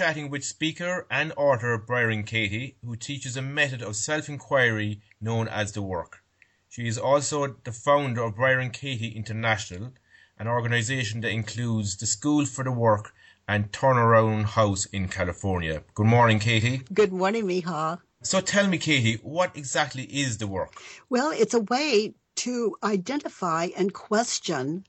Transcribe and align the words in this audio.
Chatting 0.00 0.30
with 0.30 0.46
speaker 0.46 1.06
and 1.10 1.30
author 1.36 1.76
Byron 1.76 2.22
Katie, 2.22 2.74
who 2.82 2.96
teaches 2.96 3.36
a 3.36 3.42
method 3.42 3.82
of 3.82 3.96
self-inquiry 3.96 5.02
known 5.20 5.46
as 5.46 5.72
the 5.72 5.82
work. 5.82 6.22
She 6.70 6.88
is 6.88 6.96
also 6.96 7.56
the 7.64 7.72
founder 7.72 8.22
of 8.22 8.38
Byron 8.38 8.70
Katie 8.70 9.10
International, 9.10 9.92
an 10.38 10.48
organization 10.48 11.20
that 11.20 11.32
includes 11.32 11.98
the 11.98 12.06
School 12.06 12.46
for 12.46 12.64
the 12.64 12.72
Work 12.72 13.12
and 13.46 13.72
Turnaround 13.72 14.44
House 14.44 14.86
in 14.86 15.06
California. 15.06 15.82
Good 15.92 16.06
morning, 16.06 16.38
Katie. 16.38 16.80
Good 16.94 17.12
morning, 17.12 17.44
Micheál. 17.44 17.98
So 18.22 18.40
tell 18.40 18.68
me, 18.68 18.78
Katie, 18.78 19.20
what 19.22 19.54
exactly 19.54 20.04
is 20.04 20.38
the 20.38 20.46
work? 20.46 20.80
Well, 21.10 21.30
it's 21.30 21.52
a 21.52 21.60
way 21.60 22.14
to 22.36 22.74
identify 22.82 23.68
and 23.76 23.92
question 23.92 24.86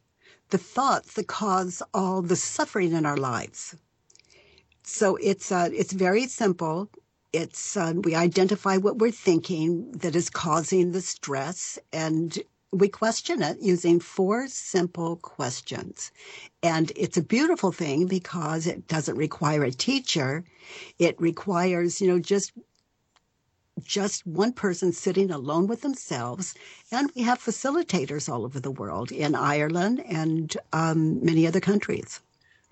the 0.52 0.58
thoughts 0.58 1.16
that 1.16 1.28
cause 1.28 1.84
all 1.94 2.22
the 2.22 2.38
suffering 2.38 2.94
in 2.94 3.06
our 3.06 3.18
lives. 3.18 3.76
So 4.84 5.16
it's 5.18 5.52
uh, 5.52 5.70
it's 5.74 5.94
very 5.94 6.28
simple. 6.28 6.90
It's 7.34 7.78
uh, 7.78 7.94
we 8.04 8.16
identify 8.16 8.78
what 8.78 8.98
we're 8.98 9.12
thinking 9.12 9.92
that 9.92 10.16
is 10.16 10.30
causing 10.30 10.92
the 10.92 11.02
stress, 11.02 11.80
and 11.94 12.38
we 12.72 12.88
question 12.88 13.42
it 13.42 13.58
using 13.62 14.00
four 14.00 14.48
simple 14.48 15.18
questions. 15.18 16.12
And 16.64 16.92
it's 16.96 17.18
a 17.18 17.24
beautiful 17.24 17.72
thing 17.72 18.08
because 18.08 18.66
it 18.66 18.88
doesn't 18.88 19.18
require 19.18 19.64
a 19.64 19.72
teacher. 19.72 20.44
It 20.98 21.20
requires, 21.20 22.02
you 22.02 22.08
know, 22.08 22.20
just 22.20 22.54
just 23.84 24.26
one 24.28 24.54
person 24.54 24.92
sitting 24.92 25.32
alone 25.32 25.68
with 25.68 25.82
themselves. 25.82 26.54
And 26.92 27.12
we 27.16 27.24
have 27.24 27.40
facilitators 27.40 28.32
all 28.32 28.46
over 28.46 28.60
the 28.60 28.72
world 28.72 29.12
in 29.12 29.36
Ireland 29.36 30.04
and 30.08 30.56
um, 30.74 31.24
many 31.24 31.48
other 31.48 31.60
countries. 31.62 32.22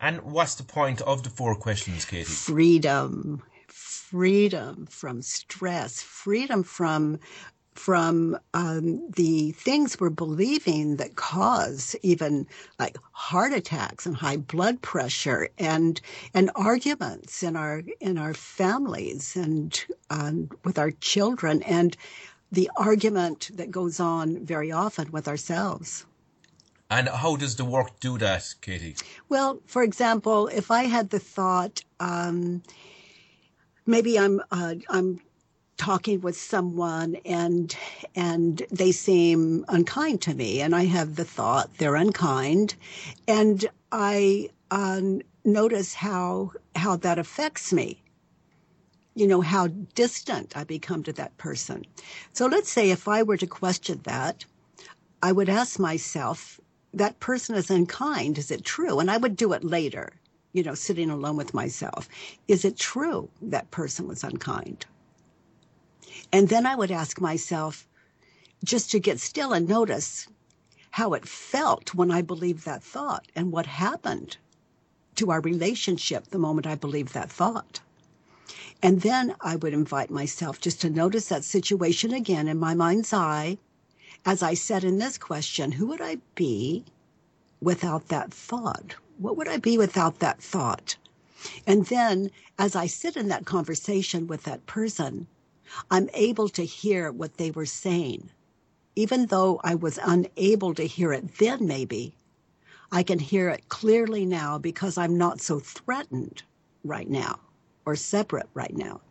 And 0.01 0.21
what's 0.21 0.55
the 0.55 0.63
point 0.63 1.01
of 1.01 1.23
the 1.23 1.29
four 1.29 1.55
questions, 1.55 2.05
Katie? 2.05 2.23
Freedom. 2.23 3.43
Freedom 3.67 4.87
from 4.87 5.21
stress, 5.21 6.01
freedom 6.01 6.63
from 6.63 7.19
from 7.79 8.37
um, 8.53 9.09
the 9.11 9.53
things 9.53 9.97
we're 9.97 10.09
believing 10.09 10.97
that 10.97 11.15
cause 11.15 11.95
even 12.01 12.45
like 12.77 12.97
heart 13.13 13.53
attacks 13.53 14.05
and 14.05 14.17
high 14.17 14.35
blood 14.35 14.81
pressure 14.81 15.47
and 15.57 16.01
and 16.33 16.51
arguments 16.55 17.41
in 17.41 17.55
our 17.55 17.81
in 18.01 18.17
our 18.17 18.33
families 18.33 19.37
and 19.37 19.85
um, 20.09 20.49
with 20.65 20.77
our 20.77 20.91
children 20.91 21.61
and 21.63 21.95
the 22.51 22.69
argument 22.75 23.49
that 23.53 23.71
goes 23.71 23.99
on 23.99 24.43
very 24.45 24.71
often 24.71 25.09
with 25.11 25.27
ourselves. 25.27 26.05
And 26.89 27.07
how 27.07 27.35
does 27.35 27.55
the 27.55 27.65
work 27.65 27.99
do 27.99 28.17
that, 28.17 28.55
Katie? 28.61 28.95
Well, 29.29 29.59
for 29.67 29.83
example, 29.83 30.47
if 30.47 30.71
I 30.71 30.83
had 30.83 31.11
the 31.11 31.19
thought, 31.19 31.83
um, 31.99 32.63
maybe 33.85 34.17
I'm 34.17 34.41
uh, 34.51 34.75
I'm 34.89 35.21
talking 35.77 36.19
with 36.19 36.35
someone 36.35 37.15
and 37.25 37.75
and 38.13 38.63
they 38.69 38.91
seem 38.91 39.63
unkind 39.69 40.21
to 40.21 40.33
me 40.33 40.59
and 40.59 40.75
i 40.75 40.83
have 40.83 41.15
the 41.15 41.23
thought 41.23 41.69
they're 41.77 41.95
unkind 41.95 42.75
and 43.29 43.65
i 43.93 44.49
um, 44.71 45.21
notice 45.45 45.93
how 45.93 46.51
how 46.75 46.97
that 46.97 47.17
affects 47.17 47.71
me 47.71 48.03
you 49.15 49.25
know 49.25 49.39
how 49.39 49.67
distant 49.95 50.55
i 50.57 50.65
become 50.65 51.01
to 51.01 51.13
that 51.13 51.35
person 51.37 51.85
so 52.33 52.45
let's 52.45 52.69
say 52.69 52.91
if 52.91 53.07
i 53.07 53.23
were 53.23 53.37
to 53.37 53.47
question 53.47 54.01
that 54.03 54.43
i 55.23 55.31
would 55.31 55.47
ask 55.47 55.79
myself 55.79 56.59
that 56.93 57.19
person 57.19 57.55
is 57.55 57.69
unkind 57.69 58.37
is 58.37 58.51
it 58.51 58.63
true 58.65 58.99
and 58.99 59.11
i 59.11 59.17
would 59.17 59.35
do 59.35 59.53
it 59.53 59.63
later 59.63 60.11
you 60.53 60.63
know 60.63 60.73
sitting 60.73 61.09
alone 61.09 61.37
with 61.37 61.53
myself 61.53 62.09
is 62.47 62.65
it 62.65 62.77
true 62.77 63.29
that 63.41 63.69
person 63.71 64.07
was 64.07 64.23
unkind 64.23 64.85
and 66.31 66.49
then 66.49 66.65
I 66.65 66.75
would 66.75 66.91
ask 66.91 67.19
myself, 67.19 67.87
just 68.63 68.91
to 68.91 68.99
get 68.99 69.19
still 69.19 69.53
and 69.53 69.67
notice 69.67 70.27
how 70.91 71.13
it 71.13 71.27
felt 71.27 71.95
when 71.95 72.11
I 72.11 72.21
believed 72.21 72.65
that 72.65 72.83
thought 72.83 73.27
and 73.35 73.51
what 73.51 73.65
happened 73.65 74.37
to 75.15 75.31
our 75.31 75.41
relationship 75.41 76.27
the 76.27 76.39
moment 76.39 76.67
I 76.67 76.75
believed 76.75 77.13
that 77.13 77.31
thought. 77.31 77.79
And 78.81 79.01
then 79.01 79.35
I 79.41 79.55
would 79.55 79.73
invite 79.73 80.09
myself 80.09 80.61
just 80.61 80.81
to 80.81 80.89
notice 80.89 81.27
that 81.29 81.43
situation 81.43 82.13
again 82.13 82.47
in 82.47 82.59
my 82.59 82.73
mind's 82.73 83.13
eye. 83.13 83.57
As 84.25 84.43
I 84.43 84.53
said 84.53 84.83
in 84.83 84.97
this 84.97 85.17
question, 85.17 85.73
who 85.73 85.87
would 85.87 86.01
I 86.01 86.17
be 86.35 86.85
without 87.61 88.09
that 88.09 88.33
thought? 88.33 88.95
What 89.17 89.37
would 89.37 89.47
I 89.47 89.57
be 89.57 89.77
without 89.77 90.19
that 90.19 90.41
thought? 90.41 90.97
And 91.65 91.85
then 91.85 92.31
as 92.57 92.75
I 92.75 92.85
sit 92.85 93.15
in 93.15 93.29
that 93.29 93.45
conversation 93.45 94.27
with 94.27 94.43
that 94.43 94.65
person, 94.65 95.27
I'm 95.89 96.09
able 96.13 96.49
to 96.49 96.65
hear 96.65 97.11
what 97.11 97.37
they 97.37 97.51
were 97.51 97.65
saying. 97.65 98.29
Even 98.95 99.27
though 99.27 99.61
I 99.63 99.75
was 99.75 99.99
unable 100.03 100.73
to 100.75 100.83
hear 100.87 101.13
it 101.13 101.37
then, 101.37 101.65
maybe, 101.65 102.15
I 102.91 103.03
can 103.03 103.19
hear 103.19 103.49
it 103.49 103.69
clearly 103.69 104.25
now 104.25 104.57
because 104.57 104.97
I'm 104.97 105.17
not 105.17 105.41
so 105.41 105.59
threatened 105.59 106.43
right 106.83 107.09
now 107.09 107.39
or 107.85 107.95
separate 107.95 108.49
right 108.53 108.75
now. 108.75 109.01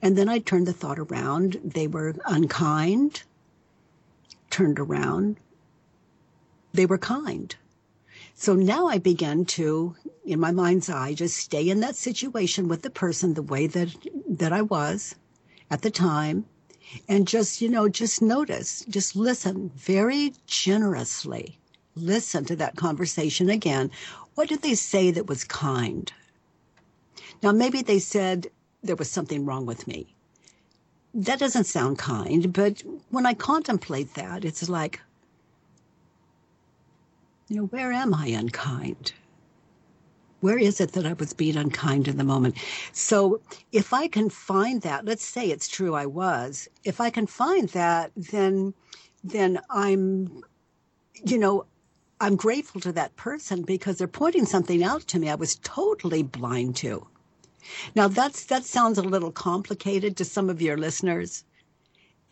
And 0.00 0.16
then 0.16 0.28
I 0.28 0.38
turned 0.38 0.66
the 0.66 0.72
thought 0.72 0.98
around. 0.98 1.60
They 1.64 1.86
were 1.86 2.14
unkind, 2.26 3.24
turned 4.54 4.78
around. 4.78 5.36
They 6.72 6.86
were 6.86 6.96
kind. 6.96 7.56
So 8.36 8.54
now 8.54 8.86
I 8.86 8.98
begin 8.98 9.46
to, 9.46 9.96
in 10.24 10.38
my 10.38 10.52
mind's 10.52 10.88
eye, 10.88 11.14
just 11.14 11.36
stay 11.38 11.68
in 11.68 11.80
that 11.80 11.96
situation 11.96 12.68
with 12.68 12.82
the 12.82 12.90
person 12.90 13.34
the 13.34 13.42
way 13.42 13.66
that, 13.66 13.88
that 14.28 14.52
I 14.52 14.62
was 14.62 15.16
at 15.72 15.82
the 15.82 15.90
time 15.90 16.44
and 17.08 17.26
just, 17.26 17.60
you 17.60 17.68
know, 17.68 17.88
just 17.88 18.22
notice, 18.22 18.84
just 18.88 19.16
listen 19.16 19.72
very 19.74 20.32
generously. 20.46 21.58
Listen 21.96 22.44
to 22.44 22.54
that 22.54 22.76
conversation 22.76 23.50
again. 23.50 23.90
What 24.36 24.48
did 24.48 24.62
they 24.62 24.76
say 24.76 25.10
that 25.10 25.26
was 25.26 25.42
kind? 25.42 26.12
Now, 27.42 27.50
maybe 27.50 27.82
they 27.82 27.98
said 27.98 28.46
there 28.84 28.94
was 28.94 29.10
something 29.10 29.44
wrong 29.46 29.66
with 29.66 29.88
me. 29.88 30.13
That 31.14 31.38
doesn't 31.40 31.64
sound 31.64 31.98
kind, 31.98 32.52
but 32.52 32.82
when 33.10 33.26
I 33.26 33.34
contemplate 33.34 34.14
that, 34.14 34.44
it's 34.44 34.68
like, 34.68 35.00
you 37.48 37.56
know, 37.56 37.66
where 37.66 37.92
am 37.92 38.14
I 38.14 38.28
unkind? 38.28 39.12
where 40.40 40.58
is 40.58 40.80
it 40.80 40.92
that 40.92 41.06
I 41.06 41.14
was 41.14 41.32
being 41.32 41.56
unkind 41.56 42.06
in 42.06 42.18
the 42.18 42.24
moment? 42.24 42.56
So 42.92 43.40
if 43.72 43.92
I 43.94 44.08
can 44.08 44.30
find 44.30 44.82
that, 44.82 45.04
let's 45.04 45.24
say 45.24 45.50
it's 45.50 45.68
true 45.68 45.94
I 45.94 46.06
was, 46.06 46.68
if 46.84 47.00
I 47.00 47.10
can 47.10 47.26
find 47.26 47.68
that, 47.70 48.12
then 48.16 48.74
then 49.24 49.60
I'm 49.70 50.42
you 51.26 51.38
know, 51.38 51.66
I'm 52.20 52.36
grateful 52.36 52.80
to 52.82 52.92
that 52.92 53.16
person 53.16 53.62
because 53.62 53.98
they're 53.98 54.08
pointing 54.08 54.46
something 54.46 54.84
out 54.84 55.02
to 55.08 55.18
me 55.18 55.30
I 55.30 55.36
was 55.36 55.56
totally 55.62 56.22
blind 56.22 56.76
to. 56.76 57.06
Now 57.94 58.08
that's 58.08 58.44
that 58.46 58.64
sounds 58.64 58.98
a 58.98 59.02
little 59.02 59.32
complicated 59.32 60.16
to 60.16 60.24
some 60.24 60.50
of 60.50 60.62
your 60.62 60.76
listeners. 60.76 61.44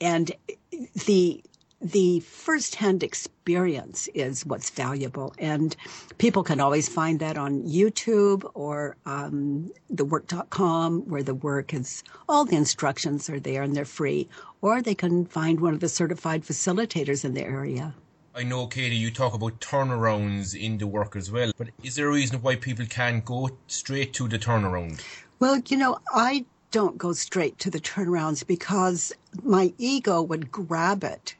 And 0.00 0.32
the 1.06 1.42
the 1.82 2.20
firsthand 2.20 3.02
experience 3.02 4.08
is 4.14 4.46
what's 4.46 4.70
valuable. 4.70 5.34
And 5.38 5.74
people 6.18 6.44
can 6.44 6.60
always 6.60 6.88
find 6.88 7.18
that 7.20 7.36
on 7.36 7.64
YouTube 7.64 8.48
or 8.54 8.96
um, 9.04 9.72
thework.com, 9.92 11.08
where 11.08 11.22
the 11.24 11.34
work 11.34 11.74
is, 11.74 12.04
all 12.28 12.44
the 12.44 12.56
instructions 12.56 13.28
are 13.28 13.40
there 13.40 13.62
and 13.62 13.74
they're 13.74 13.84
free. 13.84 14.28
Or 14.60 14.80
they 14.80 14.94
can 14.94 15.26
find 15.26 15.60
one 15.60 15.74
of 15.74 15.80
the 15.80 15.88
certified 15.88 16.44
facilitators 16.44 17.24
in 17.24 17.34
the 17.34 17.42
area. 17.42 17.94
I 18.34 18.44
know, 18.44 18.66
Katie, 18.66 18.96
you 18.96 19.10
talk 19.10 19.34
about 19.34 19.60
turnarounds 19.60 20.58
in 20.58 20.78
the 20.78 20.86
work 20.86 21.16
as 21.16 21.30
well, 21.30 21.52
but 21.58 21.68
is 21.82 21.96
there 21.96 22.08
a 22.08 22.12
reason 22.12 22.40
why 22.40 22.56
people 22.56 22.86
can't 22.86 23.22
go 23.22 23.50
straight 23.66 24.14
to 24.14 24.26
the 24.26 24.38
turnaround? 24.38 25.02
Well, 25.38 25.60
you 25.68 25.76
know, 25.76 25.98
I 26.14 26.46
don't 26.70 26.96
go 26.96 27.12
straight 27.12 27.58
to 27.58 27.70
the 27.70 27.78
turnarounds 27.78 28.46
because 28.46 29.12
my 29.42 29.74
ego 29.76 30.22
would 30.22 30.50
grab 30.50 31.04
it 31.04 31.34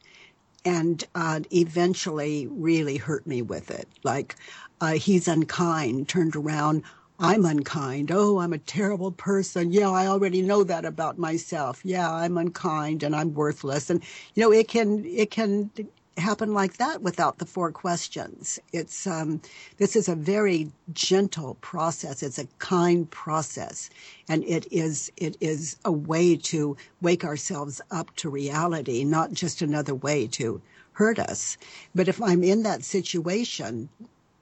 and 0.65 1.03
uh, 1.15 1.39
eventually 1.51 2.45
really 2.51 2.97
hurt 2.97 3.25
me 3.25 3.41
with 3.41 3.71
it. 3.71 3.87
Like, 4.03 4.35
uh, 4.79 4.93
he's 4.93 5.27
unkind, 5.27 6.09
turned 6.09 6.35
around. 6.35 6.83
I'm 7.17 7.43
unkind. 7.45 8.11
Oh, 8.11 8.37
I'm 8.37 8.53
a 8.53 8.59
terrible 8.59 9.11
person. 9.11 9.73
Yeah, 9.73 9.89
I 9.89 10.05
already 10.05 10.43
know 10.43 10.63
that 10.63 10.85
about 10.85 11.17
myself. 11.17 11.81
Yeah, 11.83 12.11
I'm 12.11 12.37
unkind 12.37 13.01
and 13.01 13.15
I'm 13.15 13.33
worthless. 13.33 13.89
And 13.89 14.03
you 14.35 14.41
know, 14.41 14.51
it 14.51 14.67
can 14.67 15.03
it 15.05 15.31
can 15.31 15.71
happen 16.17 16.53
like 16.53 16.77
that 16.77 17.01
without 17.01 17.37
the 17.37 17.45
four 17.45 17.71
questions. 17.71 18.59
It's 18.71 19.07
um, 19.07 19.41
this 19.77 19.95
is 19.95 20.07
a 20.07 20.15
very 20.15 20.71
gentle 20.93 21.55
process. 21.55 22.21
It's 22.21 22.37
a 22.37 22.47
kind 22.59 23.09
process, 23.09 23.89
and 24.29 24.43
it 24.43 24.67
is 24.71 25.11
it 25.17 25.37
is 25.39 25.77
a 25.85 25.91
way 25.91 26.35
to 26.37 26.77
wake 27.01 27.23
ourselves 27.23 27.81
up 27.91 28.15
to 28.17 28.29
reality, 28.29 29.03
not 29.03 29.33
just 29.33 29.61
another 29.61 29.95
way 29.95 30.27
to 30.27 30.61
hurt 30.93 31.17
us. 31.17 31.57
But 31.95 32.07
if 32.07 32.21
I'm 32.21 32.43
in 32.43 32.63
that 32.63 32.83
situation, 32.83 33.89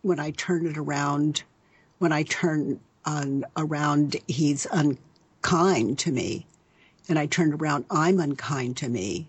when 0.02 0.20
I 0.20 0.32
turn 0.32 0.68
it 0.68 0.78
around, 0.78 1.44
when 2.00 2.12
I 2.12 2.24
turn 2.24 2.80
on 3.06 3.46
around 3.56 4.18
he's 4.28 4.68
unkind 4.72 6.00
to 6.00 6.12
me, 6.12 6.46
and 7.08 7.18
I 7.18 7.28
turn 7.28 7.54
around 7.54 7.86
I'm 7.90 8.20
unkind 8.20 8.78
to 8.78 8.90
me, 8.90 9.28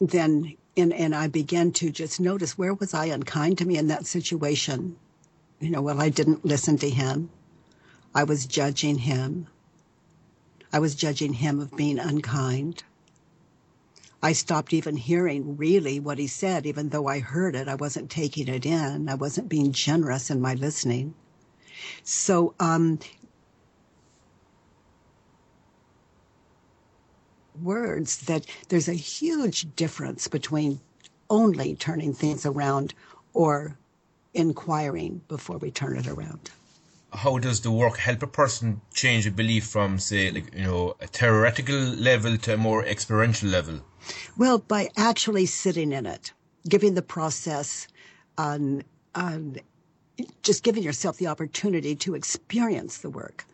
then 0.00 0.54
and 0.76 0.92
and 0.92 1.14
I 1.14 1.28
began 1.28 1.72
to 1.72 1.90
just 1.90 2.20
notice 2.20 2.58
where 2.58 2.74
was 2.74 2.94
I 2.94 3.06
unkind 3.06 3.58
to 3.58 3.64
me 3.64 3.76
in 3.76 3.86
that 3.88 4.06
situation. 4.06 4.96
You 5.60 5.70
know, 5.70 5.82
well, 5.82 6.00
I 6.00 6.08
didn't 6.08 6.44
listen 6.44 6.78
to 6.78 6.90
him. 6.90 7.30
I 8.14 8.24
was 8.24 8.46
judging 8.46 8.98
him. 8.98 9.46
I 10.72 10.78
was 10.78 10.94
judging 10.94 11.34
him 11.34 11.60
of 11.60 11.76
being 11.76 11.98
unkind. 11.98 12.82
I 14.22 14.32
stopped 14.32 14.72
even 14.72 14.96
hearing 14.96 15.56
really 15.56 16.00
what 16.00 16.18
he 16.18 16.26
said, 16.26 16.66
even 16.66 16.88
though 16.88 17.06
I 17.06 17.20
heard 17.20 17.54
it. 17.54 17.68
I 17.68 17.74
wasn't 17.74 18.10
taking 18.10 18.48
it 18.48 18.64
in. 18.64 19.08
I 19.08 19.14
wasn't 19.14 19.48
being 19.48 19.72
generous 19.72 20.30
in 20.30 20.40
my 20.40 20.54
listening. 20.54 21.14
So, 22.02 22.54
um, 22.58 22.98
words 27.62 28.18
that 28.26 28.46
there's 28.68 28.88
a 28.88 28.94
huge 28.94 29.74
difference 29.76 30.28
between 30.28 30.80
only 31.30 31.74
turning 31.74 32.12
things 32.12 32.44
around 32.46 32.94
or 33.32 33.76
inquiring 34.34 35.22
before 35.28 35.58
we 35.58 35.70
turn 35.70 35.96
it 35.96 36.06
around. 36.06 36.50
How 37.12 37.38
does 37.38 37.60
the 37.60 37.70
work 37.70 37.96
help 37.98 38.22
a 38.24 38.26
person 38.26 38.80
change 38.92 39.26
a 39.26 39.30
belief 39.30 39.66
from, 39.66 40.00
say, 40.00 40.30
like 40.32 40.52
you 40.54 40.64
know, 40.64 40.96
a 41.00 41.06
theoretical 41.06 41.76
level 41.76 42.36
to 42.38 42.54
a 42.54 42.56
more 42.56 42.84
experiential 42.84 43.48
level? 43.48 43.80
Well, 44.36 44.58
by 44.58 44.90
actually 44.96 45.46
sitting 45.46 45.92
in 45.92 46.06
it, 46.06 46.32
giving 46.68 46.94
the 46.94 47.02
process, 47.02 47.86
um, 48.36 48.82
um, 49.14 49.56
just 50.42 50.64
giving 50.64 50.82
yourself 50.82 51.18
the 51.18 51.28
opportunity 51.28 51.94
to 51.96 52.14
experience 52.14 52.98
the 52.98 53.10
work, 53.10 53.46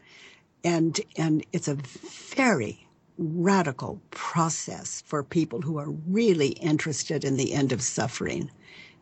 and 0.65 0.99
and 1.17 1.45
it's 1.53 1.69
a 1.69 1.75
very 1.75 2.87
radical 3.21 4.01
process 4.11 5.03
for 5.07 5.23
people 5.23 5.61
who 5.61 5.79
are 5.79 5.91
really 6.09 6.49
interested 6.49 7.23
in 7.23 7.37
the 7.37 7.53
end 7.53 7.71
of 7.71 7.83
suffering, 7.83 8.51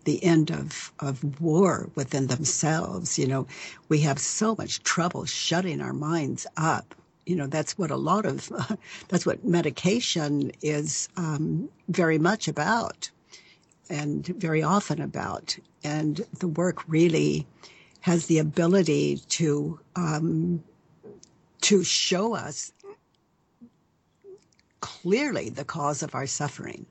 the 0.04 0.22
end 0.24 0.50
of, 0.50 0.92
of 0.98 1.40
war 1.40 1.88
within 1.94 2.26
themselves. 2.26 3.18
You 3.18 3.28
know, 3.28 3.46
we 3.88 4.00
have 4.00 4.18
so 4.18 4.54
much 4.56 4.82
trouble 4.82 5.24
shutting 5.24 5.80
our 5.80 5.92
minds 5.92 6.46
up. 6.56 6.94
You 7.26 7.36
know, 7.36 7.46
that's 7.46 7.78
what 7.78 7.90
a 7.90 7.96
lot 7.96 8.26
of, 8.26 8.50
uh, 8.52 8.76
that's 9.08 9.24
what 9.24 9.44
medication 9.44 10.50
is 10.62 11.08
um, 11.16 11.68
very 11.88 12.18
much 12.18 12.48
about 12.48 13.10
and 13.88 14.26
very 14.26 14.62
often 14.62 15.00
about. 15.00 15.56
And 15.84 16.26
the 16.40 16.48
work 16.48 16.88
really 16.88 17.46
has 18.00 18.26
the 18.26 18.38
ability 18.38 19.18
to, 19.28 19.78
um, 19.96 20.62
to 21.60 21.84
show 21.84 22.34
us 22.34 22.72
clearly 24.80 25.50
the 25.50 25.64
cause 25.64 26.02
of 26.02 26.14
our 26.14 26.26
suffering. 26.26 26.86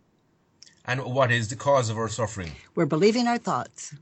And 0.86 1.04
what 1.04 1.32
is 1.32 1.50
the 1.50 1.56
cause 1.56 1.90
of 1.90 1.98
our 1.98 2.10
suffering? 2.10 2.52
We're 2.76 2.86
believing 2.86 3.28
our 3.28 3.38
thoughts. 3.38 3.94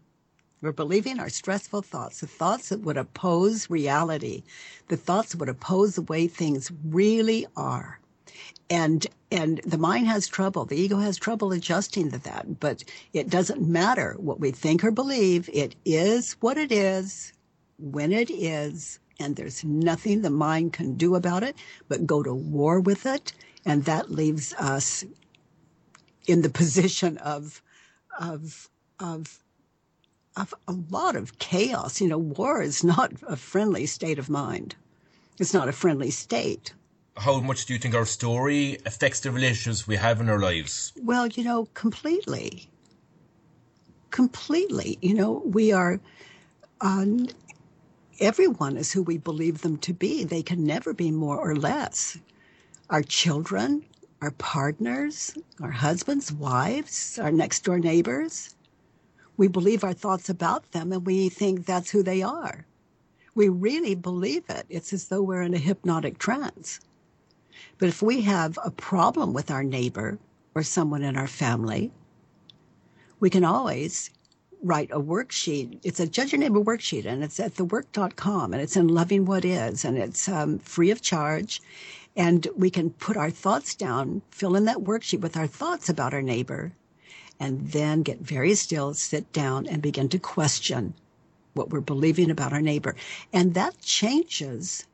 We're 0.62 0.72
believing 0.72 1.20
our 1.20 1.30
stressful 1.30 1.82
thoughts, 1.82 2.22
the 2.22 2.28
thoughts 2.28 2.70
that 2.70 2.82
would 2.82 2.98
oppose 2.98 3.70
reality, 3.70 4.44
the 4.88 4.98
thoughts 4.98 5.32
that 5.32 5.40
would 5.40 5.50
oppose 5.50 5.96
the 5.96 6.02
way 6.02 6.28
things 6.28 6.72
really 6.84 7.46
are. 7.56 8.00
And 8.70 9.06
and 9.32 9.60
the 9.66 9.78
mind 9.78 10.08
has 10.08 10.28
trouble, 10.28 10.66
the 10.66 10.78
ego 10.78 10.98
has 10.98 11.18
trouble 11.18 11.52
adjusting 11.52 12.12
to 12.12 12.20
that, 12.20 12.60
but 12.60 12.84
it 13.14 13.30
doesn't 13.30 13.68
matter 13.68 14.16
what 14.18 14.40
we 14.40 14.52
think 14.52 14.84
or 14.84 14.92
believe. 14.92 15.50
It 15.52 15.76
is 15.84 16.34
what 16.40 16.58
it 16.58 16.72
is, 16.72 17.34
when 17.78 18.12
it 18.12 18.32
is, 18.32 19.00
and 19.20 19.36
there's 19.36 19.64
nothing 19.64 20.22
the 20.22 20.30
mind 20.30 20.74
can 20.74 20.96
do 20.96 21.16
about 21.16 21.44
it 21.44 21.56
but 21.88 22.06
go 22.06 22.24
to 22.24 22.34
war 22.34 22.80
with 22.80 23.06
it 23.06 23.34
and 23.66 23.86
that 23.86 24.12
leaves 24.12 24.54
us 24.54 25.04
in 26.28 26.42
the 26.42 26.50
position 26.50 27.18
of 27.18 27.62
of 28.20 28.70
of 29.00 29.44
of 30.38 30.54
a 30.68 30.74
lot 30.90 31.16
of 31.16 31.40
chaos. 31.40 32.00
You 32.00 32.08
know, 32.08 32.18
war 32.18 32.62
is 32.62 32.84
not 32.84 33.14
a 33.28 33.36
friendly 33.36 33.86
state 33.86 34.20
of 34.20 34.30
mind. 34.30 34.76
It's 35.40 35.54
not 35.54 35.68
a 35.68 35.74
friendly 35.74 36.12
state. 36.12 36.74
How 37.18 37.40
much 37.40 37.66
do 37.66 37.74
you 37.74 37.80
think 37.80 37.96
our 37.96 38.06
story 38.06 38.78
affects 38.86 39.22
the 39.22 39.32
relationships 39.32 39.88
we 39.88 39.96
have 39.96 40.20
in 40.20 40.30
our 40.30 40.40
lives? 40.40 40.92
Well, 41.02 41.28
you 41.28 41.44
know, 41.44 41.68
completely. 41.74 42.70
Completely. 44.12 44.98
You 45.02 45.14
know, 45.14 45.42
we 45.46 45.72
are. 45.72 46.00
Um, 46.82 47.28
everyone 48.20 48.78
is 48.78 48.92
who 48.92 49.02
we 49.02 49.18
believe 49.18 49.62
them 49.62 49.78
to 49.78 49.94
be. 49.94 50.24
They 50.24 50.44
can 50.44 50.66
never 50.66 50.94
be 50.94 51.10
more 51.10 51.38
or 51.38 51.56
less 51.56 52.18
our 52.90 53.02
children, 53.04 53.84
our 54.22 54.32
partners, 54.32 55.38
our 55.62 55.72
husbands, 55.72 56.32
wives, 56.32 57.20
our 57.20 57.32
next 57.32 57.64
door 57.64 57.80
neighbors. 57.80 58.56
We 59.38 59.48
believe 59.48 59.84
our 59.84 59.94
thoughts 59.94 60.30
about 60.30 60.72
them 60.72 60.92
and 60.92 61.06
we 61.06 61.30
think 61.30 61.66
that's 61.66 61.92
who 61.92 62.04
they 62.04 62.22
are. 62.22 62.66
We 63.34 63.50
really 63.50 63.96
believe 63.96 64.44
it. 64.50 64.66
It's 64.70 64.94
as 64.94 65.08
though 65.08 65.22
we're 65.22 65.42
in 65.42 65.54
a 65.54 65.60
hypnotic 65.60 66.18
trance. 66.18 66.80
But 67.78 67.90
if 67.90 68.02
we 68.02 68.22
have 68.22 68.58
a 68.64 68.72
problem 68.72 69.34
with 69.34 69.52
our 69.52 69.64
neighbor 69.64 70.18
or 70.54 70.64
someone 70.64 71.04
in 71.04 71.18
our 71.18 71.28
family, 71.28 71.92
we 73.20 73.30
can 73.30 73.44
always 73.44 74.10
write 74.64 74.90
a 74.92 75.00
worksheet. 75.00 75.80
It's 75.84 76.00
a 76.00 76.08
judge 76.08 76.32
your 76.32 76.40
neighbor 76.40 76.62
worksheet 76.62 77.06
and 77.06 77.24
it's 77.24 77.40
at 77.40 77.56
thework.com 77.56 78.54
and 78.54 78.62
it's 78.62 78.78
in 78.78 78.88
Loving 78.88 79.26
What 79.26 79.44
Is 79.44 79.84
and 79.84 79.98
it's 79.98 80.30
um, 80.30 80.60
free 80.60 80.92
of 80.92 81.02
charge 81.02 81.62
and 82.16 82.48
we 82.56 82.70
can 82.70 82.92
put 82.92 83.18
our 83.18 83.30
thoughts 83.30 83.76
down, 83.76 84.22
fill 84.32 84.56
in 84.56 84.66
that 84.66 84.78
worksheet 84.78 85.22
with 85.22 85.36
our 85.36 85.48
thoughts 85.48 85.90
about 85.90 86.14
our 86.14 86.22
neighbor, 86.22 86.72
and 87.40 87.72
then 87.72 88.02
get 88.02 88.20
very 88.20 88.56
still, 88.56 88.94
sit 88.94 89.32
down, 89.34 89.68
and 89.68 89.82
begin 89.82 90.08
to 90.10 90.20
question 90.20 90.94
what 91.54 91.70
we're 91.70 91.82
believing 91.82 92.32
about 92.32 92.54
our 92.54 92.62
neighbor. 92.62 92.96
And 93.34 93.54
that 93.54 93.82
changes 93.82 94.86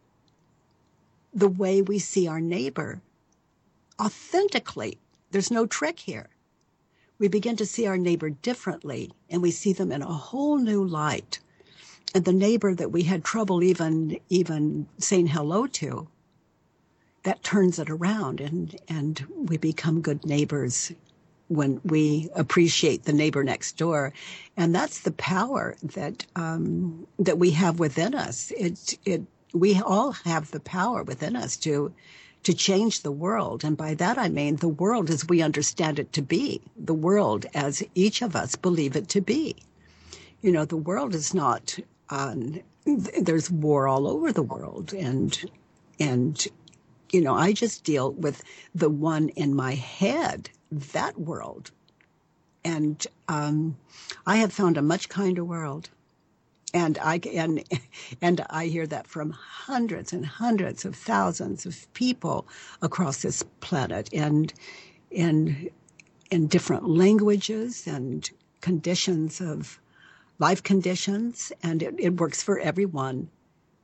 the 1.34 1.48
way 1.48 1.82
we 1.82 2.00
see 2.00 2.28
our 2.28 2.42
neighbor 2.42 3.01
authentically. 4.00 4.98
There's 5.30 5.51
no 5.51 5.66
trick 5.66 6.00
here. 6.00 6.28
We 7.20 7.28
begin 7.28 7.56
to 7.58 7.66
see 7.68 7.86
our 7.86 7.98
neighbor 7.98 8.32
differently, 8.32 9.12
and 9.30 9.44
we 9.44 9.51
see 9.51 9.74
them 9.74 9.92
in 9.92 10.01
a 10.01 10.12
whole 10.12 10.58
new 10.58 10.84
light. 10.84 11.40
And 12.16 12.25
the 12.25 12.34
neighbor 12.34 12.74
that 12.74 12.92
we 12.92 13.04
had 13.04 13.24
trouble 13.24 13.62
even 13.63 14.20
even 14.30 14.88
saying 14.98 15.28
hello 15.28 15.68
to 15.68 16.08
that 17.24 17.44
turns 17.44 17.80
it 17.80 17.90
around 17.90 18.42
and, 18.42 18.75
and 18.88 19.25
we 19.36 19.58
become 19.58 20.01
good 20.01 20.25
neighbors 20.25 20.92
when 21.48 21.82
we 21.84 22.30
appreciate 22.34 23.04
the 23.04 23.13
neighbor 23.13 23.44
next 23.44 23.78
door. 23.78 24.13
And 24.56 24.74
that's 24.74 25.01
the 25.01 25.12
power 25.12 25.75
that, 25.84 26.25
um, 26.36 27.06
that 27.20 27.38
we 27.38 27.51
have 27.51 27.78
within 27.78 28.16
us. 28.16 28.51
It, 28.58 28.98
it, 29.06 29.22
we 29.54 29.80
all 29.82 30.13
have 30.13 30.50
the 30.51 30.62
power 30.62 31.04
within 31.04 31.36
us 31.36 31.58
to, 31.58 31.94
to 32.44 32.54
change 32.54 33.01
the 33.01 33.12
world. 33.12 33.63
And 33.63 33.75
by 33.75 33.96
that 33.96 34.18
I 34.18 34.30
mean 34.30 34.56
the 34.56 34.70
world 34.70 35.10
as 35.10 35.28
we 35.28 35.42
understand 35.42 36.00
it 36.00 36.13
to 36.13 36.22
be, 36.22 36.62
the 36.78 36.94
world 36.94 37.46
as 37.54 37.84
each 37.96 38.22
of 38.22 38.36
us 38.36 38.56
believe 38.56 38.96
it 38.96 39.10
to 39.10 39.22
be. 39.22 39.56
You 40.42 40.51
know, 40.51 40.66
the 40.66 40.78
world 40.78 41.13
is 41.13 41.34
not, 41.34 41.78
um, 42.10 42.62
there's 42.86 43.51
war 43.51 43.88
all 43.88 44.08
over 44.08 44.32
the 44.32 44.42
world 44.42 44.94
and, 44.94 45.38
and 46.00 46.48
you 47.12 47.22
know, 47.22 47.36
I 47.36 47.53
just 47.53 47.84
deal 47.84 48.12
with 48.13 48.44
the 48.74 48.89
one 48.89 49.30
in 49.30 49.56
my 49.56 49.75
head, 49.75 50.50
that 50.72 51.20
world. 51.20 51.72
And 52.63 53.06
um, 53.27 53.77
I 54.25 54.38
have 54.38 54.53
found 54.53 54.77
a 54.77 54.82
much 54.82 55.10
kinder 55.10 55.44
world. 55.44 55.89
And 56.74 56.98
I 57.00 57.20
and 57.34 57.63
and 58.22 58.46
I 58.50 58.68
hear 58.68 58.88
that 58.88 59.06
from 59.06 59.32
hundreds 59.32 60.13
and 60.13 60.25
hundreds 60.25 60.86
of 60.86 60.96
thousands 60.96 61.65
of 61.65 61.91
people 61.94 62.48
across 62.82 63.24
this 63.24 63.44
planet, 63.60 64.10
and 64.13 64.53
in 65.10 65.70
in 66.30 66.48
different 66.48 66.88
languages 66.88 67.86
and 67.88 68.30
conditions 68.62 69.41
of 69.41 69.82
life 70.39 70.63
conditions, 70.63 71.51
and 71.62 71.84
it, 71.84 71.94
it 72.00 72.22
works 72.22 72.41
for 72.41 72.58
everyone 72.60 73.30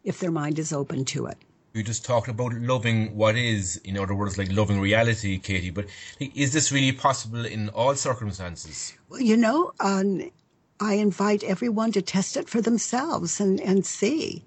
if 0.05 0.21
their 0.21 0.31
mind 0.31 0.57
is 0.57 0.71
open 0.71 1.03
to 1.03 1.25
it 1.25 1.37
you 1.73 1.83
just 1.83 2.05
talked 2.05 2.27
about 2.27 2.53
loving 2.53 3.15
what 3.15 3.35
is, 3.35 3.77
in 3.77 3.97
other 3.97 4.15
words, 4.15 4.37
like 4.37 4.51
loving 4.51 4.79
reality, 4.79 5.37
Katie. 5.37 5.69
But 5.69 5.85
is 6.19 6.53
this 6.53 6.71
really 6.71 6.91
possible 6.91 7.45
in 7.45 7.69
all 7.69 7.95
circumstances? 7.95 8.93
Well, 9.09 9.21
you 9.21 9.37
know, 9.37 9.73
um, 9.79 10.31
I 10.79 10.93
invite 10.93 11.43
everyone 11.43 11.91
to 11.93 12.01
test 12.01 12.37
it 12.37 12.49
for 12.49 12.61
themselves 12.61 13.39
and, 13.39 13.59
and 13.61 13.85
see. 13.85 14.43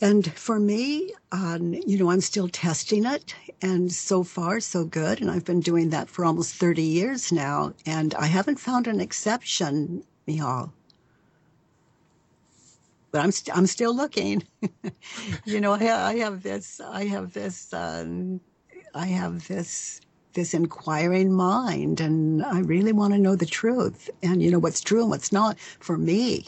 And 0.00 0.32
for 0.32 0.58
me, 0.58 1.12
um, 1.30 1.74
you 1.74 1.96
know, 1.96 2.10
I'm 2.10 2.20
still 2.20 2.48
testing 2.48 3.04
it, 3.04 3.36
and 3.60 3.92
so 3.92 4.24
far, 4.24 4.58
so 4.58 4.84
good. 4.84 5.20
And 5.20 5.30
I've 5.30 5.44
been 5.44 5.60
doing 5.60 5.90
that 5.90 6.08
for 6.08 6.24
almost 6.24 6.56
30 6.56 6.82
years 6.82 7.30
now, 7.30 7.72
and 7.86 8.12
I 8.16 8.26
haven't 8.26 8.58
found 8.58 8.88
an 8.88 9.00
exception, 9.00 10.02
Micheál. 10.26 10.72
But 13.12 13.20
I'm 13.20 13.28
i 13.28 13.30
st- 13.30 13.56
I'm 13.56 13.66
still 13.66 13.94
looking. 13.94 14.42
you 15.44 15.60
know, 15.60 15.72
I, 15.72 16.08
I, 16.10 16.16
have 16.16 16.42
this 16.42 16.80
I 16.80 17.04
have 17.04 17.34
this 17.34 17.72
um, 17.72 18.40
I 18.94 19.06
have 19.06 19.46
this 19.46 20.00
this 20.32 20.54
inquiring 20.54 21.30
mind, 21.32 22.00
and 22.00 22.42
I 22.42 22.60
really 22.60 22.92
want 22.92 23.12
to 23.12 23.20
know 23.20 23.36
the 23.36 23.46
truth, 23.46 24.08
and 24.22 24.42
you 24.42 24.50
know 24.50 24.58
what's 24.58 24.80
true 24.80 25.02
and 25.02 25.10
what's 25.10 25.30
not 25.30 25.58
for 25.78 25.98
me. 25.98 26.46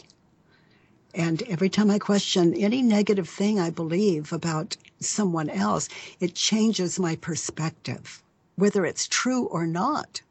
And 1.13 1.43
every 1.43 1.69
time 1.69 1.89
I 1.89 1.99
question 1.99 2.53
any 2.55 2.81
negative 2.81 3.29
thing 3.29 3.57
I 3.57 3.69
believe 3.69 4.33
about 4.33 4.75
someone 4.99 5.49
else, 5.49 5.87
it 6.19 6.35
changes 6.35 6.99
my 6.99 7.15
perspective, 7.15 8.21
whether 8.55 8.85
it's 8.85 9.07
true 9.07 9.45
or 9.45 9.65
not 9.65 10.21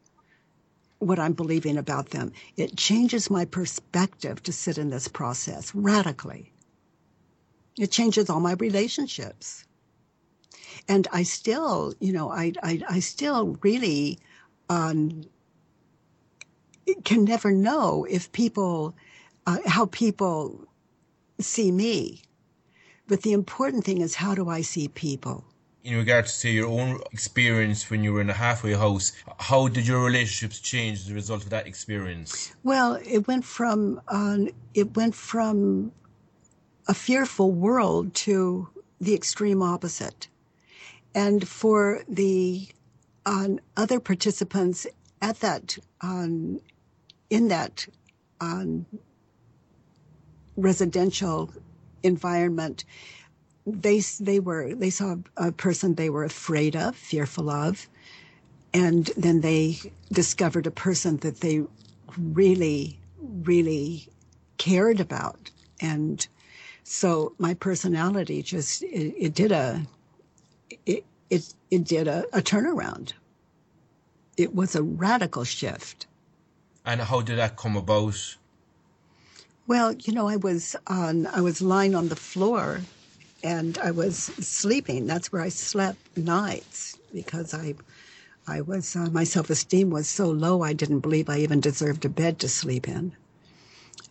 what 1.04 1.18
I'm 1.18 1.32
believing 1.32 1.76
about 1.76 2.10
them. 2.10 2.32
It 2.56 2.76
changes 2.76 3.30
my 3.30 3.44
perspective 3.44 4.42
to 4.42 4.52
sit 4.52 4.78
in 4.78 4.90
this 4.90 5.08
process 5.08 5.74
radically. 5.74 6.52
It 7.78 7.90
changes 7.90 8.30
all 8.30 8.40
my 8.40 8.54
relationships. 8.54 9.64
And 10.88 11.08
I 11.12 11.22
still, 11.22 11.94
you 12.00 12.12
know, 12.12 12.30
I, 12.30 12.52
I, 12.62 12.82
I 12.88 13.00
still 13.00 13.58
really 13.62 14.18
um, 14.68 15.24
can 17.04 17.24
never 17.24 17.50
know 17.52 18.06
if 18.08 18.30
people, 18.32 18.94
uh, 19.46 19.58
how 19.66 19.86
people 19.86 20.66
see 21.40 21.70
me. 21.72 22.22
But 23.06 23.22
the 23.22 23.32
important 23.32 23.84
thing 23.84 24.00
is 24.00 24.14
how 24.14 24.34
do 24.34 24.48
I 24.48 24.62
see 24.62 24.88
people? 24.88 25.44
In 25.84 25.96
regards 25.96 26.40
to 26.40 26.48
your 26.48 26.66
own 26.66 27.00
experience 27.12 27.90
when 27.90 28.02
you 28.02 28.14
were 28.14 28.22
in 28.22 28.30
a 28.30 28.34
halfway 28.34 28.72
house, 28.72 29.12
how 29.38 29.68
did 29.68 29.86
your 29.86 30.02
relationships 30.02 30.58
change 30.58 31.00
as 31.00 31.10
a 31.10 31.14
result 31.14 31.44
of 31.44 31.50
that 31.50 31.66
experience? 31.66 32.54
Well, 32.64 32.98
it 33.04 33.28
went 33.28 33.44
from 33.44 34.00
um, 34.08 34.48
it 34.72 34.96
went 34.96 35.14
from 35.14 35.92
a 36.88 36.94
fearful 36.94 37.52
world 37.52 38.14
to 38.14 38.68
the 39.00 39.14
extreme 39.14 39.62
opposite, 39.62 40.28
and 41.14 41.46
for 41.46 42.02
the 42.08 42.66
um, 43.26 43.60
other 43.76 44.00
participants 44.00 44.86
at 45.20 45.40
that 45.40 45.76
um, 46.00 46.60
in 47.28 47.48
that 47.48 47.86
um, 48.40 48.86
residential 50.56 51.52
environment 52.02 52.84
they 53.66 54.00
they 54.20 54.40
were 54.40 54.74
they 54.74 54.90
saw 54.90 55.16
a 55.36 55.52
person 55.52 55.94
they 55.94 56.10
were 56.10 56.24
afraid 56.24 56.76
of, 56.76 56.96
fearful 56.96 57.50
of, 57.50 57.88
and 58.72 59.06
then 59.16 59.40
they 59.40 59.78
discovered 60.12 60.66
a 60.66 60.70
person 60.70 61.16
that 61.18 61.40
they 61.40 61.62
really 62.18 62.98
really 63.18 64.08
cared 64.58 65.00
about, 65.00 65.50
and 65.80 66.26
so 66.82 67.34
my 67.38 67.54
personality 67.54 68.42
just 68.42 68.82
it, 68.82 69.14
it 69.16 69.34
did 69.34 69.52
a 69.52 69.86
it 70.84 71.04
it 71.30 71.54
it 71.70 71.84
did 71.84 72.06
a, 72.06 72.24
a 72.32 72.42
turnaround. 72.42 73.12
It 74.36 74.54
was 74.54 74.74
a 74.74 74.82
radical 74.82 75.44
shift. 75.44 76.06
And 76.84 77.00
how 77.00 77.22
did 77.22 77.38
that 77.38 77.56
come 77.56 77.76
about? 77.76 78.36
Well, 79.66 79.92
you 79.92 80.12
know, 80.12 80.28
I 80.28 80.36
was 80.36 80.76
on 80.86 81.26
I 81.28 81.40
was 81.40 81.62
lying 81.62 81.94
on 81.94 82.08
the 82.08 82.16
floor 82.16 82.82
and 83.44 83.78
I 83.78 83.92
was 83.92 84.16
sleeping. 84.16 85.06
That's 85.06 85.30
where 85.30 85.42
I 85.42 85.50
slept 85.50 86.16
nights 86.16 86.98
because 87.12 87.54
I, 87.54 87.74
I 88.48 88.62
was 88.62 88.96
uh, 88.96 89.10
my 89.12 89.24
self 89.24 89.50
esteem 89.50 89.90
was 89.90 90.08
so 90.08 90.30
low. 90.30 90.62
I 90.62 90.72
didn't 90.72 91.00
believe 91.00 91.28
I 91.28 91.38
even 91.40 91.60
deserved 91.60 92.04
a 92.06 92.08
bed 92.08 92.40
to 92.40 92.48
sleep 92.48 92.88
in. 92.88 93.14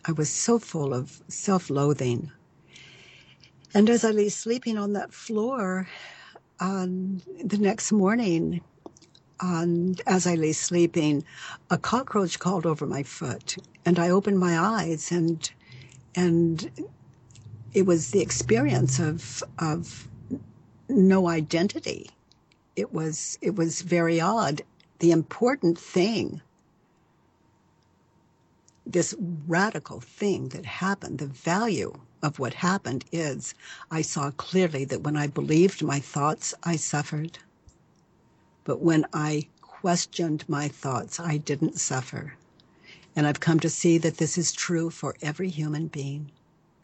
I 0.06 0.12
was 0.12 0.30
so 0.30 0.58
full 0.58 0.94
of 0.94 1.20
self 1.28 1.68
loathing. 1.68 2.30
And 3.74 3.90
as 3.90 4.04
I 4.04 4.12
lay 4.12 4.28
sleeping 4.28 4.78
on 4.78 4.92
that 4.92 5.12
floor, 5.12 5.88
on 6.60 7.20
the 7.44 7.58
next 7.58 7.90
morning, 7.90 8.60
on, 9.40 9.96
as 10.06 10.28
I 10.28 10.36
lay 10.36 10.52
sleeping, 10.52 11.24
a 11.70 11.76
cockroach 11.76 12.38
crawled 12.38 12.66
over 12.66 12.86
my 12.86 13.02
foot, 13.02 13.56
and 13.84 13.98
I 13.98 14.10
opened 14.10 14.38
my 14.38 14.56
eyes 14.56 15.10
and 15.10 15.50
and 16.14 16.70
it 17.74 17.86
was 17.86 18.12
the 18.12 18.20
experience 18.20 19.00
of 19.00 19.42
of 19.58 20.08
no 20.88 21.26
identity. 21.28 22.08
It 22.76 22.92
was 22.92 23.36
it 23.42 23.56
was 23.56 23.82
very 23.82 24.20
odd. 24.20 24.62
The 25.00 25.10
important 25.10 25.78
thing, 25.78 26.40
this 28.86 29.14
radical 29.48 30.00
thing 30.00 30.48
that 30.48 30.64
happened, 30.64 31.18
the 31.18 31.26
value 31.26 31.94
of 32.22 32.38
what 32.38 32.54
happened 32.54 33.04
is 33.12 33.54
I 33.90 34.02
saw 34.02 34.30
clearly 34.30 34.84
that 34.86 35.02
when 35.02 35.16
I 35.16 35.26
believed 35.26 35.82
my 35.82 35.98
thoughts, 36.00 36.54
I 36.62 36.76
suffered. 36.76 37.38
But 38.64 38.80
when 38.80 39.04
I 39.12 39.48
questioned 39.60 40.48
my 40.48 40.68
thoughts, 40.68 41.20
I 41.20 41.36
didn't 41.36 41.78
suffer. 41.78 42.34
And 43.16 43.26
I've 43.26 43.40
come 43.40 43.60
to 43.60 43.68
see 43.68 43.98
that 43.98 44.16
this 44.16 44.38
is 44.38 44.52
true 44.52 44.90
for 44.90 45.14
every 45.20 45.50
human 45.50 45.88
being 45.88 46.30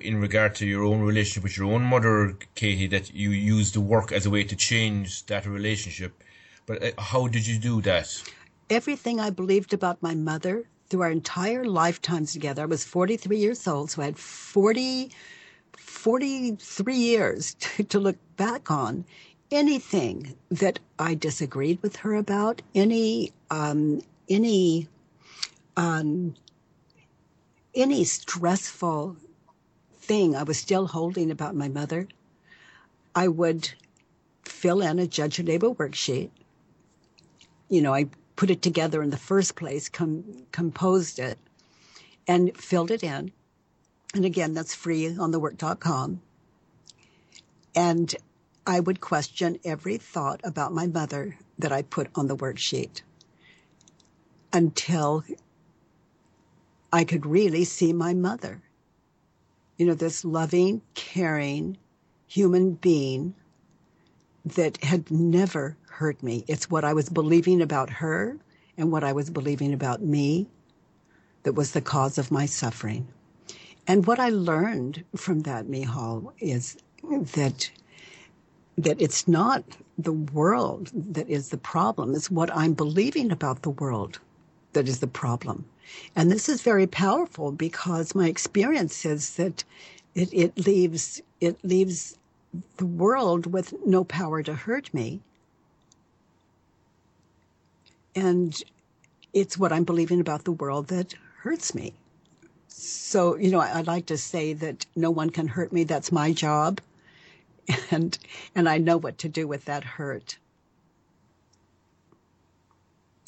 in 0.00 0.21
regard 0.21 0.54
to 0.57 0.66
your 0.66 0.85
own 0.85 1.00
relationship 1.00 1.42
with 1.45 1.57
your 1.57 1.73
own 1.73 1.83
mother, 1.83 2.37
Katie, 2.54 2.87
that 2.88 3.14
you 3.14 3.30
used 3.30 3.75
the 3.75 3.80
work 3.80 4.12
as 4.12 4.26
a 4.26 4.30
way 4.30 4.45
to 4.45 4.57
change 4.57 5.26
that 5.26 5.47
relationship. 5.47 6.23
But 6.66 6.83
uh, 6.83 7.00
how 7.00 7.28
did 7.28 7.47
you 7.47 7.59
do 7.59 7.80
that? 7.83 8.23
Everything 8.69 9.21
I 9.21 9.30
believed 9.30 9.73
about 9.73 10.02
my 10.02 10.14
mother 10.14 10.64
through 10.88 11.02
our 11.02 11.11
entire 11.11 11.64
lifetimes 11.64 12.33
together. 12.33 12.62
I 12.62 12.66
was 12.66 12.85
43 12.85 13.37
years 13.37 13.66
old, 13.66 13.90
so 13.90 14.02
I 14.02 14.07
had 14.07 14.19
40, 14.19 15.11
43 15.76 16.95
years 16.95 17.54
to, 17.61 17.85
to 17.85 17.99
look 17.99 18.16
back 18.37 18.71
on. 18.71 19.04
Anything 19.50 20.37
that 20.50 20.78
I 20.99 21.14
disagreed 21.14 21.83
with 21.83 21.97
her 21.97 22.14
about, 22.14 22.62
any 22.75 23.33
um, 23.50 24.00
any 24.28 24.87
um, 25.76 26.37
any 27.75 28.04
stressful 28.04 29.16
thing 30.11 30.35
I 30.35 30.43
was 30.43 30.59
still 30.59 30.88
holding 30.88 31.31
about 31.31 31.55
my 31.55 31.69
mother, 31.69 32.09
I 33.14 33.29
would 33.29 33.71
fill 34.45 34.83
in 34.83 34.99
a 34.99 35.07
judge 35.07 35.38
your 35.38 35.45
neighbor 35.45 35.71
worksheet. 35.71 36.31
You 37.69 37.81
know, 37.81 37.95
I 37.95 38.07
put 38.35 38.50
it 38.50 38.61
together 38.61 39.05
in 39.05 39.11
the 39.11 39.17
first 39.17 39.55
place, 39.55 39.88
com- 39.88 40.47
composed 40.50 41.21
it, 41.21 41.38
and 42.26 42.57
filled 42.57 42.90
it 42.90 43.05
in. 43.05 43.31
And 44.12 44.25
again, 44.25 44.52
that's 44.52 44.75
free 44.75 45.17
on 45.17 45.31
thework.com. 45.31 46.21
And 47.76 48.12
I 48.67 48.81
would 48.81 49.00
question 49.00 49.61
every 49.64 49.97
thought 49.97 50.40
about 50.43 50.73
my 50.73 50.88
mother 50.88 51.38
that 51.57 51.71
I 51.71 51.83
put 51.83 52.09
on 52.17 52.26
the 52.26 52.37
worksheet 52.37 53.02
until 54.52 55.23
I 56.93 57.05
could 57.05 57.25
really 57.25 57.62
see 57.62 57.93
my 57.93 58.12
mother 58.12 58.61
you 59.80 59.87
know, 59.87 59.94
this 59.94 60.26
loving, 60.26 60.82
caring 60.94 61.78
human 62.26 62.75
being 62.75 63.34
that 64.44 64.76
had 64.84 65.10
never 65.10 65.75
hurt 65.88 66.22
me. 66.22 66.44
It's 66.46 66.68
what 66.68 66.84
I 66.84 66.92
was 66.92 67.08
believing 67.08 67.62
about 67.62 67.88
her 67.88 68.37
and 68.76 68.92
what 68.92 69.02
I 69.02 69.14
was 69.14 69.30
believing 69.30 69.72
about 69.72 70.02
me 70.02 70.46
that 71.44 71.54
was 71.54 71.72
the 71.72 71.80
cause 71.80 72.18
of 72.18 72.30
my 72.30 72.44
suffering. 72.44 73.08
And 73.87 74.06
what 74.06 74.20
I 74.20 74.28
learned 74.28 75.02
from 75.16 75.40
that, 75.40 75.66
Micheál, 75.66 76.30
is 76.38 76.76
that 77.34 77.70
that 78.76 79.00
it's 79.00 79.26
not 79.26 79.64
the 79.96 80.12
world 80.12 80.90
that 80.94 81.28
is 81.30 81.49
the 81.49 81.58
problem. 81.58 82.14
It's 82.14 82.30
what 82.30 82.54
I'm 82.54 82.75
believing 82.75 83.32
about 83.32 83.62
the 83.62 83.70
world 83.70 84.20
that 84.75 84.88
is 84.88 85.00
the 85.00 85.06
problem. 85.06 85.64
And 86.14 86.30
this 86.30 86.49
is 86.49 86.62
very 86.62 86.87
powerful 86.87 87.52
because 87.52 88.14
my 88.14 88.28
experience 88.28 89.04
is 89.04 89.35
that 89.37 89.64
it, 90.14 90.32
it 90.32 90.66
leaves 90.66 91.23
it 91.40 91.59
leaves 91.64 92.18
the 92.76 92.87
world 92.87 93.47
with 93.47 93.75
no 93.87 94.04
power 94.04 94.42
to 94.42 94.54
hurt 94.54 94.92
me. 94.92 95.20
And 98.14 98.61
it's 99.32 99.56
what 99.56 99.73
I'm 99.73 99.85
believing 99.85 100.20
about 100.20 100.44
the 100.44 100.52
world 100.52 100.88
that 100.88 101.14
hurts 101.42 101.75
me. 101.75 101.94
So, 102.68 103.37
you 103.37 103.50
know, 103.50 103.61
I, 103.61 103.76
would 103.76 103.87
like 103.87 104.06
to 104.06 104.18
say 104.18 104.52
that 104.54 104.85
no 104.97 105.11
one 105.11 105.30
can 105.30 105.47
hurt 105.47 105.73
me. 105.73 105.85
That's 105.85 106.12
my 106.12 106.32
job. 106.32 106.80
And, 107.92 108.18
and 108.56 108.68
I 108.68 108.78
know 108.78 108.97
what 108.97 109.18
to 109.18 109.28
do 109.28 109.47
with 109.47 109.64
that 109.66 109.85
hurt 109.85 110.38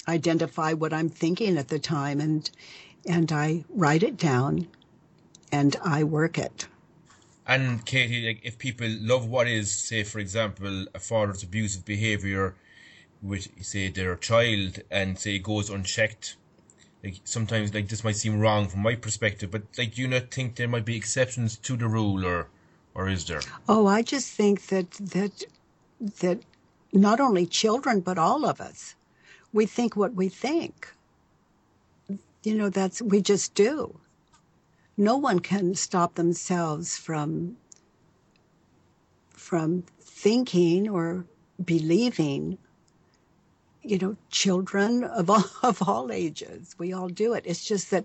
identify 0.08 0.72
what 0.72 0.92
I'm 0.92 1.08
thinking 1.08 1.56
at 1.56 1.68
the 1.68 1.78
time 1.78 2.20
and 2.20 2.50
and 3.06 3.32
I 3.32 3.64
write 3.68 4.02
it 4.02 4.16
down 4.16 4.68
and 5.50 5.76
I 5.84 6.04
work 6.04 6.38
it. 6.38 6.68
And 7.46 7.84
Katie, 7.84 8.26
like 8.26 8.40
if 8.44 8.56
people 8.58 8.86
love 8.88 9.26
what 9.28 9.48
is, 9.48 9.72
say 9.72 10.04
for 10.04 10.20
example, 10.20 10.86
a 10.94 11.00
father's 11.00 11.42
abusive 11.42 11.84
behaviour 11.84 12.54
with 13.20 13.48
say 13.64 13.88
their 13.88 14.16
child 14.16 14.80
and 14.90 15.18
say 15.18 15.38
goes 15.38 15.70
unchecked, 15.70 16.36
like 17.02 17.20
sometimes 17.24 17.74
like 17.74 17.88
this 17.88 18.04
might 18.04 18.16
seem 18.16 18.38
wrong 18.38 18.68
from 18.68 18.82
my 18.82 18.94
perspective, 18.94 19.50
but 19.50 19.62
like 19.76 19.94
do 19.94 20.02
you 20.02 20.08
not 20.08 20.30
think 20.30 20.54
there 20.54 20.68
might 20.68 20.84
be 20.84 20.96
exceptions 20.96 21.56
to 21.56 21.76
the 21.76 21.88
rule, 21.88 22.24
or 22.24 22.48
or 22.94 23.08
is 23.08 23.24
there? 23.26 23.40
Oh, 23.68 23.86
I 23.86 24.02
just 24.02 24.30
think 24.32 24.66
that 24.68 24.90
that 24.92 25.44
that 26.20 26.40
not 26.92 27.20
only 27.20 27.46
children 27.46 28.00
but 28.00 28.18
all 28.18 28.44
of 28.44 28.60
us, 28.60 28.94
we 29.52 29.66
think 29.66 29.96
what 29.96 30.14
we 30.14 30.28
think. 30.28 30.92
You 32.42 32.56
know, 32.56 32.68
that's 32.68 33.00
we 33.02 33.20
just 33.20 33.54
do. 33.54 33.98
No 34.96 35.16
one 35.16 35.38
can 35.40 35.74
stop 35.74 36.14
themselves 36.14 36.96
from 36.96 37.56
from 39.30 39.84
thinking 40.00 40.88
or 40.88 41.24
believing 41.64 42.58
you 43.82 43.98
know 43.98 44.16
children 44.30 45.04
of 45.04 45.28
all 45.28 45.44
of 45.62 45.82
all 45.88 46.12
ages 46.12 46.74
we 46.78 46.92
all 46.92 47.08
do 47.08 47.32
it 47.34 47.44
it's 47.46 47.64
just 47.64 47.90
that 47.90 48.04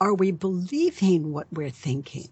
are 0.00 0.14
we 0.14 0.30
believing 0.30 1.32
what 1.32 1.46
we're 1.52 1.70
thinking 1.70 2.28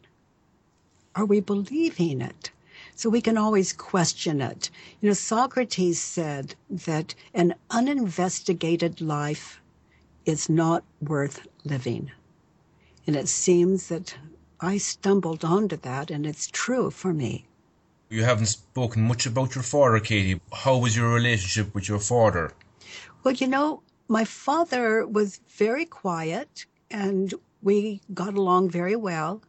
are 1.15 1.27
we 1.27 1.41
believing 1.41 2.21
it 2.21 2.51
so 2.99 3.09
we 3.09 3.21
can 3.21 3.39
always 3.39 3.73
question 3.73 4.41
it 4.41 4.71
you 5.01 5.09
know 5.09 5.15
socrates 5.15 6.01
said 6.01 6.55
that 6.69 7.15
an 7.33 7.55
uninvestigated 7.71 9.01
life 9.01 9.61
is 10.25 10.49
not 10.49 10.83
worth 11.01 11.47
living 11.65 12.11
and 13.07 13.15
it 13.15 13.29
seems 13.29 13.89
that 13.89 14.17
i 14.61 14.77
stumbled 14.77 15.45
onto 15.45 15.77
that 15.77 16.11
and 16.11 16.27
it's 16.27 16.49
true 16.49 16.91
for 16.91 17.15
me 17.15 17.47
you 18.11 18.25
haven't 18.25 18.47
spoken 18.47 19.03
much 19.03 19.27
about 19.27 19.55
your 19.55 19.63
father, 19.63 20.01
Katie. 20.01 20.41
How 20.51 20.79
was 20.79 20.97
your 20.97 21.13
relationship 21.13 21.75
with 21.75 21.89
your 21.91 21.99
father? 21.99 22.53
Well, 23.23 23.35
you 23.35 23.47
know, 23.47 23.83
my 24.09 24.25
father 24.25 25.07
was 25.07 25.41
very 25.49 25.85
quiet 25.85 26.65
and 26.91 27.35
we 27.61 28.01
got 28.15 28.35
along 28.35 28.71
very 28.71 28.97
well. 28.97 29.43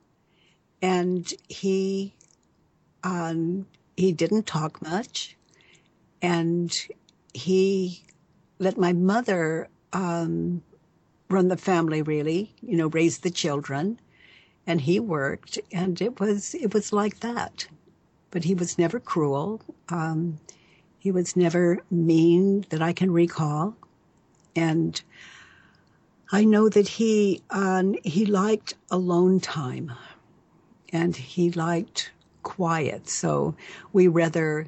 And 0.82 1.34
he 1.48 2.14
um, 3.04 3.66
he 3.98 4.12
didn't 4.12 4.48
talk 4.48 4.82
much, 4.82 5.36
and 6.22 6.76
he 7.34 8.04
let 8.60 8.78
my 8.78 8.94
mother 8.94 9.68
um, 9.94 10.62
run 11.30 11.48
the 11.48 11.58
family. 11.58 12.02
Really, 12.02 12.54
you 12.62 12.78
know, 12.78 12.88
raise 12.88 13.20
the 13.20 13.32
children, 13.32 14.00
and 14.68 14.82
he 14.82 15.00
worked, 15.00 15.60
and 15.72 16.02
it 16.02 16.20
was 16.20 16.56
it 16.56 16.74
was 16.74 16.94
like 16.94 17.20
that 17.22 17.68
but 18.32 18.44
he 18.44 18.54
was 18.54 18.78
never 18.78 19.00
cruel. 19.00 19.62
Um, 19.90 20.40
he 21.00 21.12
was 21.12 21.36
never 21.36 21.80
mean 21.90 22.66
that 22.70 22.82
I 22.82 22.94
can 22.94 23.12
recall. 23.12 23.76
And 24.56 25.02
I 26.32 26.46
know 26.46 26.70
that 26.70 26.88
he 26.88 27.42
um, 27.50 27.96
he 28.04 28.26
liked 28.26 28.76
alone 28.92 29.40
time, 29.40 29.92
and 30.92 31.16
he 31.16 31.52
liked 31.52 32.12
quiet. 32.44 33.10
So 33.10 33.56
we 33.94 34.08
rather. 34.08 34.68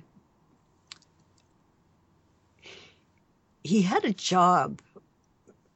He 3.63 3.84
had 3.84 4.06
a 4.06 4.13
job, 4.13 4.82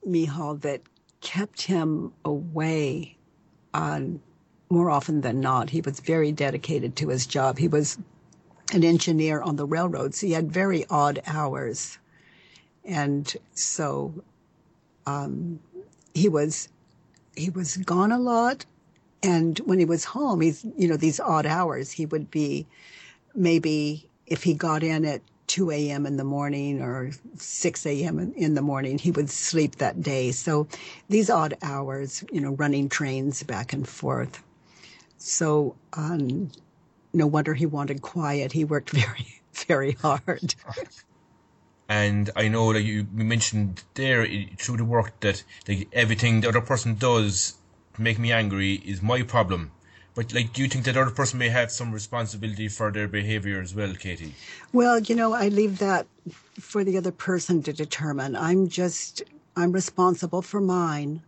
Micheál, 0.08 0.60
that 0.62 0.82
kept 1.22 1.62
him 1.62 2.14
away 2.24 3.16
on 3.74 4.20
more 4.70 4.90
often 4.90 5.22
than 5.22 5.40
not. 5.40 5.70
He 5.70 5.82
was 5.82 6.00
very 6.00 6.32
dedicated 6.32 6.96
to 6.98 7.10
his 7.10 7.28
job. 7.28 7.58
He 7.58 7.68
was 7.68 7.98
an 8.74 8.84
engineer 8.84 9.42
on 9.42 9.56
the 9.56 9.66
railroads. 9.66 10.20
He 10.20 10.32
had 10.32 10.52
very 10.52 10.86
odd 10.90 11.22
hours. 11.28 12.00
And 12.84 13.32
so 13.54 14.14
um, 15.06 15.60
he 16.14 16.30
was 16.30 16.70
he 17.36 17.50
was 17.50 17.78
gone 17.78 18.12
a 18.12 18.20
lot. 18.20 18.66
And 19.26 19.58
when 19.60 19.80
he 19.80 19.86
was 19.86 20.06
home, 20.06 20.42
he's 20.42 20.64
you 20.78 20.88
know, 20.88 20.98
these 20.98 21.20
odd 21.20 21.48
hours, 21.48 21.92
he 21.92 22.06
would 22.06 22.30
be 22.30 22.68
maybe 23.34 24.08
if 24.28 24.44
he 24.44 24.54
got 24.54 24.84
in 24.84 25.04
at 25.04 25.22
2 25.48 25.72
a.m. 25.72 26.06
in 26.06 26.18
the 26.18 26.24
morning 26.24 26.80
or 26.80 27.12
6 27.36 27.86
a.m. 27.88 28.34
in 28.36 28.54
the 28.54 28.62
morning, 28.62 29.00
he 29.00 29.10
would 29.10 29.32
sleep 29.32 29.78
that 29.78 30.04
day. 30.04 30.32
So 30.32 30.68
these 31.10 31.32
odd 31.32 31.58
hours, 31.64 32.24
you 32.32 32.40
know, 32.40 32.52
running 32.52 32.88
trains 32.88 33.42
back 33.42 33.74
and 33.74 33.88
forth. 33.88 34.44
So 35.18 35.76
um, 35.94 36.52
no 37.12 37.26
wonder 37.26 37.56
he 37.56 37.66
wanted 37.66 38.04
quiet. 38.04 38.52
He 38.52 38.64
worked 38.64 38.90
very, 39.06 39.42
very 39.68 39.94
hard. 39.94 40.54
And 41.90 42.30
I 42.36 42.48
know 42.48 42.74
that 42.74 42.84
you 42.84 43.08
mentioned 43.12 43.84
there 43.96 44.28
through 44.58 44.78
the 44.78 44.86
work 44.86 45.20
that 45.22 45.44
like 45.68 45.88
everything 45.94 46.42
the 46.42 46.50
other 46.50 46.62
person 46.62 46.96
does 46.96 47.56
make 48.00 48.20
me 48.20 48.32
angry 48.32 48.76
is 48.86 49.02
my 49.02 49.22
problem. 49.22 49.72
But 50.16 50.34
like, 50.34 50.54
do 50.54 50.62
you 50.62 50.70
think 50.70 50.86
that 50.86 50.96
other 50.96 51.12
person 51.12 51.40
may 51.40 51.50
have 51.50 51.72
some 51.72 51.92
responsibility 51.92 52.70
for 52.70 52.92
their 52.92 53.08
behaviour 53.08 53.62
as 53.62 53.76
well, 53.76 53.94
Katie? 53.94 54.34
Well, 54.72 55.00
you 55.00 55.16
know, 55.16 55.34
I 55.34 55.50
leave 55.50 55.80
that 55.80 56.08
for 56.60 56.84
the 56.84 56.98
other 56.98 57.12
person 57.12 57.62
to 57.64 57.74
determine. 57.74 58.36
I'm 58.36 58.70
just 58.70 59.24
I'm 59.58 59.72
responsible 59.72 60.42
for 60.42 60.62
mine. 60.62 61.22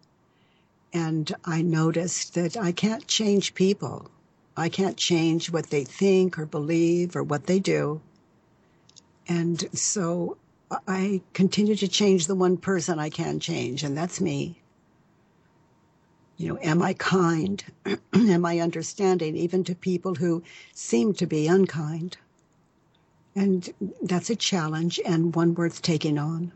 And 0.93 1.35
I 1.43 1.61
noticed 1.61 2.33
that 2.35 2.55
I 2.55 2.71
can't 2.71 3.07
change 3.07 3.53
people. 3.53 4.09
I 4.55 4.69
can't 4.69 4.97
change 4.97 5.51
what 5.51 5.69
they 5.69 5.83
think 5.83 6.39
or 6.39 6.45
believe 6.45 7.15
or 7.15 7.23
what 7.23 7.45
they 7.45 7.59
do. 7.59 8.01
And 9.27 9.67
so 9.77 10.37
I 10.87 11.21
continue 11.33 11.75
to 11.75 11.87
change 11.87 12.27
the 12.27 12.35
one 12.35 12.57
person 12.57 12.99
I 12.99 13.09
can 13.09 13.39
change, 13.39 13.83
and 13.83 13.97
that's 13.97 14.19
me. 14.19 14.61
You 16.37 16.49
know, 16.49 16.59
am 16.61 16.83
I 16.83 16.93
kind? 16.93 17.63
am 18.13 18.45
I 18.45 18.59
understanding 18.59 19.35
even 19.35 19.63
to 19.65 19.75
people 19.75 20.15
who 20.15 20.43
seem 20.73 21.13
to 21.15 21.25
be 21.25 21.47
unkind? 21.47 22.17
And 23.35 23.73
that's 24.01 24.29
a 24.29 24.35
challenge 24.35 24.99
and 25.05 25.35
one 25.35 25.55
worth 25.55 25.81
taking 25.81 26.17
on. 26.17 26.51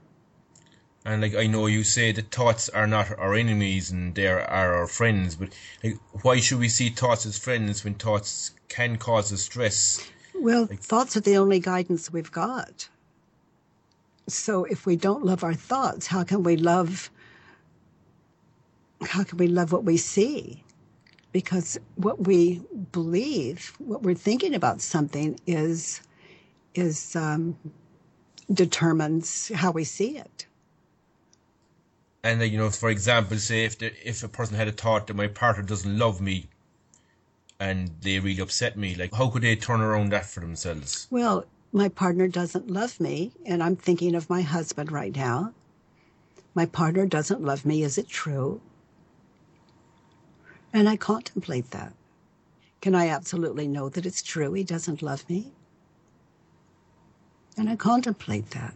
And 1.04 1.22
like 1.22 1.36
I 1.36 1.48
know 1.48 1.66
you 1.66 1.84
say 1.84 2.12
that 2.12 2.32
thoughts 2.32 2.70
are 2.70 2.86
not 2.86 3.18
our 3.18 3.34
enemies 3.34 3.90
and 3.90 4.14
they 4.14 4.28
are 4.28 4.42
our 4.42 4.86
friends, 4.86 5.36
but 5.36 5.50
like 5.84 5.98
why 6.22 6.40
should 6.40 6.60
we 6.60 6.70
see 6.70 6.90
thoughts 6.90 7.26
as 7.26 7.40
friends 7.40 7.84
when 7.84 7.96
thoughts 7.96 8.52
can 8.70 8.98
cause 8.98 9.34
us 9.34 9.42
stress? 9.42 10.08
Well, 10.36 10.68
like, 10.70 10.80
thoughts 10.80 11.18
are 11.18 11.22
the 11.22 11.38
only 11.38 11.60
guidance 11.60 12.12
we've 12.12 12.32
got. 12.32 12.88
So 14.28 14.66
if 14.66 14.86
we 14.86 14.96
don't 14.96 15.26
love 15.26 15.44
our 15.44 15.56
thoughts, 15.56 16.08
how 16.08 16.24
can 16.24 16.44
we 16.44 16.56
love 16.56 17.10
how 19.04 19.24
can 19.24 19.38
we 19.38 19.48
love 19.48 19.72
what 19.72 19.84
we 19.84 19.98
see? 19.98 20.64
Because 21.32 21.80
what 21.96 22.28
we 22.28 22.62
believe, 22.92 23.74
what 23.80 24.04
we're 24.04 24.16
thinking 24.16 24.54
about 24.54 24.82
something 24.82 25.40
is 25.48 26.02
is 26.74 27.16
um, 27.16 27.58
determines 28.54 29.52
how 29.54 29.72
we 29.72 29.84
see 29.84 30.18
it 30.18 30.46
and 32.24 32.42
you 32.52 32.58
know, 32.58 32.70
for 32.70 32.90
example, 32.90 33.38
say 33.38 33.66
if 33.66 33.78
the, 33.78 33.92
if 34.08 34.24
a 34.24 34.28
person 34.28 34.56
had 34.56 34.68
a 34.68 34.72
thought 34.72 35.08
that 35.08 35.16
my 35.16 35.28
partner 35.28 35.64
doesn't 35.64 35.98
love 35.98 36.22
me, 36.22 36.48
and 37.60 37.92
they 38.02 38.20
really 38.20 38.42
upset 38.42 38.78
me, 38.78 38.96
like 38.96 39.14
how 39.14 39.30
could 39.30 39.42
they 39.44 39.56
turn 39.56 39.82
around 39.82 40.12
that 40.12 40.26
for 40.26 40.40
themselves? 40.40 41.08
Well, 41.10 41.46
my 41.72 41.90
partner 41.90 42.28
doesn't 42.28 42.70
love 42.70 43.00
me, 43.00 43.32
and 43.46 43.64
I'm 43.64 43.76
thinking 43.76 44.16
of 44.16 44.30
my 44.30 44.42
husband 44.42 44.92
right 44.92 45.16
now. 45.16 45.54
My 46.54 46.66
partner 46.66 47.06
doesn't 47.06 47.42
love 47.42 47.66
me. 47.66 47.84
Is 47.84 47.98
it 47.98 48.08
true? 48.08 48.62
And 50.74 50.88
I 50.88 50.98
contemplate 50.98 51.72
that. 51.72 51.94
Can 52.82 52.96
I 52.96 53.10
absolutely 53.10 53.68
know 53.68 53.90
that 53.90 54.06
it's 54.06 54.24
true? 54.24 54.54
He 54.54 54.64
doesn't 54.64 55.02
love 55.02 55.30
me. 55.30 55.52
And 57.58 57.70
I 57.70 57.76
contemplate 57.76 58.52
that. 58.52 58.74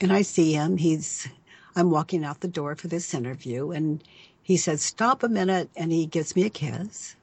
and 0.00 0.12
I 0.12 0.22
see 0.22 0.52
him. 0.52 0.76
He's, 0.76 1.28
I'm 1.74 1.90
walking 1.90 2.24
out 2.24 2.40
the 2.40 2.48
door 2.48 2.74
for 2.76 2.88
this 2.88 3.14
interview, 3.14 3.70
and 3.70 4.02
he 4.42 4.56
says, 4.56 4.82
Stop 4.82 5.22
a 5.22 5.28
minute, 5.28 5.70
and 5.76 5.92
he 5.92 6.06
gives 6.06 6.36
me 6.36 6.44
a 6.44 6.50
kiss. 6.50 7.16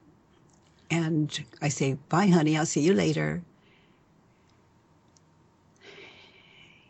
And 0.90 1.44
I 1.62 1.70
say, 1.70 1.98
Bye, 2.10 2.28
honey, 2.28 2.58
I'll 2.58 2.66
see 2.66 2.82
you 2.82 2.94
later. 2.94 3.42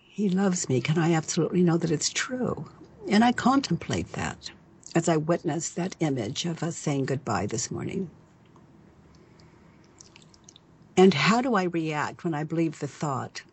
He 0.10 0.30
loves 0.30 0.70
me. 0.70 0.80
Can 0.80 0.98
I 0.98 1.14
absolutely 1.14 1.62
know 1.62 1.78
that 1.78 1.92
it's 1.92 2.10
true? 2.10 2.70
And 3.10 3.24
I 3.24 3.34
contemplate 3.34 4.14
that 4.14 4.52
as 4.96 5.10
I 5.10 5.18
witness 5.18 5.70
that 5.72 5.96
image 6.00 6.46
of 6.46 6.64
us 6.64 6.78
saying 6.78 7.06
goodbye 7.06 7.48
this 7.48 7.72
morning. 7.72 8.10
And 10.98 11.14
how 11.14 11.42
do 11.42 11.56
I 11.56 11.64
react 11.66 12.24
when 12.24 12.34
I 12.36 12.44
believe 12.44 12.80
the 12.80 12.88
thought 12.88 13.44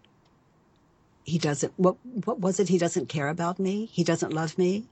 he 1.24 1.38
doesn't 1.38 1.72
what 1.78 1.96
what 2.26 2.40
was 2.40 2.60
it? 2.60 2.68
He 2.70 2.78
doesn't 2.78 3.08
care 3.08 3.28
about 3.28 3.58
me. 3.60 3.86
He 3.86 4.04
doesn't 4.04 4.32
love 4.34 4.58
me. 4.58 4.86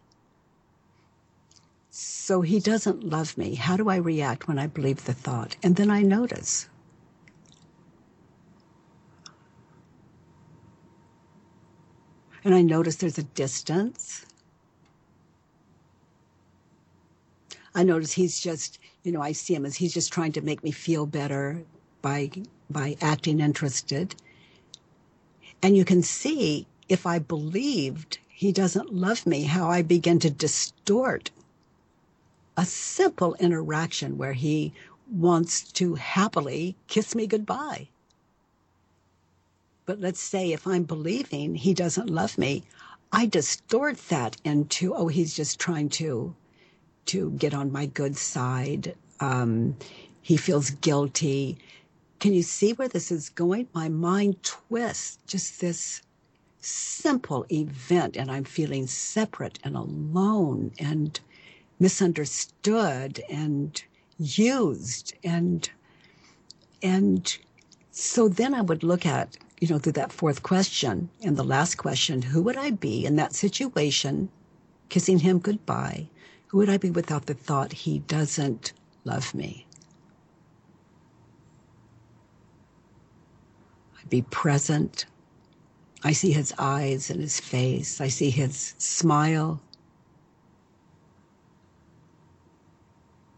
So 1.91 2.43
he 2.43 2.61
doesn't 2.61 3.05
love 3.05 3.39
me. 3.39 3.57
How 3.57 3.77
do 3.77 3.89
i 3.91 3.97
react 3.97 4.49
when 4.49 4.59
i 4.59 4.67
believe 4.69 5.05
the 5.07 5.15
thought? 5.15 5.57
And 5.63 5.77
then 5.77 5.91
i 5.91 6.03
notice 6.03 6.69
and 12.45 12.55
I 12.55 12.63
notice 12.63 12.97
there's 12.97 13.19
a 13.19 13.25
distance. 13.25 14.27
I 17.75 17.85
notice 17.85 18.13
he's 18.13 18.41
just, 18.41 18.79
you 19.05 19.13
know, 19.13 19.23
I 19.23 19.33
see 19.33 19.55
him 19.55 19.65
as 19.65 19.77
he's 19.77 19.95
just 19.95 20.13
trying 20.13 20.33
to 20.33 20.41
make 20.41 20.65
me 20.65 20.73
feel 20.73 21.07
better 21.07 21.63
by 22.03 22.31
by 22.69 22.97
acting 23.01 23.41
interested. 23.41 24.15
And 25.63 25.77
you 25.77 25.85
can 25.85 26.03
see 26.03 26.67
if 26.89 27.07
I 27.07 27.19
believed 27.19 28.19
he 28.29 28.53
doesn't 28.53 28.95
love 28.95 29.27
me, 29.27 29.43
how 29.45 29.69
I 29.71 29.83
begin 29.83 30.19
to 30.21 30.31
distort 30.31 31.31
a 32.57 32.65
simple 32.65 33.35
interaction 33.35 34.19
where 34.19 34.33
he 34.33 34.73
wants 35.11 35.63
to 35.73 35.95
happily 35.95 36.77
kiss 36.89 37.15
me 37.15 37.27
goodbye. 37.27 37.89
But 39.87 40.01
let's 40.01 40.21
say 40.21 40.53
if 40.53 40.67
I'm 40.67 40.85
believing 40.85 41.55
he 41.55 41.75
doesn't 41.75 42.11
love 42.11 42.39
me, 42.39 42.65
I 43.13 43.27
distort 43.27 43.99
that 44.09 44.37
into, 44.45 44.95
oh, 44.95 45.09
he's 45.09 45.35
just 45.35 45.59
trying 45.59 45.89
to 45.91 46.35
to 47.07 47.31
get 47.33 47.55
on 47.55 47.73
my 47.73 47.87
good 47.87 48.17
side. 48.17 48.95
Um, 49.21 49.77
he 50.23 50.37
feels 50.37 50.71
guilty. 50.71 51.59
Can 52.19 52.33
you 52.33 52.43
see 52.43 52.73
where 52.73 52.89
this 52.89 53.11
is 53.11 53.31
going? 53.31 53.69
My 53.73 53.89
mind 53.89 54.43
twists 54.43 55.19
just 55.27 55.61
this 55.61 56.03
simple 56.61 57.47
event, 57.51 58.17
and 58.17 58.31
I'm 58.31 58.45
feeling 58.45 58.87
separate 58.87 59.59
and 59.65 59.77
alone 59.77 60.73
and 60.79 61.19
misunderstood 61.81 63.23
and 63.31 63.83
used 64.19 65.15
and 65.25 65.71
and 66.83 67.39
so 67.91 68.29
then 68.29 68.53
I 68.55 68.61
would 68.61 68.83
look 68.83 69.07
at 69.07 69.39
you 69.61 69.69
know 69.69 69.79
through 69.79 69.93
that 69.93 70.13
fourth 70.13 70.43
question 70.43 71.09
and 71.23 71.37
the 71.39 71.43
last 71.43 71.77
question 71.77 72.21
who 72.21 72.43
would 72.43 72.57
I 72.57 72.71
be 72.71 73.07
in 73.07 73.17
that 73.17 73.33
situation 73.35 74.29
kissing 74.91 75.19
him 75.21 75.39
goodbye 75.39 76.07
who 76.51 76.59
would 76.59 76.69
I 76.69 76.79
be 76.79 76.91
without 76.91 77.27
the 77.27 77.35
thought 77.35 77.73
he 77.73 78.01
doesn't 78.01 78.73
love 79.05 79.37
me? 79.37 79.69
I'd 84.01 84.11
be 84.11 84.23
present. 84.23 85.07
I 86.03 86.11
see 86.11 86.33
his 86.33 86.53
eyes 86.59 87.09
and 87.09 87.21
his 87.21 87.39
face. 87.39 88.01
I 88.01 88.09
see 88.09 88.31
his 88.31 88.75
smile. 88.79 89.63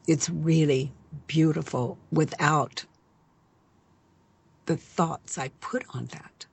It's 0.07 0.31
really 0.31 0.91
beautiful 1.27 1.99
without 2.11 2.87
the 4.65 4.79
thoughts 4.79 5.37
I 5.37 5.49
put 5.61 5.85
on 5.91 6.07
that. 6.07 6.47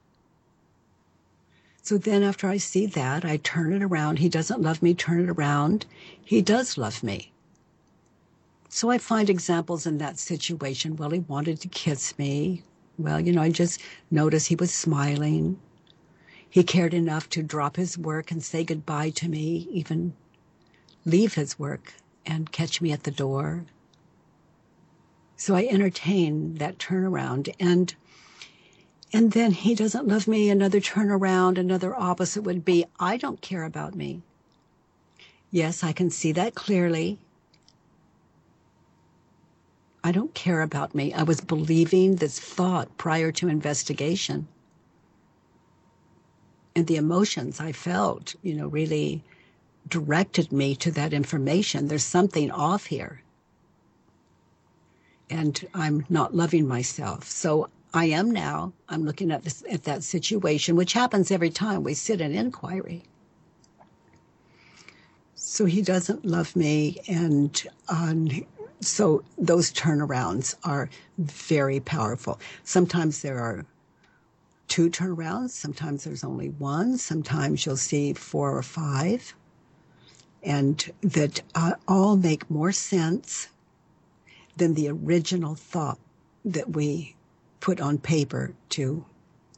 So 1.89 1.97
then 1.97 2.21
after 2.21 2.47
I 2.47 2.57
see 2.57 2.85
that, 2.85 3.25
I 3.25 3.37
turn 3.37 3.73
it 3.73 3.81
around. 3.81 4.19
He 4.19 4.29
doesn't 4.29 4.61
love 4.61 4.83
me, 4.83 4.93
turn 4.93 5.23
it 5.23 5.29
around. 5.31 5.87
He 6.23 6.39
does 6.39 6.77
love 6.77 7.01
me. 7.01 7.31
So 8.67 8.91
I 8.91 8.99
find 8.99 9.27
examples 9.27 9.87
in 9.87 9.97
that 9.97 10.19
situation. 10.19 10.97
Well, 10.97 11.09
he 11.09 11.21
wanted 11.21 11.59
to 11.61 11.67
kiss 11.67 12.15
me. 12.19 12.61
Well, 12.99 13.19
you 13.19 13.31
know, 13.31 13.41
I 13.41 13.49
just 13.49 13.81
noticed 14.11 14.49
he 14.49 14.55
was 14.55 14.71
smiling. 14.71 15.57
He 16.47 16.61
cared 16.61 16.93
enough 16.93 17.27
to 17.29 17.41
drop 17.41 17.75
his 17.75 17.97
work 17.97 18.29
and 18.29 18.43
say 18.43 18.63
goodbye 18.63 19.09
to 19.09 19.27
me, 19.27 19.67
even 19.71 20.13
leave 21.05 21.33
his 21.33 21.57
work 21.57 21.95
and 22.23 22.51
catch 22.51 22.81
me 22.81 22.91
at 22.91 23.01
the 23.01 23.09
door. 23.09 23.65
So 25.37 25.55
I 25.55 25.65
entertain 25.65 26.53
that 26.59 26.77
turnaround 26.77 27.51
and 27.59 27.95
and 29.11 29.31
then 29.31 29.51
he 29.51 29.73
doesn't 29.73 30.07
love 30.07 30.27
me, 30.27 30.49
another 30.49 30.79
turnaround, 30.79 31.57
another 31.57 31.95
opposite 31.95 32.43
would 32.43 32.63
be 32.63 32.85
I 32.99 33.17
don't 33.17 33.41
care 33.41 33.63
about 33.63 33.95
me. 33.95 34.21
Yes, 35.51 35.83
I 35.83 35.93
can 35.93 36.11
see 36.11 36.31
that 36.33 36.53
clearly. 36.53 37.17
I 40.03 40.11
don't 40.11 40.33
care 40.33 40.61
about 40.61 40.93
me. 40.93 41.11
I 41.13 41.23
was 41.23 41.41
believing 41.41 42.15
this 42.15 42.39
thought 42.39 42.97
prior 42.97 43.31
to 43.33 43.47
investigation. 43.47 44.47
And 46.75 46.87
the 46.87 46.95
emotions 46.95 47.59
I 47.59 47.71
felt, 47.71 48.35
you 48.41 48.53
know, 48.53 48.67
really 48.67 49.23
directed 49.87 50.51
me 50.51 50.75
to 50.77 50.91
that 50.91 51.13
information. 51.13 51.87
There's 51.87 52.03
something 52.03 52.51
off 52.51 52.85
here. 52.85 53.21
And 55.29 55.67
I'm 55.73 56.05
not 56.09 56.35
loving 56.35 56.67
myself. 56.67 57.27
So 57.27 57.69
I 57.93 58.05
am 58.05 58.31
now. 58.31 58.73
I'm 58.87 59.05
looking 59.05 59.31
at 59.31 59.43
this 59.43 59.63
at 59.69 59.83
that 59.83 60.03
situation, 60.03 60.75
which 60.75 60.93
happens 60.93 61.31
every 61.31 61.49
time 61.49 61.83
we 61.83 61.93
sit 61.93 62.21
in 62.21 62.33
inquiry. 62.35 63.03
So 65.35 65.65
he 65.65 65.81
doesn't 65.81 66.25
love 66.25 66.55
me, 66.55 66.99
and 67.07 67.63
um, 67.87 68.29
so 68.81 69.23
those 69.37 69.71
turnarounds 69.73 70.55
are 70.63 70.89
very 71.17 71.79
powerful. 71.79 72.39
Sometimes 72.63 73.21
there 73.21 73.39
are 73.39 73.65
two 74.67 74.89
turnarounds. 74.89 75.49
Sometimes 75.49 76.03
there's 76.03 76.23
only 76.23 76.49
one. 76.49 76.97
Sometimes 76.97 77.65
you'll 77.65 77.77
see 77.77 78.13
four 78.13 78.55
or 78.55 78.63
five 78.63 79.33
and 80.43 80.91
that 81.01 81.41
uh, 81.55 81.73
all 81.87 82.15
make 82.15 82.49
more 82.49 82.71
sense 82.71 83.49
than 84.55 84.73
the 84.73 84.89
original 84.89 85.55
thought 85.55 85.99
that 86.45 86.71
we 86.71 87.15
put 87.59 87.81
on 87.81 87.97
paper 87.97 88.53
to 88.69 89.05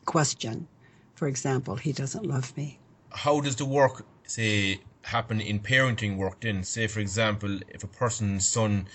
question. 0.05 0.67
For 1.15 1.27
example, 1.27 1.75
he 1.75 1.91
doesn't 1.91 2.25
love 2.25 2.55
me. 2.57 2.79
How 3.11 3.41
does 3.41 3.55
the 3.55 3.65
work, 3.65 4.05
say, 4.25 4.81
happen 5.03 5.41
in 5.41 5.59
parenting 5.59 6.17
work 6.17 6.41
then? 6.41 6.63
Say, 6.63 6.87
for 6.87 6.99
example, 6.99 7.59
if 7.69 7.83
a 7.83 7.87
person's 7.87 8.47
son 8.47 8.87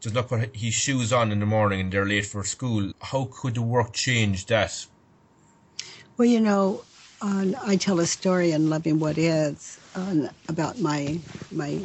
does 0.00 0.12
not 0.12 0.28
put 0.28 0.54
his 0.54 0.74
shoes 0.74 1.12
on 1.12 1.32
in 1.32 1.40
the 1.40 1.46
morning 1.46 1.80
and 1.80 1.92
they're 1.92 2.06
late 2.06 2.26
for 2.26 2.44
school, 2.44 2.92
how 3.00 3.28
could 3.32 3.54
the 3.54 3.62
work 3.62 3.92
change 3.92 4.46
that? 4.46 4.86
Well, 6.16 6.28
you 6.28 6.40
know, 6.40 6.84
I 7.20 7.76
tell 7.76 8.00
a 8.00 8.06
story 8.06 8.52
in 8.52 8.68
Loving 8.68 8.98
What 8.98 9.18
Is 9.18 9.78
about 10.48 10.80
my 10.80 11.20
my 11.50 11.80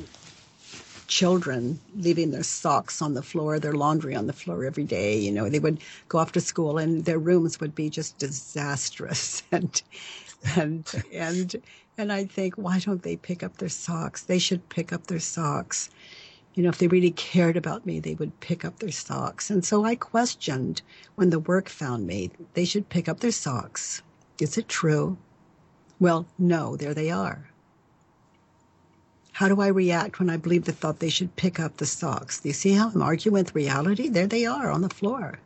children 1.08 1.80
leaving 1.96 2.32
their 2.32 2.44
socks 2.44 3.02
on 3.02 3.14
the 3.14 3.24
floor, 3.24 3.60
their 3.60 3.74
laundry 3.74 4.16
on 4.16 4.28
the 4.28 4.34
floor 4.34 4.66
every 4.66 4.84
day. 4.84 5.18
You 5.18 5.32
know, 5.32 5.50
they 5.50 5.60
would 5.60 5.80
go 6.10 6.20
off 6.20 6.34
to 6.34 6.42
school 6.42 6.78
and 6.78 7.06
their 7.06 7.20
rooms 7.20 7.60
would 7.60 7.74
be 7.74 7.90
just 7.90 8.18
disastrous. 8.18 9.44
And 9.52 9.82
and 10.56 11.04
and 11.12 11.56
and 11.98 12.14
I 12.14 12.26
think, 12.26 12.56
why 12.56 12.78
don't 12.78 13.02
they 13.02 13.16
pick 13.16 13.42
up 13.42 13.58
their 13.58 13.70
socks? 13.70 14.24
They 14.24 14.38
should 14.38 14.70
pick 14.70 14.94
up 14.94 15.08
their 15.08 15.20
socks. 15.20 15.90
You 16.54 16.62
know, 16.64 16.70
if 16.70 16.78
they 16.78 16.88
really 16.88 17.12
cared 17.12 17.58
about 17.58 17.86
me, 17.86 18.00
they 18.00 18.14
would 18.14 18.40
pick 18.40 18.64
up 18.64 18.78
their 18.78 18.92
socks. 18.92 19.50
And 19.50 19.66
so 19.66 19.84
I 19.84 19.96
questioned 19.96 20.84
when 21.16 21.32
the 21.32 21.40
work 21.40 21.70
found 21.70 22.06
me, 22.06 22.30
they 22.54 22.66
should 22.66 22.90
pick 22.90 23.10
up 23.10 23.20
their 23.20 23.32
socks. 23.32 24.04
Is 24.40 24.58
it 24.58 24.68
true? 24.68 25.18
Well, 26.00 26.28
no, 26.38 26.76
there 26.76 26.94
they 26.94 27.10
are. 27.10 27.50
How 29.38 29.48
do 29.48 29.62
I 29.62 29.68
react 29.68 30.18
when 30.18 30.32
I 30.32 30.38
believe 30.38 30.66
the 30.66 30.72
thought 30.72 30.98
they 30.98 31.10
should 31.12 31.36
pick 31.36 31.60
up 31.60 31.78
the 31.78 31.86
socks? 31.86 32.40
Do 32.40 32.50
you 32.50 32.54
see 32.54 32.72
how 32.72 32.90
I'm 32.90 33.04
arguing 33.04 33.34
with 33.34 33.54
reality? 33.54 34.10
There 34.10 34.26
they 34.26 34.48
are 34.48 34.72
on 34.72 34.82
the 34.82 34.90
floor. 34.90 35.38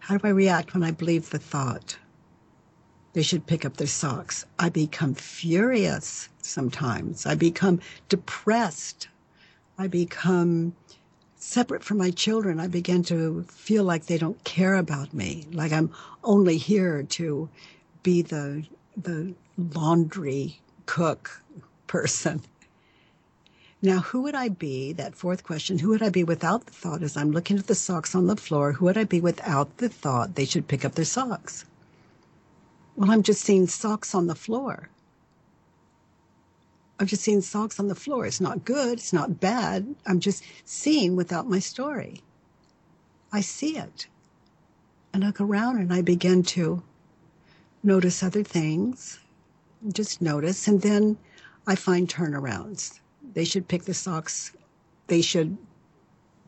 How 0.00 0.18
do 0.18 0.28
I 0.28 0.30
react 0.30 0.74
when 0.74 0.82
I 0.82 0.90
believe 0.90 1.30
the 1.30 1.38
thought 1.38 1.96
they 3.14 3.22
should 3.22 3.46
pick 3.46 3.64
up 3.64 3.78
their 3.78 3.86
socks? 3.86 4.44
I 4.58 4.68
become 4.68 5.14
furious 5.14 6.28
sometimes. 6.42 7.24
I 7.24 7.34
become 7.34 7.80
depressed. 8.10 9.08
I 9.78 9.86
become 9.86 10.76
separate 11.36 11.82
from 11.82 11.96
my 11.96 12.10
children. 12.10 12.60
I 12.60 12.66
begin 12.66 13.02
to 13.04 13.46
feel 13.48 13.84
like 13.84 14.04
they 14.04 14.18
don't 14.18 14.44
care 14.44 14.74
about 14.74 15.14
me, 15.14 15.46
like 15.50 15.72
I'm 15.72 15.94
only 16.24 16.58
here 16.58 17.04
to 17.04 17.48
be 18.02 18.20
the 18.20 18.66
the 18.98 19.32
laundry 19.56 20.60
cook 20.84 21.40
person. 21.86 22.42
Now, 23.80 24.00
who 24.00 24.22
would 24.22 24.34
I 24.34 24.48
be? 24.48 24.92
That 24.92 25.14
fourth 25.14 25.44
question, 25.44 25.78
who 25.78 25.90
would 25.90 26.02
I 26.02 26.08
be 26.08 26.24
without 26.24 26.66
the 26.66 26.72
thought 26.72 27.02
as 27.02 27.16
I'm 27.16 27.30
looking 27.30 27.58
at 27.58 27.68
the 27.68 27.76
socks 27.76 28.14
on 28.14 28.26
the 28.26 28.36
floor? 28.36 28.72
Who 28.72 28.86
would 28.86 28.98
I 28.98 29.04
be 29.04 29.20
without 29.20 29.76
the 29.76 29.88
thought 29.88 30.34
they 30.34 30.44
should 30.44 30.66
pick 30.66 30.84
up 30.84 30.96
their 30.96 31.04
socks? 31.04 31.64
Well, 32.96 33.12
I'm 33.12 33.22
just 33.22 33.42
seeing 33.42 33.68
socks 33.68 34.16
on 34.16 34.26
the 34.26 34.34
floor. 34.34 34.88
I'm 36.98 37.06
just 37.06 37.22
seeing 37.22 37.40
socks 37.40 37.78
on 37.78 37.86
the 37.86 37.94
floor. 37.94 38.26
It's 38.26 38.40
not 38.40 38.64
good. 38.64 38.98
It's 38.98 39.12
not 39.12 39.38
bad. 39.38 39.94
I'm 40.04 40.18
just 40.18 40.42
seeing 40.64 41.14
without 41.14 41.48
my 41.48 41.60
story. 41.60 42.22
I 43.32 43.40
see 43.40 43.76
it. 43.76 44.08
And 45.12 45.22
I 45.22 45.28
look 45.28 45.40
around 45.40 45.78
and 45.78 45.92
I 45.92 46.02
begin 46.02 46.42
to 46.54 46.82
notice 47.84 48.24
other 48.24 48.42
things 48.42 49.20
just 49.92 50.20
notice. 50.20 50.66
And 50.66 50.82
then 50.82 51.16
I 51.64 51.76
find 51.76 52.08
turnarounds. 52.08 52.98
They 53.38 53.44
should 53.44 53.68
pick 53.68 53.84
the 53.84 53.94
socks. 53.94 54.50
They 55.06 55.22
should 55.22 55.58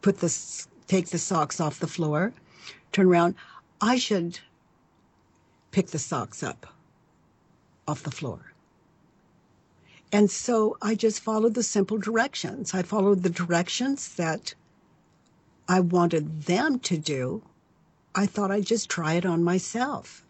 put 0.02 0.18
the 0.18 0.66
take 0.88 1.10
the 1.10 1.18
socks 1.18 1.60
off 1.60 1.78
the 1.78 1.86
floor, 1.86 2.32
turn 2.90 3.06
around. 3.06 3.36
I 3.80 3.94
should 3.96 4.40
pick 5.70 5.86
the 5.90 6.00
socks 6.00 6.42
up 6.42 6.66
off 7.86 8.02
the 8.02 8.10
floor. 8.10 8.54
And 10.10 10.32
so 10.32 10.76
I 10.82 10.96
just 10.96 11.20
followed 11.20 11.54
the 11.54 11.62
simple 11.62 11.96
directions. 11.96 12.74
I 12.74 12.82
followed 12.82 13.22
the 13.22 13.30
directions 13.30 14.16
that 14.16 14.56
I 15.68 15.78
wanted 15.78 16.42
them 16.42 16.80
to 16.80 16.98
do. 16.98 17.42
I 18.16 18.26
thought 18.26 18.50
I'd 18.50 18.66
just 18.66 18.90
try 18.90 19.12
it 19.14 19.24
on 19.24 19.44
myself. 19.44 20.24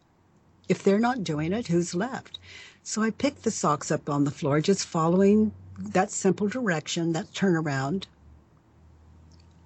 If 0.68 0.82
they're 0.82 1.06
not 1.08 1.24
doing 1.24 1.54
it, 1.54 1.68
who's 1.68 1.94
left? 1.94 2.38
So 2.82 3.00
I 3.00 3.12
picked 3.12 3.44
the 3.44 3.50
socks 3.50 3.90
up 3.90 4.10
on 4.10 4.24
the 4.24 4.30
floor, 4.30 4.60
just 4.60 4.84
following 4.84 5.52
that 5.80 6.10
simple 6.10 6.48
direction, 6.48 7.12
that 7.12 7.32
turnaround. 7.32 8.06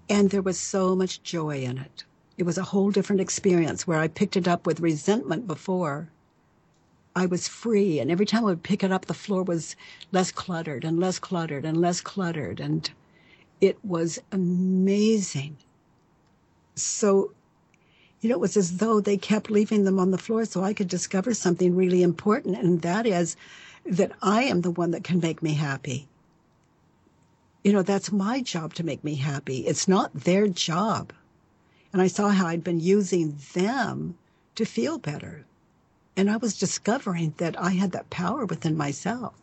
And 0.08 0.30
there 0.30 0.42
was 0.42 0.58
so 0.58 0.94
much 0.94 1.22
joy 1.22 1.62
in 1.62 1.78
it. 1.78 2.04
It 2.36 2.44
was 2.44 2.58
a 2.58 2.64
whole 2.64 2.90
different 2.90 3.20
experience 3.20 3.86
where 3.86 3.98
I 3.98 4.08
picked 4.08 4.36
it 4.36 4.48
up 4.48 4.66
with 4.66 4.80
resentment 4.80 5.46
before. 5.46 6.08
I 7.16 7.26
was 7.26 7.46
free, 7.46 8.00
and 8.00 8.10
every 8.10 8.26
time 8.26 8.42
I 8.42 8.46
would 8.46 8.64
pick 8.64 8.82
it 8.82 8.90
up, 8.90 9.06
the 9.06 9.14
floor 9.14 9.44
was 9.44 9.76
less 10.10 10.32
cluttered 10.32 10.84
and 10.84 10.98
less 10.98 11.20
cluttered 11.20 11.64
and 11.64 11.80
less 11.80 12.00
cluttered. 12.00 12.58
And 12.58 12.90
it 13.60 13.78
was 13.84 14.18
amazing. 14.32 15.56
So 16.74 17.32
you 18.24 18.30
know, 18.30 18.36
it 18.36 18.40
was 18.40 18.56
as 18.56 18.78
though 18.78 19.00
they 19.00 19.18
kept 19.18 19.50
leaving 19.50 19.84
them 19.84 19.98
on 19.98 20.10
the 20.10 20.16
floor 20.16 20.46
so 20.46 20.64
I 20.64 20.72
could 20.72 20.88
discover 20.88 21.34
something 21.34 21.76
really 21.76 22.02
important, 22.02 22.56
and 22.56 22.80
that 22.80 23.06
is 23.06 23.36
that 23.84 24.12
I 24.22 24.44
am 24.44 24.62
the 24.62 24.70
one 24.70 24.92
that 24.92 25.04
can 25.04 25.20
make 25.20 25.42
me 25.42 25.54
happy. 25.54 26.08
You 27.62 27.72
know, 27.72 27.82
that's 27.82 28.12
my 28.12 28.40
job 28.40 28.74
to 28.74 28.84
make 28.84 29.02
me 29.02 29.14
happy. 29.14 29.66
It's 29.66 29.88
not 29.88 30.12
their 30.12 30.48
job. 30.48 31.12
And 31.92 32.02
I 32.02 32.08
saw 32.08 32.28
how 32.28 32.46
I'd 32.46 32.64
been 32.64 32.80
using 32.80 33.38
them 33.54 34.16
to 34.54 34.64
feel 34.64 34.98
better. 34.98 35.44
And 36.16 36.30
I 36.30 36.36
was 36.36 36.58
discovering 36.58 37.34
that 37.38 37.60
I 37.60 37.70
had 37.70 37.92
that 37.92 38.10
power 38.10 38.44
within 38.46 38.76
myself. 38.76 39.34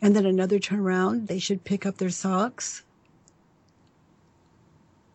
And 0.00 0.16
then 0.16 0.26
another 0.26 0.58
turnaround, 0.58 1.26
they 1.26 1.38
should 1.38 1.64
pick 1.64 1.84
up 1.84 1.98
their 1.98 2.10
socks. 2.10 2.84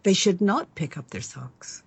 They 0.03 0.13
should 0.13 0.41
not 0.41 0.75
pick 0.75 0.97
up 0.97 1.09
their 1.09 1.21
socks. 1.21 1.83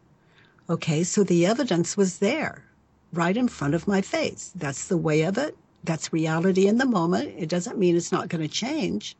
Okay, 0.68 1.04
so 1.04 1.24
the 1.24 1.46
evidence 1.46 1.96
was 1.96 2.18
there, 2.18 2.64
right 3.12 3.37
in 3.37 3.48
front 3.48 3.74
of 3.74 3.88
my 3.88 4.00
face. 4.00 4.52
That's 4.54 4.88
the 4.88 4.96
way 4.96 5.22
of 5.22 5.38
it. 5.38 5.56
That's 5.85 6.12
reality 6.12 6.66
in 6.66 6.79
the 6.79 6.87
moment. 6.87 7.35
It 7.37 7.49
doesn't 7.49 7.79
mean 7.79 7.97
it's 7.97 8.12
not 8.12 8.29
going 8.29 8.42
to 8.42 8.49
change, 8.49 9.16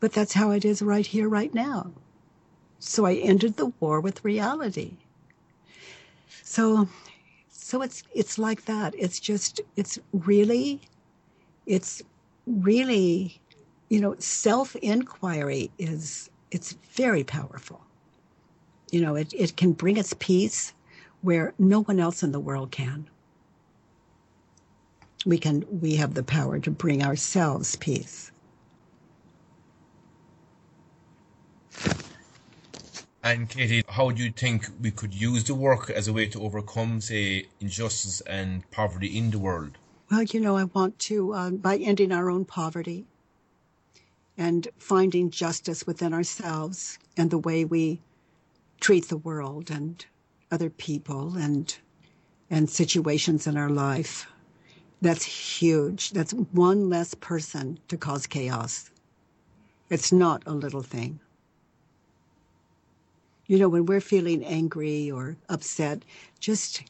but 0.00 0.12
that's 0.12 0.34
how 0.34 0.50
it 0.50 0.64
is 0.64 0.82
right 0.82 1.06
here, 1.06 1.28
right 1.28 1.52
now. 1.54 1.92
So 2.78 3.06
I 3.06 3.14
entered 3.14 3.56
the 3.56 3.72
war 3.80 4.00
with 4.00 4.24
reality. 4.24 4.98
So, 6.42 6.88
so 7.48 7.82
it's 7.82 8.02
it's 8.14 8.38
like 8.38 8.64
that. 8.66 8.94
It's 8.98 9.20
just 9.20 9.60
it's 9.76 9.98
really, 10.12 10.80
it's 11.66 12.02
really, 12.46 13.40
you 13.88 14.00
know, 14.00 14.16
self 14.18 14.76
inquiry 14.76 15.70
is 15.78 16.30
it's 16.50 16.72
very 16.92 17.24
powerful. 17.24 17.82
You 18.90 19.02
know, 19.02 19.14
it, 19.16 19.32
it 19.34 19.56
can 19.56 19.72
bring 19.72 19.98
us 19.98 20.14
peace 20.18 20.74
where 21.22 21.54
no 21.58 21.82
one 21.82 22.00
else 22.00 22.22
in 22.22 22.32
the 22.32 22.40
world 22.40 22.70
can. 22.72 23.08
We 25.26 25.38
can 25.38 25.64
we 25.70 25.96
have 25.96 26.14
the 26.14 26.22
power 26.22 26.58
to 26.60 26.70
bring 26.70 27.02
ourselves 27.02 27.76
peace. 27.76 28.32
And 33.22 33.48
Katie, 33.48 33.84
how 33.86 34.10
do 34.10 34.22
you 34.24 34.32
think 34.32 34.66
we 34.80 34.90
could 34.90 35.12
use 35.12 35.44
the 35.44 35.54
work 35.54 35.90
as 35.90 36.08
a 36.08 36.12
way 36.12 36.26
to 36.28 36.42
overcome, 36.42 37.02
say, 37.02 37.48
injustice 37.60 38.22
and 38.22 38.68
poverty 38.70 39.18
in 39.18 39.30
the 39.30 39.38
world? 39.38 39.76
Well, 40.10 40.22
you 40.22 40.40
know, 40.40 40.56
I 40.56 40.64
want 40.64 40.98
to, 41.00 41.34
uh, 41.34 41.50
by 41.50 41.76
ending 41.76 42.12
our 42.12 42.30
own 42.30 42.46
poverty 42.46 43.04
and 44.38 44.66
finding 44.78 45.30
justice 45.30 45.86
within 45.86 46.14
ourselves 46.14 46.98
and 47.16 47.30
the 47.30 47.38
way 47.38 47.64
we 47.64 48.00
treat 48.80 49.08
the 49.08 49.18
world 49.18 49.70
and 49.70 50.04
other 50.50 50.70
people 50.70 51.36
and 51.36 51.76
and 52.48 52.68
situations 52.68 53.46
in 53.46 53.56
our 53.56 53.68
life. 53.70 54.26
That's 55.00 55.24
huge. 55.24 56.10
That's 56.10 56.32
one 56.32 56.90
less 56.90 57.14
person 57.14 57.78
to 57.88 57.96
cause 57.96 58.26
chaos. 58.26 58.90
It's 59.88 60.12
not 60.12 60.42
a 60.46 60.52
little 60.52 60.82
thing. 60.82 61.20
You 63.46 63.58
know, 63.58 63.68
when 63.68 63.86
we're 63.86 64.00
feeling 64.00 64.44
angry 64.44 65.10
or 65.10 65.36
upset, 65.48 66.04
just, 66.38 66.82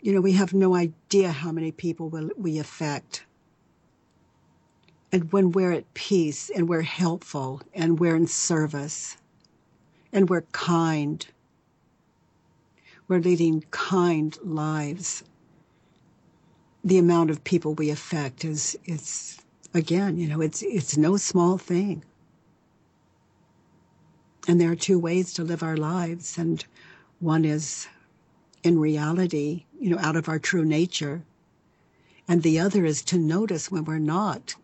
you 0.00 0.12
know, 0.12 0.20
we 0.20 0.32
have 0.32 0.54
no 0.54 0.74
idea 0.74 1.30
how 1.30 1.52
many 1.52 1.72
people 1.72 2.08
will 2.08 2.30
we 2.36 2.58
affect. 2.58 3.24
And 5.12 5.30
when 5.32 5.52
we're 5.52 5.72
at 5.72 5.92
peace 5.94 6.50
and 6.54 6.68
we're 6.68 6.82
helpful 6.82 7.60
and 7.74 7.98
we're 7.98 8.16
in 8.16 8.26
service, 8.26 9.16
and 10.12 10.28
we're 10.28 10.42
kind. 10.52 11.26
We're 13.08 13.20
leading 13.20 13.64
kind 13.70 14.36
lives. 14.42 15.24
The 16.84 16.98
amount 16.98 17.30
of 17.30 17.44
people 17.44 17.74
we 17.74 17.90
affect 17.90 18.44
is 18.44 18.78
it's 18.84 19.38
again, 19.74 20.18
you 20.18 20.28
know, 20.28 20.40
it's 20.40 20.62
it's 20.62 20.96
no 20.96 21.16
small 21.16 21.58
thing. 21.58 22.04
And 24.46 24.60
there 24.60 24.70
are 24.70 24.76
two 24.76 24.98
ways 24.98 25.32
to 25.34 25.44
live 25.44 25.62
our 25.62 25.76
lives, 25.76 26.38
and 26.38 26.64
one 27.20 27.44
is 27.44 27.86
in 28.62 28.78
reality, 28.78 29.64
you 29.78 29.90
know, 29.90 29.98
out 29.98 30.16
of 30.16 30.28
our 30.28 30.38
true 30.38 30.64
nature. 30.64 31.22
And 32.26 32.42
the 32.42 32.58
other 32.58 32.84
is 32.84 33.02
to 33.02 33.18
notice 33.18 33.70
when 33.70 33.84
we're 33.84 33.98
not 33.98 34.54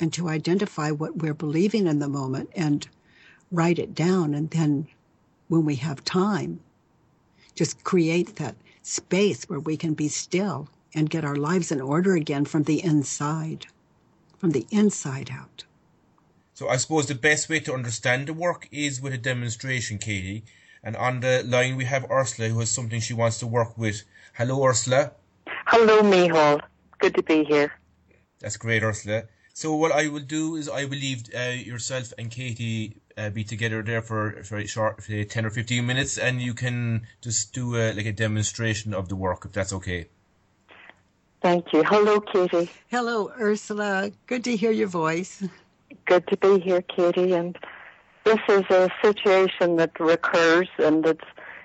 and 0.00 0.12
to 0.12 0.28
identify 0.28 0.90
what 0.90 1.16
we're 1.18 1.34
believing 1.34 1.86
in 1.86 1.98
the 1.98 2.08
moment 2.08 2.50
and 2.54 2.88
write 3.50 3.78
it 3.78 3.94
down 3.94 4.34
and 4.34 4.50
then 4.50 4.86
when 5.48 5.64
we 5.64 5.76
have 5.76 6.04
time 6.04 6.60
just 7.54 7.82
create 7.82 8.36
that 8.36 8.54
space 8.82 9.44
where 9.48 9.58
we 9.58 9.76
can 9.76 9.94
be 9.94 10.06
still 10.08 10.68
and 10.94 11.10
get 11.10 11.24
our 11.24 11.36
lives 11.36 11.70
in 11.70 11.80
order 11.80 12.14
again 12.14 12.44
from 12.44 12.64
the 12.64 12.82
inside 12.82 13.66
from 14.38 14.50
the 14.50 14.66
inside 14.70 15.30
out. 15.32 15.64
So 16.54 16.68
i 16.68 16.76
suppose 16.76 17.06
the 17.06 17.14
best 17.14 17.48
way 17.48 17.60
to 17.60 17.74
understand 17.74 18.26
the 18.26 18.32
work 18.32 18.68
is 18.70 19.00
with 19.00 19.12
a 19.12 19.18
demonstration 19.18 19.98
katie. 19.98 20.44
And 20.82 20.96
on 20.96 21.20
the 21.20 21.42
line 21.44 21.76
we 21.76 21.84
have 21.84 22.10
ursula 22.10 22.48
who 22.48 22.60
has 22.60 22.70
something 22.70 23.00
she 23.00 23.14
wants 23.14 23.38
to 23.40 23.46
work 23.46 23.76
with. 23.76 24.02
Hello 24.34 24.64
ursula. 24.64 25.12
Hello 25.66 26.02
Micheál. 26.02 26.60
Good 26.98 27.14
to 27.16 27.22
be 27.22 27.44
here. 27.44 27.72
That's 28.40 28.56
great 28.56 28.82
ursula. 28.82 29.24
So 29.52 29.74
what 29.74 29.90
I 29.90 30.06
will 30.06 30.22
do 30.22 30.54
is 30.54 30.68
I 30.68 30.84
will 30.84 30.98
leave 30.98 31.24
uh, 31.34 31.50
yourself 31.50 32.12
and 32.16 32.30
Katie 32.30 32.96
uh, 33.16 33.30
be 33.30 33.42
together 33.42 33.82
there 33.82 34.02
for 34.02 34.44
for 34.44 34.56
a 34.58 34.66
short, 34.66 35.02
for 35.02 35.24
ten 35.24 35.44
or 35.44 35.50
fifteen 35.50 35.84
minutes, 35.84 36.16
and 36.16 36.40
you 36.40 36.54
can 36.54 37.08
just 37.20 37.52
do 37.52 37.74
a, 37.74 37.92
like 37.92 38.06
a 38.06 38.12
demonstration 38.12 38.94
of 38.94 39.08
the 39.08 39.16
work 39.16 39.44
if 39.44 39.52
that's 39.52 39.72
okay. 39.72 40.06
Thank 41.40 41.72
you. 41.72 41.84
Hello, 41.84 42.20
Katie. 42.20 42.70
Hello, 42.88 43.30
Ursula. 43.38 44.10
Good 44.26 44.44
to 44.44 44.56
hear 44.56 44.72
your 44.72 44.88
voice. 44.88 45.44
Good 46.06 46.26
to 46.28 46.36
be 46.36 46.58
here, 46.60 46.82
Katie. 46.82 47.32
And 47.32 47.56
this 48.24 48.40
is 48.48 48.64
a 48.70 48.90
situation 49.02 49.76
that 49.76 49.98
recurs, 50.00 50.68
and 50.78 51.06
it's 51.06 51.24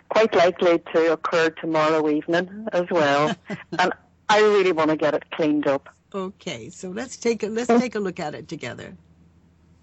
quite 0.09 0.35
likely 0.35 0.79
to 0.93 1.13
occur 1.13 1.49
tomorrow 1.49 2.07
evening 2.07 2.67
as 2.71 2.85
well. 2.91 3.35
and 3.79 3.91
I 4.29 4.39
really 4.39 4.71
want 4.71 4.91
to 4.91 4.95
get 4.95 5.13
it 5.15 5.23
cleaned 5.31 5.67
up. 5.67 5.89
Okay, 6.13 6.69
so 6.69 6.89
let's 6.89 7.17
take 7.17 7.41
a 7.41 7.47
let's 7.47 7.67
take 7.67 7.95
a 7.95 7.99
look 7.99 8.19
at 8.19 8.35
it 8.35 8.47
together. 8.47 8.95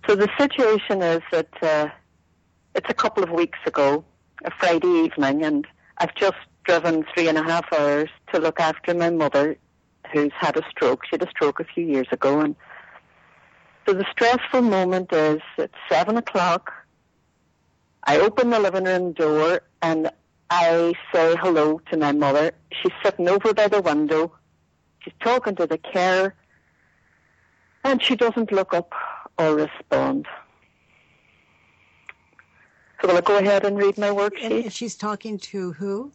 So 0.06 0.14
the 0.14 0.28
situation 0.38 1.02
is 1.02 1.22
that 1.32 1.62
uh, 1.62 1.88
it's 2.74 2.88
a 2.88 2.94
couple 2.94 3.24
of 3.24 3.30
weeks 3.30 3.58
ago, 3.66 4.04
a 4.44 4.50
Friday 4.52 5.04
evening, 5.04 5.42
and 5.44 5.66
I've 5.98 6.14
just 6.14 6.36
driven 6.64 7.04
three 7.12 7.28
and 7.28 7.36
a 7.36 7.42
half 7.42 7.72
hours 7.72 8.08
to 8.32 8.38
look 8.38 8.60
after 8.60 8.94
my 8.94 9.10
mother, 9.10 9.56
who's 10.12 10.32
had 10.38 10.56
a 10.56 10.62
stroke. 10.70 11.04
She 11.04 11.10
had 11.12 11.22
a 11.22 11.30
stroke 11.30 11.60
a 11.60 11.64
few 11.64 11.84
years 11.84 12.08
ago, 12.10 12.40
and 12.40 12.56
so 13.86 13.94
the 13.94 14.06
stressful 14.10 14.62
moment 14.62 15.12
is 15.12 15.40
at 15.58 15.70
seven 15.88 16.16
o'clock. 16.16 16.72
I 18.04 18.18
open 18.18 18.50
the 18.50 18.58
living 18.58 18.84
room 18.84 19.12
door 19.12 19.60
and 19.82 20.10
I 20.48 20.94
say 21.12 21.36
hello 21.36 21.80
to 21.90 21.96
my 21.96 22.12
mother. 22.12 22.52
She's 22.72 22.92
sitting 23.04 23.28
over 23.28 23.52
by 23.52 23.68
the 23.68 23.80
window 23.80 24.32
She's 25.00 25.14
talking 25.20 25.54
to 25.56 25.66
the 25.66 25.78
carer, 25.78 26.34
and 27.84 28.02
she 28.02 28.16
doesn't 28.16 28.52
look 28.52 28.74
up 28.74 28.92
or 29.38 29.54
respond. 29.54 30.26
So 33.00 33.08
will 33.08 33.16
I 33.16 33.22
go 33.22 33.38
ahead 33.38 33.64
and 33.64 33.78
read 33.78 33.96
my 33.96 34.08
worksheet? 34.08 34.64
And 34.64 34.72
she's 34.72 34.94
talking 34.94 35.38
to 35.38 35.72
who? 35.72 36.12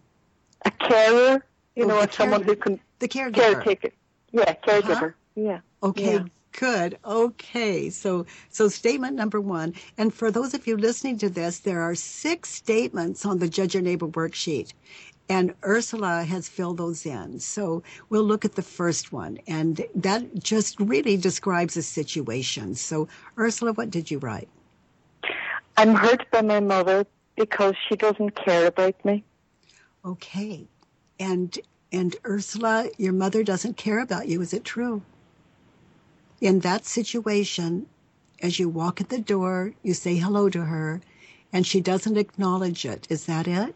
A 0.66 0.72
carer, 0.72 1.44
you 1.76 1.86
oh, 1.86 1.88
know, 1.88 2.08
someone 2.12 2.44
who 2.44 2.56
can 2.56 2.80
the 3.08 3.20
caregiver. 3.20 3.64
Caretaker. 3.64 3.90
Yeah, 4.32 4.54
caregiver. 4.56 4.92
Uh-huh. 4.92 5.10
Yeah. 5.36 5.60
Okay. 5.84 6.16
Yeah. 6.16 6.24
Good. 6.58 6.98
Okay. 7.06 7.90
So, 7.90 8.26
so 8.50 8.70
statement 8.70 9.16
number 9.16 9.42
one. 9.42 9.74
And 9.98 10.14
for 10.14 10.32
those 10.32 10.54
of 10.54 10.66
you 10.68 10.78
listening 10.78 11.18
to 11.20 11.30
this, 11.30 11.60
there 11.60 11.82
are 11.82 11.96
six 11.96 12.50
statements 12.50 13.26
on 13.26 13.40
the 13.40 13.50
Judge 13.50 13.74
Your 13.74 13.84
Neighbor 13.84 14.08
worksheet. 14.08 14.74
And 15.28 15.54
Ursula 15.66 16.24
has 16.24 16.48
filled 16.48 16.78
those 16.78 17.06
in. 17.06 17.40
So 17.40 17.84
we'll 18.10 18.24
look 18.24 18.46
at 18.46 18.56
the 18.56 18.62
first 18.62 19.12
one. 19.12 19.38
And 19.48 19.86
that 19.96 20.24
just 20.42 20.80
really 20.80 21.18
describes 21.18 21.76
a 21.76 21.84
situation. 21.84 22.76
So, 22.76 23.10
Ursula, 23.38 23.74
what 23.74 23.90
did 23.90 24.10
you 24.10 24.20
write? 24.20 24.48
I'm 25.78 25.94
hurt 25.94 26.30
by 26.32 26.42
my 26.42 26.62
mother 26.62 27.06
because 27.36 27.76
she 27.90 27.98
doesn't 27.98 28.36
care 28.46 28.68
about 28.68 29.04
me. 29.04 29.26
Okay. 30.06 30.68
And 31.20 31.58
and 31.92 32.16
Ursula, 32.26 32.90
your 32.98 33.14
mother 33.14 33.44
doesn't 33.44 33.78
care 33.78 34.00
about 34.00 34.28
you. 34.28 34.42
Is 34.42 34.54
it 34.54 34.64
true? 34.64 35.02
In 36.42 36.60
that 36.60 36.86
situation, 36.86 37.88
as 38.42 38.60
you 38.60 38.70
walk 38.70 39.02
at 39.02 39.10
the 39.10 39.20
door, 39.20 39.74
you 39.84 39.94
say 39.94 40.16
hello 40.18 40.50
to 40.50 40.66
her, 40.66 41.02
and 41.54 41.66
she 41.66 41.82
doesn't 41.82 42.18
acknowledge 42.18 42.86
it. 42.86 43.08
Is 43.10 43.26
that 43.26 43.48
it? 43.48 43.76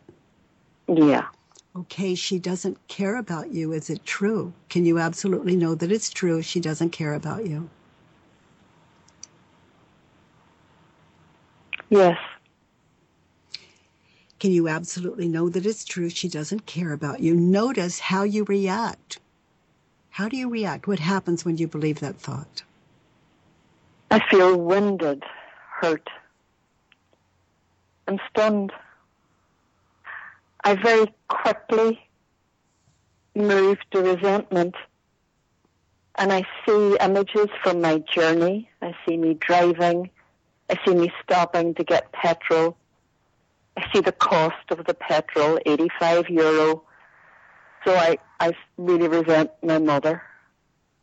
Yeah. 0.88 1.28
Okay, 1.76 2.16
she 2.16 2.40
doesn't 2.40 2.88
care 2.88 3.16
about 3.16 3.52
you. 3.54 3.72
Is 3.72 3.90
it 3.90 4.06
true? 4.06 4.54
Can 4.70 4.86
you 4.86 5.00
absolutely 5.00 5.56
know 5.56 5.76
that 5.76 5.92
it's 5.92 6.10
true? 6.10 6.42
She 6.42 6.60
doesn't 6.60 6.90
care 6.90 7.14
about 7.14 7.46
you. 7.46 7.70
Yes. 11.90 12.18
Can 14.40 14.52
you 14.52 14.68
absolutely 14.68 15.28
know 15.28 15.50
that 15.50 15.66
it's 15.66 15.84
true? 15.84 16.10
She 16.10 16.30
doesn't 16.30 16.66
care 16.66 16.94
about 16.94 17.20
you. 17.20 17.36
Notice 17.36 18.00
how 18.00 18.24
you 18.24 18.46
react. 18.46 19.20
How 20.12 20.30
do 20.30 20.38
you 20.38 20.50
react? 20.50 20.88
What 20.88 21.00
happens 21.00 21.44
when 21.44 21.58
you 21.58 21.68
believe 21.68 22.00
that 22.00 22.16
thought? 22.16 22.64
I 24.12 24.20
feel 24.30 24.58
winded, 24.58 25.24
hurt, 25.80 26.10
and 28.08 28.20
stunned. 28.30 28.72
I 30.64 30.76
very 30.76 31.14
quickly 31.28 32.02
move 33.36 33.78
to 33.92 34.02
resentment 34.02 34.76
and 36.20 36.34
I 36.34 36.46
see 36.66 36.98
images 37.00 37.48
from 37.64 37.82
my 37.82 38.00
journey. 38.00 38.70
I 38.82 38.94
see 39.06 39.16
me 39.16 39.36
driving. 39.36 40.10
I 40.70 40.78
see 40.86 40.94
me 40.94 41.12
stopping 41.24 41.74
to 41.76 41.84
get 41.84 42.12
petrol. 42.12 42.76
I 43.80 43.94
see 43.94 44.02
the 44.02 44.12
cost 44.12 44.72
of 44.72 44.86
the 44.86 44.94
petrol, 44.94 45.58
85 45.66 46.30
euro. 46.30 46.84
So 47.86 47.96
I, 47.96 48.18
I 48.40 48.54
really 48.78 49.08
resent 49.08 49.52
my 49.64 49.78
mother. 49.78 50.22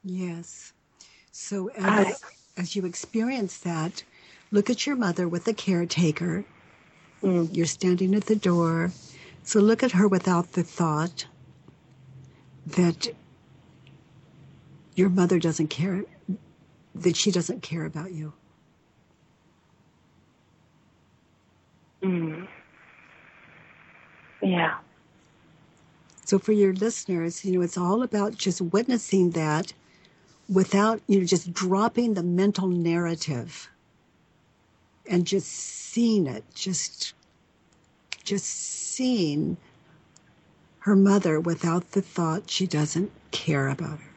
Yes. 0.04 0.74
So 1.32 1.70
as, 1.70 2.22
I, 2.22 2.60
as 2.60 2.76
you 2.76 2.84
experience 2.84 3.56
that, 3.58 4.04
look 4.50 4.68
at 4.68 4.86
your 4.86 4.94
mother 4.94 5.26
with 5.26 5.44
the 5.44 5.54
caretaker. 5.54 6.44
Mm. 7.22 7.56
You're 7.56 7.64
standing 7.64 8.14
at 8.14 8.26
the 8.26 8.36
door. 8.36 8.90
So 9.42 9.60
look 9.60 9.82
at 9.82 9.92
her 9.92 10.06
without 10.06 10.52
the 10.52 10.62
thought 10.62 11.26
that 12.66 13.08
your 14.94 15.08
mother 15.08 15.38
doesn't 15.38 15.68
care, 15.68 16.04
that 16.94 17.16
she 17.16 17.30
doesn't 17.30 17.62
care 17.62 17.86
about 17.86 18.12
you. 18.12 18.34
Mm. 22.02 22.48
Yeah. 24.42 24.78
So 26.24 26.38
for 26.38 26.52
your 26.52 26.72
listeners, 26.72 27.44
you 27.44 27.52
know, 27.52 27.62
it's 27.62 27.78
all 27.78 28.02
about 28.02 28.36
just 28.36 28.60
witnessing 28.60 29.30
that 29.30 29.72
without, 30.52 31.00
you 31.06 31.20
know, 31.20 31.26
just 31.26 31.52
dropping 31.52 32.14
the 32.14 32.22
mental 32.22 32.68
narrative 32.68 33.70
and 35.08 35.26
just 35.26 35.48
seeing 35.48 36.26
it, 36.26 36.44
just, 36.54 37.14
just 38.24 38.46
seeing 38.46 39.56
her 40.80 40.96
mother 40.96 41.40
without 41.40 41.92
the 41.92 42.02
thought 42.02 42.50
she 42.50 42.66
doesn't 42.66 43.12
care 43.30 43.68
about 43.68 43.98
her. 43.98 44.10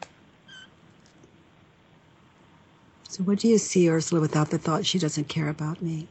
So 3.08 3.24
what 3.24 3.38
do 3.40 3.48
you 3.48 3.58
see, 3.58 3.90
Ursula, 3.90 4.20
without 4.20 4.50
the 4.50 4.58
thought 4.58 4.86
she 4.86 4.98
doesn't 4.98 5.28
care 5.28 5.48
about 5.48 5.82
me? 5.82 6.06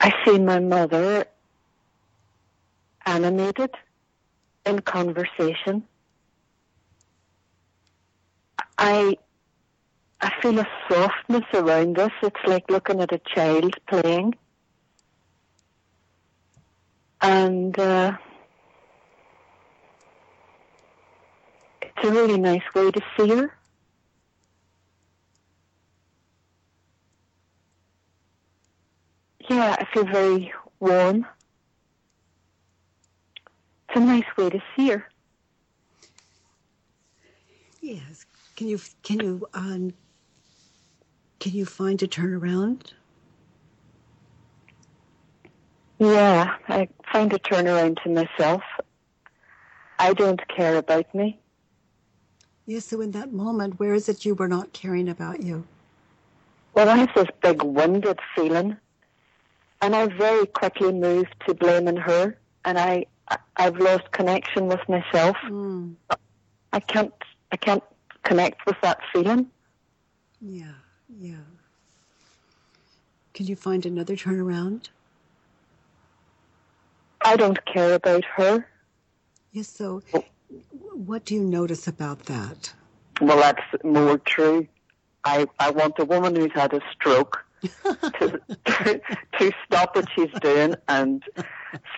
I 0.00 0.12
see 0.24 0.38
my 0.38 0.58
mother 0.58 1.26
animated 3.08 3.74
in 4.66 4.80
conversation. 4.80 5.88
I 8.78 9.16
I 10.20 10.30
feel 10.40 10.60
a 10.60 10.68
softness 10.88 11.44
around 11.54 11.96
this. 11.96 12.12
It's 12.22 12.40
like 12.46 12.70
looking 12.70 13.00
at 13.00 13.12
a 13.12 13.18
child 13.34 13.74
playing. 13.88 14.34
And 17.20 17.78
uh, 17.78 18.12
it's 21.82 22.08
a 22.08 22.10
really 22.12 22.38
nice 22.38 22.62
way 22.74 22.90
to 22.90 23.00
see 23.16 23.28
her. 23.30 23.52
Yeah, 29.50 29.76
I 29.78 29.84
feel 29.92 30.04
very 30.04 30.52
warm. 30.80 31.26
It's 33.88 33.96
a 33.96 34.00
nice 34.00 34.24
way 34.36 34.50
to 34.50 34.60
see 34.76 34.90
her. 34.90 35.08
Yes. 37.80 38.26
Can 38.56 38.68
you 38.68 38.78
can 39.02 39.20
you 39.20 39.48
um 39.54 39.94
can 41.40 41.52
you 41.52 41.64
find 41.64 42.02
a 42.02 42.08
turnaround? 42.08 42.92
Yeah, 45.98 46.56
I 46.68 46.88
find 47.10 47.32
a 47.32 47.38
turnaround 47.38 48.02
to 48.02 48.10
myself. 48.10 48.62
I 49.98 50.12
don't 50.12 50.46
care 50.48 50.76
about 50.76 51.12
me. 51.14 51.40
Yes, 52.66 52.84
so 52.84 53.00
in 53.00 53.12
that 53.12 53.32
moment, 53.32 53.80
where 53.80 53.94
is 53.94 54.08
it 54.08 54.24
you 54.24 54.34
were 54.34 54.48
not 54.48 54.72
caring 54.72 55.08
about 55.08 55.42
you? 55.42 55.64
Well, 56.74 56.88
I 56.88 56.96
have 56.96 57.14
this 57.14 57.26
big 57.40 57.62
wounded 57.62 58.20
feeling, 58.34 58.76
and 59.80 59.96
I 59.96 60.06
very 60.06 60.46
quickly 60.46 60.92
moved 60.92 61.34
to 61.46 61.54
blaming 61.54 61.96
her, 61.96 62.38
and 62.64 62.78
I 62.78 63.06
I've 63.56 63.76
lost 63.78 64.10
connection 64.12 64.68
with 64.68 64.80
myself. 64.88 65.36
Mm. 65.46 65.94
I 66.72 66.80
can't 66.80 67.12
I 67.52 67.56
can't 67.56 67.82
connect 68.22 68.66
with 68.66 68.76
that 68.82 69.00
feeling. 69.12 69.50
Yeah, 70.40 70.78
yeah. 71.18 71.34
Can 73.34 73.46
you 73.46 73.56
find 73.56 73.84
another 73.86 74.16
turnaround? 74.16 74.88
I 77.24 77.36
don't 77.36 77.64
care 77.66 77.94
about 77.94 78.24
her. 78.36 78.66
Yes, 79.52 79.68
so 79.68 80.02
what 80.80 81.24
do 81.24 81.34
you 81.34 81.42
notice 81.42 81.88
about 81.88 82.24
that? 82.26 82.72
Well, 83.20 83.38
that's 83.38 83.84
more 83.84 84.18
true. 84.18 84.68
I, 85.24 85.46
I 85.58 85.70
want 85.70 85.98
a 85.98 86.04
woman 86.04 86.36
who's 86.36 86.52
had 86.54 86.72
a 86.72 86.80
stroke 86.92 87.44
to, 88.18 88.40
to, 88.66 89.00
to 89.38 89.52
stop 89.64 89.96
what 89.96 90.06
she's 90.14 90.30
doing 90.40 90.74
and 90.88 91.22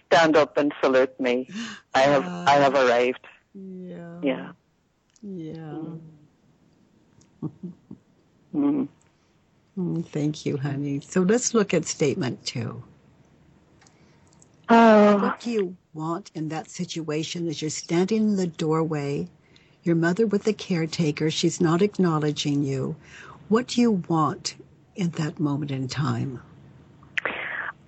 stand 0.06 0.36
up 0.36 0.56
and 0.56 0.72
salute 0.82 1.18
me. 1.20 1.48
I 1.94 2.00
have 2.02 2.26
uh, 2.26 2.44
I 2.46 2.52
have 2.54 2.74
arrived. 2.74 3.26
Yeah. 3.54 4.20
Yeah. 4.22 4.52
Yeah. 5.22 5.78
Mm. 8.54 8.88
Mm, 9.78 10.04
thank 10.06 10.44
you, 10.44 10.58
honey. 10.58 11.00
So 11.00 11.22
let's 11.22 11.54
look 11.54 11.72
at 11.72 11.86
statement 11.86 12.44
two. 12.44 12.82
Uh, 14.68 15.16
what 15.18 15.40
do 15.40 15.50
you 15.50 15.76
want 15.92 16.30
in 16.34 16.48
that 16.48 16.68
situation 16.70 17.46
as 17.48 17.60
you're 17.60 17.70
standing 17.70 18.22
in 18.22 18.36
the 18.36 18.46
doorway, 18.46 19.28
your 19.82 19.96
mother 19.96 20.26
with 20.26 20.44
the 20.44 20.52
caretaker, 20.52 21.30
she's 21.30 21.60
not 21.60 21.82
acknowledging 21.82 22.62
you. 22.62 22.96
What 23.48 23.68
do 23.68 23.80
you 23.80 23.90
want 24.08 24.54
in 24.96 25.10
that 25.10 25.40
moment 25.40 25.70
in 25.70 25.88
time? 25.88 26.40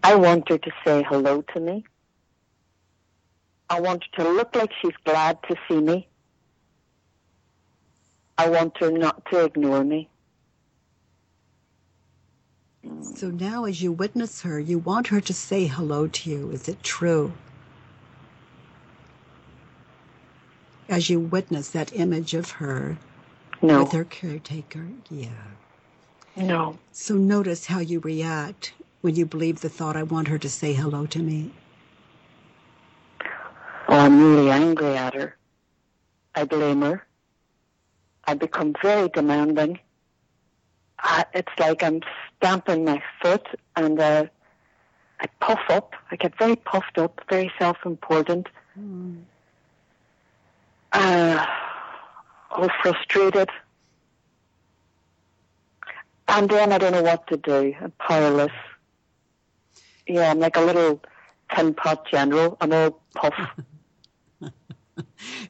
I 0.02 0.14
want 0.14 0.48
her 0.48 0.58
to 0.58 0.70
say 0.84 1.04
hello 1.08 1.42
to 1.54 1.60
me. 1.60 1.84
I 3.70 3.80
want 3.80 4.04
her 4.14 4.24
to 4.24 4.30
look 4.30 4.54
like 4.54 4.70
she's 4.80 4.96
glad 5.04 5.38
to 5.48 5.56
see 5.68 5.80
me. 5.80 6.08
I 8.36 8.48
want 8.48 8.76
her 8.78 8.90
not 8.90 9.24
to 9.30 9.44
ignore 9.44 9.84
me. 9.84 10.08
So 13.14 13.30
now, 13.30 13.64
as 13.64 13.80
you 13.80 13.92
witness 13.92 14.42
her, 14.42 14.58
you 14.58 14.78
want 14.78 15.08
her 15.08 15.20
to 15.20 15.32
say 15.32 15.66
hello 15.66 16.08
to 16.08 16.30
you. 16.30 16.50
Is 16.50 16.68
it 16.68 16.82
true? 16.82 17.32
As 20.88 21.08
you 21.08 21.20
witness 21.20 21.70
that 21.70 21.94
image 21.94 22.34
of 22.34 22.50
her 22.52 22.98
no. 23.62 23.80
with 23.84 23.92
her 23.92 24.04
caretaker, 24.04 24.88
yeah. 25.08 25.28
No. 26.36 26.78
So 26.92 27.14
notice 27.14 27.66
how 27.66 27.80
you 27.80 28.00
react 28.00 28.72
when 29.02 29.16
you 29.16 29.26
believe 29.26 29.60
the 29.60 29.68
thought, 29.68 29.96
I 29.96 30.02
want 30.04 30.28
her 30.28 30.38
to 30.38 30.48
say 30.48 30.72
hello 30.72 31.06
to 31.06 31.18
me. 31.18 31.50
Oh, 33.88 33.98
I'm 33.98 34.22
really 34.22 34.50
angry 34.50 34.96
at 34.96 35.14
her. 35.14 35.36
I 36.34 36.44
blame 36.44 36.82
her. 36.82 37.06
I 38.24 38.34
become 38.34 38.74
very 38.80 39.08
demanding. 39.08 39.78
I, 41.00 41.24
it's 41.34 41.52
like 41.58 41.82
I'm 41.82 42.00
stamping 42.36 42.84
my 42.84 43.02
foot 43.20 43.46
and 43.76 43.98
uh, 44.00 44.26
I 45.20 45.26
puff 45.40 45.60
up. 45.68 45.94
I 46.10 46.16
get 46.16 46.38
very 46.38 46.56
puffed 46.56 46.96
up, 46.96 47.20
very 47.28 47.52
self-important. 47.58 48.48
Mm. 48.78 49.22
Uh, 50.92 51.46
all 52.52 52.68
frustrated. 52.82 53.50
And 56.32 56.48
then 56.48 56.72
I 56.72 56.78
don't 56.78 56.92
know 56.92 57.02
what 57.02 57.26
to 57.28 57.36
do. 57.36 57.74
I'm 57.80 57.92
powerless. 57.98 58.52
Yeah, 60.06 60.30
I'm 60.30 60.40
like 60.40 60.56
a 60.56 60.62
little 60.62 61.00
tin 61.54 61.74
pot 61.74 62.06
general. 62.10 62.56
I'm 62.60 62.72
all 62.72 63.02
puff 63.14 63.34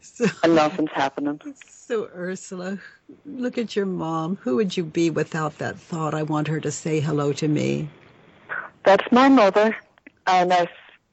So, 0.01 0.27
and 0.43 0.55
nothing's 0.55 0.91
happening. 0.93 1.41
so 1.65 2.09
Ursula, 2.15 2.79
look 3.25 3.59
at 3.59 3.75
your 3.75 3.87
mom. 3.87 4.37
Who 4.43 4.57
would 4.57 4.77
you 4.77 4.85
be 4.85 5.09
without 5.11 5.59
that 5.59 5.79
thought? 5.79 6.15
I 6.15 6.23
want 6.23 6.49
her 6.49 6.61
to 6.61 6.71
say 6.71 7.01
hello 7.01 7.33
to 7.35 7.49
me. 7.49 7.89
That's 8.85 9.11
my 9.13 9.29
mother, 9.29 9.77
and 10.27 10.53
I 10.53 10.69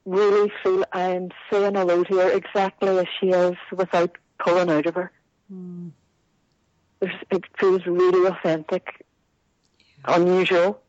really 0.05 0.51
feel 0.63 0.83
I'm 0.93 1.29
saying 1.51 1.75
hello 1.75 2.03
to 2.03 2.15
her 2.17 2.31
exactly 2.31 2.97
as 2.97 3.07
she 3.19 3.29
is 3.29 3.55
without 3.71 4.17
pulling 4.39 4.69
out 4.69 4.85
of 4.87 4.95
her. 4.95 5.11
Mm. 5.53 5.91
It 7.01 7.43
feels 7.57 7.85
really 7.85 8.27
authentic, 8.27 9.05
unusual, 10.05 10.81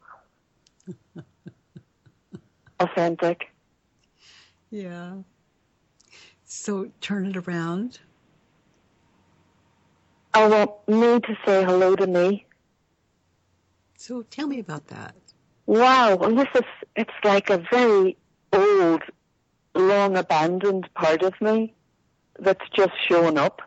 authentic. 2.81 3.51
Yeah. 4.71 5.17
So 6.45 6.91
turn 7.01 7.27
it 7.27 7.37
around. 7.37 8.01
Oh, 10.35 10.45
I 10.45 10.49
want 10.49 10.89
me 10.89 11.21
to 11.21 11.37
say 11.45 11.65
hello 11.65 11.97
to 11.97 12.07
me. 12.07 12.47
So 13.97 14.23
tell 14.23 14.47
me 14.47 14.59
about 14.59 14.87
that. 14.89 15.15
Wow, 15.67 16.17
well, 16.17 16.35
this 16.35 16.49
is, 16.55 16.65
it's 16.97 17.13
like 17.23 17.51
a 17.51 17.59
very 17.71 18.17
old, 18.53 19.03
long 19.75 20.17
abandoned 20.17 20.89
part 20.95 21.23
of 21.23 21.35
me 21.41 21.75
that's 22.39 22.69
just 22.75 22.93
showing 23.09 23.39
up. 23.39 23.63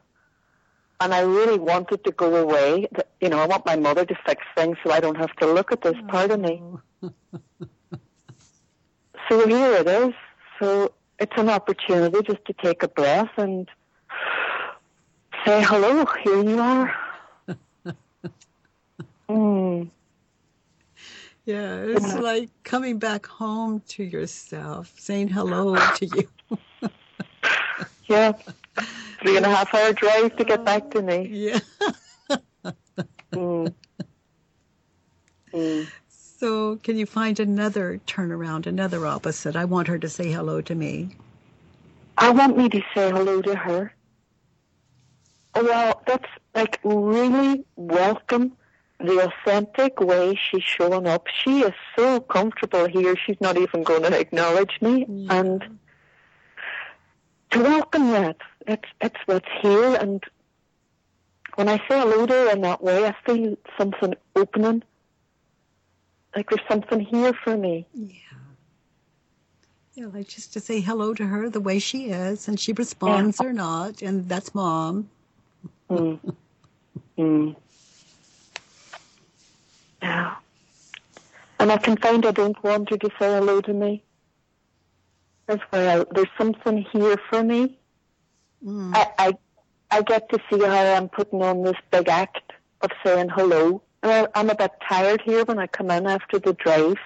And 1.04 1.14
I 1.14 1.20
really 1.20 1.60
wanted 1.60 2.06
to 2.06 2.12
go 2.12 2.34
away. 2.38 2.88
You 3.20 3.28
know, 3.28 3.40
I 3.40 3.46
want 3.46 3.66
my 3.66 3.76
mother 3.76 4.06
to 4.06 4.16
fix 4.26 4.42
things 4.56 4.78
so 4.84 4.92
I 4.92 5.02
don't 5.02 5.18
have 5.18 5.36
to 5.42 5.46
look 5.46 5.74
at 5.74 5.82
this 5.82 5.98
part 6.08 6.32
of 6.32 6.40
me. 6.40 6.64
So 9.30 9.48
here 9.48 9.72
it 9.76 9.88
is. 9.88 10.14
So 10.60 10.94
it's 11.18 11.32
an 11.38 11.50
opportunity 11.50 12.22
just 12.24 12.44
to 12.46 12.54
take 12.54 12.84
a 12.84 12.90
breath 12.90 13.32
and 13.38 13.70
say 15.46 15.64
hello. 15.64 16.06
Here 16.24 16.44
you 16.44 16.60
are. 16.60 16.96
Mm. 19.30 19.90
Yeah, 21.46 21.76
it's 21.78 22.14
like 22.16 22.50
coming 22.64 23.00
back 23.00 23.26
home 23.26 23.82
to 23.90 24.04
yourself, 24.04 24.94
saying 24.98 25.30
hello 25.30 25.76
to 25.76 26.06
you. 26.06 26.28
Yeah. 28.08 28.34
Three 29.24 29.38
and 29.38 29.46
a 29.46 29.50
half 29.50 29.74
hour 29.74 29.94
drive 29.94 30.36
to 30.36 30.44
get 30.44 30.66
back 30.66 30.92
to 30.92 31.02
me. 31.02 31.28
Yeah. 31.32 31.60
Mm. 33.34 33.74
Mm. 35.52 35.88
So, 36.08 36.76
can 36.84 36.98
you 36.98 37.08
find 37.08 37.40
another 37.40 38.00
turnaround, 38.06 38.68
another 38.68 39.08
opposite? 39.08 39.56
I 39.56 39.66
want 39.66 39.88
her 39.88 39.98
to 39.98 40.08
say 40.08 40.32
hello 40.32 40.62
to 40.62 40.76
me. 40.76 41.16
I 42.20 42.30
want 42.30 42.56
me 42.56 42.70
to 42.70 42.82
say 42.94 43.10
hello 43.10 43.42
to 43.42 43.56
her. 43.56 43.92
Well, 45.56 46.04
that's 46.06 46.30
like 46.54 46.80
really 46.84 47.66
welcome 47.76 48.54
the 49.00 49.32
authentic 49.32 50.00
way 50.00 50.36
she's 50.36 50.64
showing 50.64 51.08
up. 51.08 51.28
She 51.44 51.62
is 51.62 51.74
so 51.96 52.20
comfortable 52.20 52.88
here, 52.88 53.16
she's 53.16 53.42
not 53.42 53.58
even 53.58 53.84
going 53.84 54.04
to 54.04 54.20
acknowledge 54.20 54.80
me. 54.82 55.06
Yeah. 55.08 55.34
And 55.34 55.80
to 57.52 57.60
welcome 57.60 58.12
that, 58.12 58.38
it's, 58.68 58.88
it's 59.02 59.18
what's 59.26 59.48
here. 59.62 59.96
And 59.96 60.24
when 61.56 61.70
I 61.70 61.78
say 61.78 62.00
hello 62.00 62.26
to 62.26 62.52
in 62.52 62.62
that 62.62 62.84
way, 62.84 63.06
I 63.06 63.16
feel 63.26 63.58
something 63.78 64.16
opening. 64.36 64.84
Like 66.36 66.50
there's 66.50 66.68
something 66.68 67.00
here 67.00 67.34
for 67.44 67.56
me. 67.58 67.86
Yeah. 67.94 68.16
Yeah, 69.96 70.08
like 70.08 70.28
just 70.28 70.54
to 70.54 70.60
say 70.60 70.80
hello 70.80 71.14
to 71.14 71.28
her 71.28 71.50
the 71.50 71.60
way 71.60 71.78
she 71.78 72.10
is, 72.10 72.48
and 72.48 72.60
she 72.60 72.74
responds 72.74 73.40
or 73.40 73.54
not, 73.54 74.02
and 74.02 74.28
that's 74.28 74.56
mom. 74.56 75.08
Mm. 75.88 76.20
Mm. 77.16 77.56
Yeah. 80.02 80.36
And 81.60 81.72
I 81.72 81.78
can 81.78 81.96
find 81.98 82.26
I 82.26 82.32
don't 82.32 82.62
want 82.64 82.90
her 82.90 82.98
to 82.98 83.10
say 83.20 83.28
hello 83.38 83.62
to 83.62 83.74
me. 83.74 84.04
That's 85.46 85.62
why 85.70 86.00
I, 86.00 86.06
there's 86.12 86.28
something 86.40 86.86
here 86.92 87.18
for 87.30 87.44
me. 87.44 87.78
Mm. 88.66 88.96
I, 88.96 89.08
I 89.18 89.38
I 89.92 90.02
get 90.02 90.30
to 90.30 90.40
see 90.50 90.60
how 90.60 90.96
I'm 90.96 91.10
putting 91.10 91.44
on 91.44 91.64
this 91.64 91.76
big 91.92 92.10
act 92.10 92.52
of 92.82 92.90
saying 93.06 93.30
hello. 93.30 93.82
And 94.02 94.12
I, 94.12 94.28
I'm 94.40 94.50
a 94.50 94.56
bit 94.56 94.72
tired 94.88 95.22
here 95.22 95.46
when 95.46 95.60
I 95.60 95.68
come 95.68 95.92
in 95.92 96.08
after 96.08 96.40
the 96.40 96.54
drive. 96.54 96.98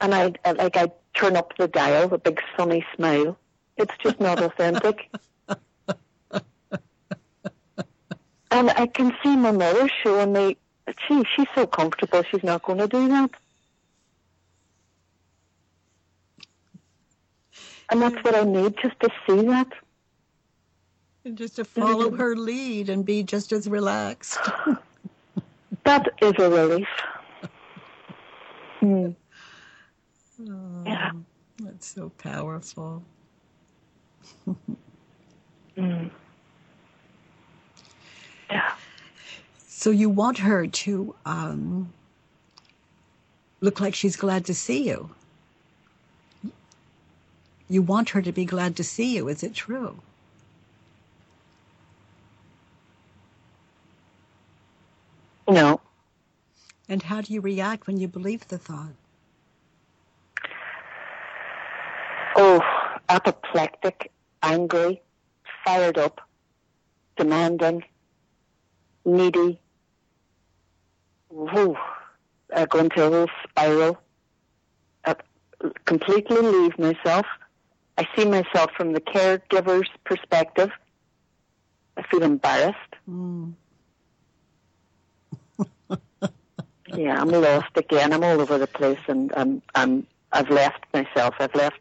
And 0.00 0.14
I, 0.14 0.32
I 0.44 0.52
like 0.52 0.76
I 0.76 0.92
turn 1.14 1.36
up 1.36 1.56
the 1.56 1.66
dial, 1.68 2.12
a 2.14 2.18
big 2.18 2.40
sunny 2.56 2.86
smile. 2.94 3.36
It's 3.76 3.94
just 4.02 4.20
not 4.20 4.40
authentic. 4.42 5.10
And 8.50 8.70
I 8.70 8.86
can 8.86 9.12
see 9.22 9.36
my 9.36 9.50
mother 9.50 9.88
showing 10.02 10.32
me, 10.32 10.56
gee, 11.08 11.24
she's 11.34 11.48
so 11.54 11.66
comfortable, 11.66 12.22
she's 12.22 12.44
not 12.44 12.62
going 12.62 12.78
to 12.78 12.86
do 12.86 13.08
that. 13.08 13.30
And 17.90 18.00
that's 18.00 18.16
what 18.24 18.34
I 18.34 18.44
need, 18.44 18.76
just 18.80 18.98
to 19.00 19.10
see 19.26 19.42
that. 19.42 19.68
And 21.26 21.36
just 21.38 21.56
to 21.56 21.64
follow 21.64 22.12
her 22.12 22.36
lead 22.36 22.88
and 22.88 23.04
be 23.04 23.22
just 23.24 23.52
as 23.52 23.68
relaxed. 23.68 24.38
That 25.84 26.08
is 26.22 26.32
a 26.38 26.50
relief. 26.50 26.88
Hmm. 28.80 29.10
Oh, 30.50 30.82
Yeah. 30.86 31.12
That's 31.60 31.86
so 31.86 32.10
powerful. 32.18 33.02
Mm. 35.78 36.10
Yeah. 38.50 38.74
So 39.66 39.90
you 39.90 40.10
want 40.10 40.38
her 40.38 40.66
to 40.66 41.14
um, 41.24 41.92
look 43.60 43.80
like 43.80 43.94
she's 43.94 44.16
glad 44.16 44.44
to 44.46 44.54
see 44.54 44.88
you. 44.88 45.10
You 47.68 47.82
want 47.82 48.10
her 48.10 48.22
to 48.22 48.32
be 48.32 48.44
glad 48.44 48.76
to 48.76 48.84
see 48.84 49.16
you. 49.16 49.28
Is 49.28 49.42
it 49.42 49.54
true? 49.54 50.00
No. 55.48 55.80
And 56.88 57.02
how 57.02 57.20
do 57.20 57.32
you 57.32 57.40
react 57.40 57.86
when 57.86 57.98
you 57.98 58.08
believe 58.08 58.46
the 58.48 58.58
thought? 58.58 58.94
Oh, 62.36 62.60
apoplectic, 63.08 64.12
angry, 64.42 65.02
fired 65.64 65.98
up, 65.98 66.20
demanding, 67.16 67.82
needy. 69.04 69.58
Whew. 71.30 71.76
I 72.54 72.66
go 72.66 72.78
into 72.78 73.02
a 73.02 73.10
whole 73.10 73.28
spiral. 73.48 73.98
I 75.04 75.16
completely 75.86 76.40
leave 76.40 76.78
myself. 76.78 77.26
I 77.98 78.06
see 78.14 78.24
myself 78.26 78.70
from 78.76 78.92
the 78.92 79.00
caregiver's 79.00 79.88
perspective. 80.04 80.70
I 81.96 82.02
feel 82.02 82.22
embarrassed. 82.22 82.76
Mm. 83.10 83.54
Yeah, 86.94 87.20
I'm 87.20 87.28
lost 87.28 87.76
again. 87.76 88.12
I'm 88.12 88.22
all 88.22 88.40
over 88.40 88.58
the 88.58 88.66
place, 88.66 88.98
and 89.08 89.32
I'm 89.36 89.62
I'm 89.74 90.06
I've 90.32 90.50
left 90.50 90.84
myself. 90.94 91.34
I've 91.38 91.54
left. 91.54 91.80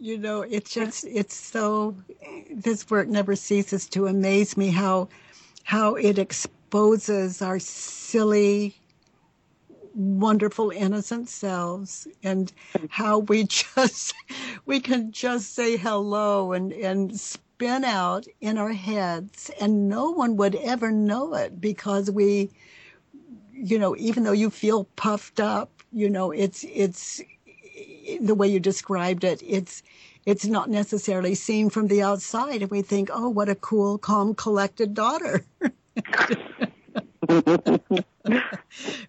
You 0.00 0.16
know, 0.18 0.42
it's 0.42 0.72
just 0.72 1.04
it's 1.04 1.34
so 1.34 1.96
this 2.50 2.88
work 2.88 3.08
never 3.08 3.36
ceases 3.36 3.86
to 3.88 4.06
amaze 4.06 4.56
me 4.56 4.70
how 4.70 5.08
how 5.64 5.96
it 5.96 6.18
exposes 6.18 7.42
our 7.42 7.58
silly 7.58 8.76
wonderful 9.94 10.70
innocent 10.70 11.28
selves 11.28 12.06
and 12.22 12.52
how 12.88 13.18
we 13.18 13.44
just 13.74 14.14
we 14.64 14.80
can 14.80 15.10
just 15.12 15.54
say 15.54 15.76
hello 15.76 16.52
and 16.52 16.72
and 16.72 17.18
spin 17.18 17.84
out 17.84 18.24
in 18.40 18.56
our 18.56 18.72
heads 18.72 19.50
and 19.60 19.88
no 19.88 20.10
one 20.10 20.36
would 20.36 20.54
ever 20.54 20.92
know 20.92 21.34
it 21.34 21.60
because 21.60 22.10
we 22.10 22.50
you 23.62 23.78
know 23.78 23.94
even 23.98 24.24
though 24.24 24.32
you 24.32 24.50
feel 24.50 24.84
puffed 24.96 25.40
up 25.40 25.70
you 25.92 26.08
know 26.08 26.30
it's 26.30 26.64
it's 26.72 27.20
the 28.20 28.34
way 28.34 28.48
you 28.48 28.60
described 28.60 29.24
it 29.24 29.42
it's 29.46 29.82
it's 30.28 30.44
not 30.44 30.68
necessarily 30.68 31.34
seen 31.34 31.70
from 31.70 31.86
the 31.86 32.02
outside. 32.02 32.60
And 32.60 32.70
we 32.70 32.82
think 32.82 33.08
oh 33.10 33.30
what 33.30 33.48
a 33.48 33.54
cool 33.54 33.96
calm 33.96 34.34
collected 34.34 34.92
daughter. 34.92 35.44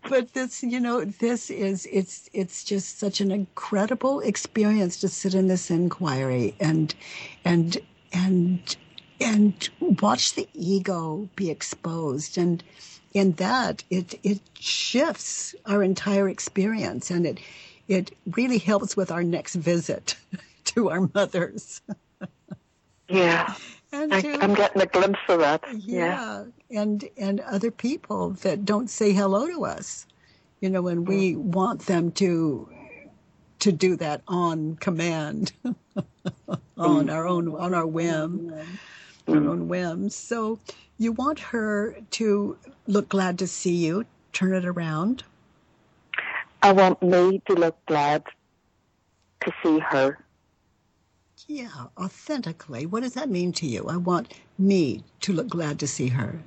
But 0.09 0.33
this, 0.33 0.63
you 0.63 0.79
know, 0.79 1.03
this 1.03 1.49
is 1.49 1.87
it's 1.91 2.29
it's 2.33 2.63
just 2.63 2.99
such 2.99 3.19
an 3.21 3.31
incredible 3.31 4.21
experience 4.21 4.97
to 5.01 5.09
sit 5.09 5.33
in 5.33 5.47
this 5.47 5.69
inquiry 5.69 6.55
and 6.59 6.95
and 7.43 7.77
and 8.13 8.75
and 9.19 9.69
watch 10.01 10.35
the 10.35 10.47
ego 10.53 11.29
be 11.35 11.49
exposed. 11.49 12.37
And 12.37 12.63
in 13.13 13.33
that 13.33 13.83
it 13.89 14.19
it 14.23 14.39
shifts 14.59 15.55
our 15.65 15.83
entire 15.83 16.29
experience 16.29 17.09
and 17.09 17.25
it 17.25 17.39
it 17.87 18.11
really 18.31 18.59
helps 18.59 18.95
with 18.95 19.11
our 19.11 19.23
next 19.23 19.55
visit 19.55 20.15
to 20.65 20.89
our 20.89 21.09
mothers. 21.13 21.81
yeah. 23.09 23.53
And 23.91 24.13
I, 24.13 24.19
am 24.19 24.53
getting 24.53 24.83
a 24.83 24.85
glimpse 24.85 25.19
of 25.29 25.39
that. 25.39 25.63
Yeah, 25.73 26.45
yeah, 26.69 26.79
and 26.79 27.09
and 27.17 27.39
other 27.39 27.71
people 27.71 28.31
that 28.41 28.63
don't 28.63 28.87
say 28.87 29.13
hello 29.13 29.47
to 29.47 29.65
us, 29.65 30.05
you 30.61 30.69
know, 30.69 30.87
and 30.87 31.07
we 31.07 31.33
mm. 31.33 31.37
want 31.37 31.87
them 31.87 32.11
to 32.11 32.69
to 33.61 33.71
do 33.71 33.95
that 33.95 34.21
on 34.27 34.75
command, 34.75 35.53
on 35.65 37.07
mm. 37.07 37.11
our 37.11 37.27
own 37.27 37.55
on 37.55 37.73
our 37.73 37.87
whim, 37.87 38.51
mm. 38.51 38.65
Mm-hmm. 39.29 39.47
our 39.47 39.53
own 39.53 39.67
whims. 39.67 40.15
So 40.15 40.59
you 40.97 41.11
want 41.11 41.39
her 41.39 41.95
to 42.11 42.57
look 42.87 43.09
glad 43.09 43.39
to 43.39 43.47
see 43.47 43.75
you, 43.75 44.05
turn 44.33 44.53
it 44.53 44.65
around. 44.65 45.23
I 46.61 46.73
want 46.73 47.01
me 47.01 47.41
to 47.47 47.53
look 47.53 47.77
glad 47.85 48.23
to 49.41 49.51
see 49.63 49.79
her. 49.79 50.19
Yeah, 51.47 51.85
authentically. 51.97 52.85
What 52.85 53.03
does 53.03 53.13
that 53.13 53.29
mean 53.29 53.53
to 53.53 53.65
you? 53.65 53.85
I 53.87 53.97
want 53.97 54.33
me 54.57 55.03
to 55.21 55.33
look 55.33 55.47
glad 55.47 55.79
to 55.79 55.87
see 55.87 56.09
her. 56.09 56.39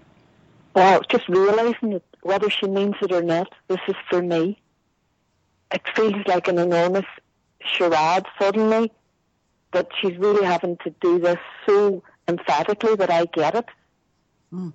Well, 0.74 1.00
just 1.08 1.28
realizing 1.28 1.90
that 1.90 2.02
whether 2.22 2.50
she 2.50 2.66
means 2.66 2.94
it 3.02 3.10
or 3.10 3.22
not, 3.22 3.52
this 3.68 3.80
is 3.88 3.96
for 4.08 4.22
me. 4.22 4.60
It 5.72 5.82
feels 5.96 6.26
like 6.26 6.48
an 6.48 6.58
enormous 6.58 7.06
charade 7.64 8.26
suddenly 8.38 8.92
that 9.72 9.88
she's 10.00 10.16
really 10.18 10.44
having 10.44 10.76
to 10.84 10.90
do 11.00 11.18
this 11.18 11.38
so 11.66 12.02
emphatically 12.38 12.96
that 12.96 13.10
I 13.10 13.24
get 13.26 13.54
it. 13.54 13.68
Mm. 14.52 14.72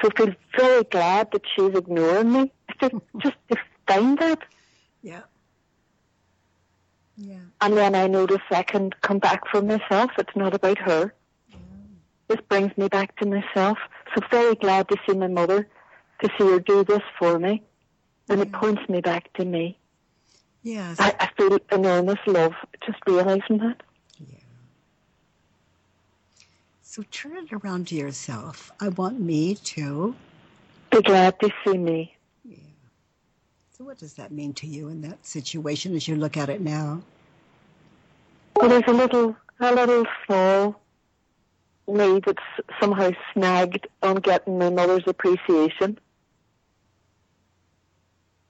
So 0.00 0.08
I 0.10 0.16
feel 0.16 0.34
very 0.58 0.84
glad 0.84 1.30
that 1.32 1.42
she's 1.54 1.74
ignoring 1.74 2.32
me. 2.32 2.52
Just, 2.80 2.94
just 3.22 3.36
to 3.50 3.56
find 3.88 4.18
that. 4.18 4.40
Yeah. 5.02 5.22
Yeah. 7.16 7.38
And 7.62 7.74
then 7.74 7.94
I 7.94 8.06
notice 8.06 8.42
I 8.50 8.62
can 8.62 8.90
come 9.00 9.18
back 9.18 9.48
for 9.48 9.62
myself. 9.62 10.10
It's 10.18 10.36
not 10.36 10.52
about 10.52 10.78
her. 10.78 11.14
Yeah. 11.48 11.56
This 12.28 12.40
brings 12.50 12.76
me 12.76 12.88
back 12.88 13.16
to 13.20 13.26
myself. 13.26 13.78
So 14.14 14.20
very 14.30 14.54
glad 14.56 14.88
to 14.90 14.96
see 15.06 15.16
my 15.16 15.28
mother, 15.28 15.66
to 16.22 16.28
see 16.36 16.44
her 16.50 16.60
do 16.60 16.84
this 16.84 17.02
for 17.18 17.38
me. 17.38 17.62
And 18.28 18.38
yeah. 18.38 18.44
it 18.44 18.52
points 18.52 18.86
me 18.90 19.00
back 19.00 19.32
to 19.34 19.44
me. 19.44 19.78
Yes. 20.62 20.96
I, 20.98 21.14
I 21.20 21.30
feel 21.36 21.58
enormous 21.70 22.18
love 22.26 22.52
just 22.84 22.98
realizing 23.06 23.58
that. 23.58 23.82
Yeah. 24.18 24.38
So 26.96 27.04
turn 27.10 27.36
it 27.36 27.52
around 27.52 27.88
to 27.88 27.94
yourself. 27.94 28.72
I 28.80 28.88
want 28.88 29.20
me 29.20 29.54
to 29.54 30.16
be 30.90 31.02
glad 31.02 31.38
to 31.40 31.50
see 31.62 31.76
me. 31.76 32.16
So, 33.70 33.84
what 33.84 33.98
does 33.98 34.14
that 34.14 34.32
mean 34.32 34.54
to 34.54 34.66
you 34.66 34.88
in 34.88 35.02
that 35.02 35.26
situation 35.26 35.94
as 35.94 36.08
you 36.08 36.16
look 36.16 36.38
at 36.38 36.48
it 36.48 36.62
now? 36.62 37.02
Well, 38.54 38.70
there's 38.70 38.84
a 38.86 38.94
little, 38.94 39.36
a 39.60 39.74
little 39.74 40.06
small 40.24 40.80
me 41.86 42.18
that's 42.24 42.42
somehow 42.80 43.10
snagged 43.34 43.86
on 44.02 44.16
getting 44.16 44.58
my 44.58 44.70
mother's 44.70 45.04
appreciation. 45.06 45.98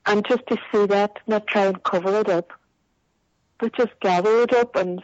And 0.07 0.25
just 0.25 0.47
to 0.47 0.57
see 0.71 0.87
that, 0.87 1.19
not 1.27 1.49
try 1.49 1.65
and 1.65 1.83
cover 1.83 2.21
it 2.21 2.29
up, 2.29 2.53
but 3.59 3.73
just 3.73 3.99
gather 3.99 4.43
it 4.43 4.53
up 4.53 4.77
and 4.77 5.03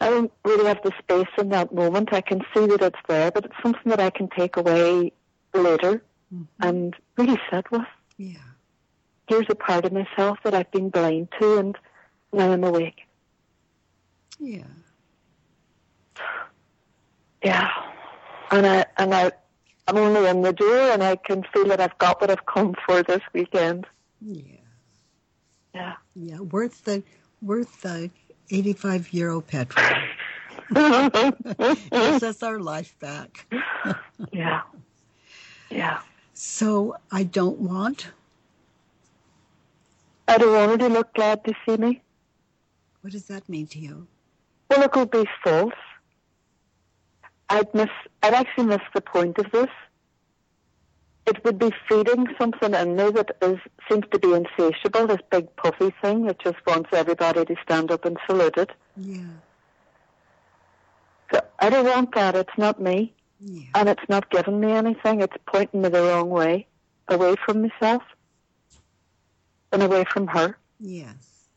I 0.00 0.10
don't 0.10 0.32
really 0.44 0.66
have 0.66 0.82
the 0.82 0.92
space 0.98 1.28
in 1.38 1.48
that 1.50 1.74
moment. 1.74 2.12
I 2.12 2.20
can 2.20 2.40
see 2.54 2.66
that 2.66 2.82
it's 2.82 3.00
there, 3.08 3.30
but 3.30 3.44
it's 3.46 3.62
something 3.62 3.90
that 3.90 4.00
I 4.00 4.10
can 4.10 4.28
take 4.28 4.56
away 4.56 5.12
later 5.54 6.02
mm-hmm. 6.32 6.42
and 6.60 6.94
really 7.16 7.38
sit 7.50 7.70
with. 7.70 7.86
Yeah. 8.16 8.36
Here's 9.26 9.46
a 9.48 9.54
part 9.54 9.84
of 9.84 9.92
myself 9.92 10.38
that 10.44 10.54
I've 10.54 10.70
been 10.70 10.88
blind 10.88 11.28
to, 11.40 11.58
and 11.58 11.76
now 12.32 12.52
I'm 12.52 12.64
awake. 12.64 13.02
Yeah. 14.38 14.62
Yeah. 17.42 17.70
And 18.50 18.66
I 18.66 18.86
and 18.96 19.14
I 19.14 19.32
I'm 19.86 19.96
only 19.96 20.28
in 20.28 20.42
the 20.42 20.52
door 20.52 20.90
and 20.90 21.02
I 21.02 21.16
can 21.16 21.44
feel 21.52 21.66
that 21.68 21.80
I've 21.80 21.96
got 21.98 22.20
what 22.20 22.30
I've 22.30 22.46
come 22.46 22.74
for 22.86 23.02
this 23.02 23.22
weekend. 23.32 23.86
Yeah. 24.20 24.42
Yeah. 25.74 25.94
Yeah. 26.14 26.40
Worth 26.40 26.84
the 26.84 27.02
worth 27.42 27.82
the 27.82 28.10
eighty 28.50 28.72
five 28.72 29.12
euro 29.12 29.40
petrol. 29.40 29.86
gives 31.90 32.22
us 32.22 32.42
our 32.42 32.58
life 32.58 32.94
back. 32.98 33.46
yeah. 34.32 34.62
Yeah. 35.70 36.00
So 36.34 36.96
I 37.10 37.24
don't 37.24 37.58
want. 37.58 38.08
I 40.26 40.36
don't 40.36 40.52
want 40.52 40.70
her 40.72 40.88
to 40.88 40.92
look 40.92 41.14
glad 41.14 41.42
to 41.44 41.54
see 41.66 41.76
me. 41.76 42.02
What 43.00 43.12
does 43.12 43.26
that 43.28 43.48
mean 43.48 43.66
to 43.68 43.78
you? 43.78 44.06
Well, 44.68 44.82
it 44.82 44.92
could 44.92 45.10
be 45.10 45.24
false. 45.42 45.72
I'd 47.48 47.72
miss. 47.74 47.88
I'd 48.22 48.34
actually 48.34 48.66
miss 48.66 48.82
the 48.94 49.00
point 49.00 49.38
of 49.38 49.50
this. 49.50 49.70
It 51.28 51.44
would 51.44 51.58
be 51.58 51.70
feeding 51.86 52.26
something 52.40 52.72
in 52.72 52.96
me 52.96 53.10
that 53.10 53.36
is 53.42 53.58
seems 53.86 54.04
to 54.12 54.18
be 54.18 54.32
insatiable. 54.32 55.06
This 55.06 55.20
big 55.30 55.54
puffy 55.56 55.92
thing 56.00 56.24
that 56.26 56.38
just 56.38 56.56
wants 56.66 56.88
everybody 56.92 57.44
to 57.44 57.54
stand 57.62 57.90
up 57.90 58.06
and 58.06 58.16
salute 58.26 58.56
it. 58.56 58.70
Yeah. 58.96 59.34
So 61.30 61.42
I 61.58 61.68
don't 61.68 61.84
want 61.84 62.14
that. 62.14 62.34
It's 62.34 62.56
not 62.56 62.80
me. 62.80 63.12
Yeah. 63.40 63.66
And 63.74 63.90
it's 63.90 64.08
not 64.08 64.30
giving 64.30 64.58
me 64.58 64.72
anything. 64.72 65.20
It's 65.20 65.36
pointing 65.46 65.82
me 65.82 65.90
the 65.90 66.02
wrong 66.02 66.30
way, 66.30 66.66
away 67.08 67.34
from 67.44 67.60
myself 67.60 68.02
and 69.70 69.82
away 69.82 70.04
from 70.10 70.28
her. 70.28 70.56
Yes. 70.80 71.50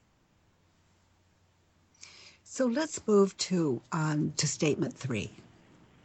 So 2.44 2.66
let's 2.66 3.08
move 3.08 3.38
to 3.38 3.82
um, 3.94 4.34
to 4.36 4.48
statement 4.48 4.98
three. 4.98 5.32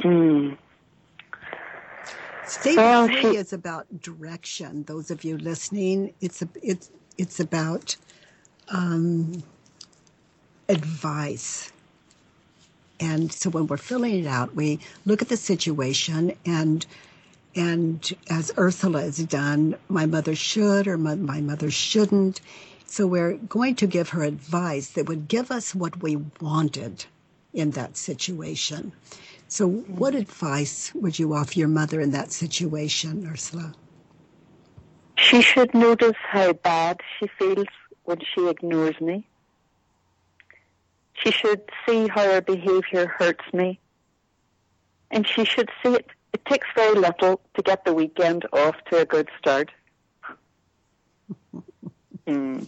Mm. 0.04 0.56
Statement 2.46 2.76
well, 2.76 3.06
three 3.08 3.20
she... 3.32 3.36
is 3.36 3.52
about 3.52 4.00
direction. 4.00 4.84
Those 4.84 5.10
of 5.10 5.24
you 5.24 5.36
listening, 5.38 6.14
it's 6.20 6.42
a, 6.42 6.48
it's 6.62 6.90
it's 7.18 7.40
about 7.40 7.96
um, 8.68 9.42
advice. 10.68 11.72
And 12.98 13.32
so 13.32 13.50
when 13.50 13.66
we're 13.66 13.76
filling 13.76 14.20
it 14.24 14.26
out, 14.26 14.54
we 14.54 14.78
look 15.04 15.22
at 15.22 15.28
the 15.28 15.36
situation 15.36 16.32
and 16.46 16.86
and 17.54 18.14
as 18.28 18.52
Ursula 18.58 19.00
has 19.00 19.16
done, 19.18 19.76
my 19.88 20.04
mother 20.04 20.34
should 20.34 20.86
or 20.86 20.98
my, 20.98 21.14
my 21.14 21.40
mother 21.40 21.70
shouldn't. 21.70 22.42
So 22.86 23.06
we're 23.06 23.34
going 23.34 23.74
to 23.76 23.86
give 23.86 24.10
her 24.10 24.22
advice 24.22 24.90
that 24.90 25.08
would 25.08 25.26
give 25.26 25.50
us 25.50 25.74
what 25.74 26.02
we 26.02 26.16
wanted 26.40 27.06
in 27.54 27.70
that 27.70 27.96
situation. 27.96 28.92
So, 29.48 29.68
what 29.68 30.14
advice 30.14 30.92
would 30.94 31.18
you 31.18 31.32
offer 31.34 31.58
your 31.58 31.68
mother 31.68 32.00
in 32.00 32.10
that 32.10 32.32
situation, 32.32 33.28
Ursula? 33.30 33.74
She 35.16 35.40
should 35.40 35.72
notice 35.72 36.16
how 36.28 36.52
bad 36.52 37.00
she 37.18 37.28
feels 37.38 37.66
when 38.04 38.18
she 38.20 38.48
ignores 38.48 39.00
me. 39.00 39.26
She 41.14 41.30
should 41.30 41.62
see 41.86 42.08
how 42.08 42.22
her 42.22 42.40
behavior 42.40 43.06
hurts 43.06 43.44
me. 43.52 43.80
And 45.10 45.26
she 45.26 45.44
should 45.44 45.70
see 45.82 45.94
it. 45.94 46.06
It 46.32 46.44
takes 46.44 46.66
very 46.74 46.98
little 46.98 47.40
to 47.54 47.62
get 47.62 47.84
the 47.84 47.94
weekend 47.94 48.46
off 48.52 48.74
to 48.90 48.98
a 48.98 49.04
good 49.04 49.28
start. 49.38 49.70
mm. 52.26 52.66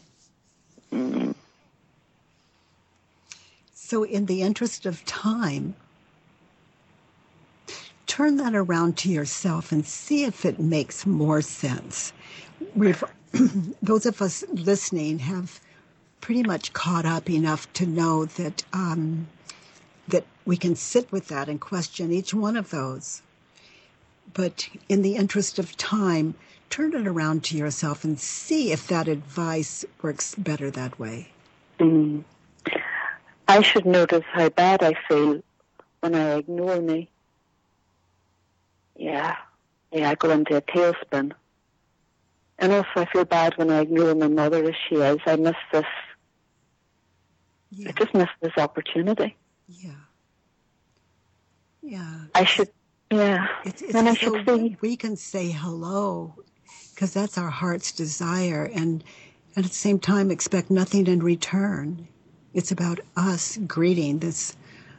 Mm. 0.92 1.34
So, 3.74 4.04
in 4.04 4.26
the 4.26 4.42
interest 4.42 4.86
of 4.86 5.04
time, 5.04 5.74
turn 8.08 8.38
that 8.38 8.54
around 8.54 8.96
to 8.96 9.10
yourself 9.10 9.70
and 9.70 9.86
see 9.86 10.24
if 10.24 10.44
it 10.44 10.58
makes 10.58 11.06
more 11.06 11.40
sense. 11.40 12.12
We've, 12.74 13.04
those 13.82 14.06
of 14.06 14.20
us 14.20 14.42
listening 14.50 15.20
have 15.20 15.60
pretty 16.20 16.42
much 16.42 16.72
caught 16.72 17.06
up 17.06 17.30
enough 17.30 17.72
to 17.74 17.86
know 17.86 18.24
that 18.24 18.64
um, 18.72 19.28
that 20.08 20.24
we 20.46 20.56
can 20.56 20.74
sit 20.74 21.12
with 21.12 21.28
that 21.28 21.48
and 21.48 21.60
question 21.60 22.10
each 22.10 22.32
one 22.34 22.56
of 22.56 22.70
those. 22.70 23.22
But 24.34 24.68
in 24.88 25.02
the 25.02 25.16
interest 25.16 25.58
of 25.58 25.76
time, 25.76 26.34
turn 26.70 26.94
it 26.94 27.06
around 27.06 27.44
to 27.44 27.56
yourself 27.56 28.04
and 28.04 28.18
see 28.18 28.72
if 28.72 28.88
that 28.88 29.06
advice 29.06 29.84
works 30.02 30.34
better 30.34 30.70
that 30.70 30.98
way. 30.98 31.28
Mm. 31.78 32.24
I 33.46 33.62
should 33.62 33.86
notice 33.86 34.24
how 34.32 34.48
bad 34.48 34.82
I 34.82 34.94
feel 35.08 35.42
when 36.00 36.14
I 36.14 36.36
ignore 36.36 36.80
me. 36.80 37.10
Yeah. 38.98 39.36
yeah, 39.92 40.10
I 40.10 40.14
go 40.16 40.30
into 40.30 40.56
a 40.56 40.60
tailspin. 40.62 41.32
And 42.58 42.72
also 42.72 42.88
I 42.96 43.04
feel 43.06 43.24
bad 43.24 43.56
when 43.56 43.70
I 43.70 43.80
ignore 43.80 44.14
my 44.16 44.26
mother 44.28 44.64
as 44.64 44.74
she 44.88 44.96
is. 44.96 45.18
I 45.24 45.36
miss 45.36 45.54
this, 45.72 45.84
Yeah. 47.70 47.88
I 47.90 47.92
just 47.92 48.12
miss 48.14 48.28
this 48.42 48.52
opportunity. 48.58 49.36
Yeah. 49.68 49.92
Yeah. 51.82 52.12
I 52.34 52.44
should, 52.44 52.68
yeah. 53.10 53.46
It's, 53.64 53.82
it's 53.82 53.94
And 53.94 54.08
I 54.08 54.14
so 54.14 54.36
should 54.44 54.48
see. 54.48 54.76
we 54.80 54.96
can 54.96 55.16
say 55.16 55.50
hello 55.52 56.34
because 56.94 57.14
that's 57.14 57.38
our 57.38 57.50
heart's 57.50 57.92
desire 57.92 58.64
and, 58.64 59.04
and 59.54 59.64
at 59.64 59.70
the 59.70 59.76
same 59.76 60.00
time 60.00 60.32
expect 60.32 60.70
nothing 60.70 61.06
in 61.06 61.20
return. 61.20 62.08
It's 62.52 62.72
about 62.72 62.98
us 63.16 63.56
greeting 63.66 64.18
this 64.18 64.56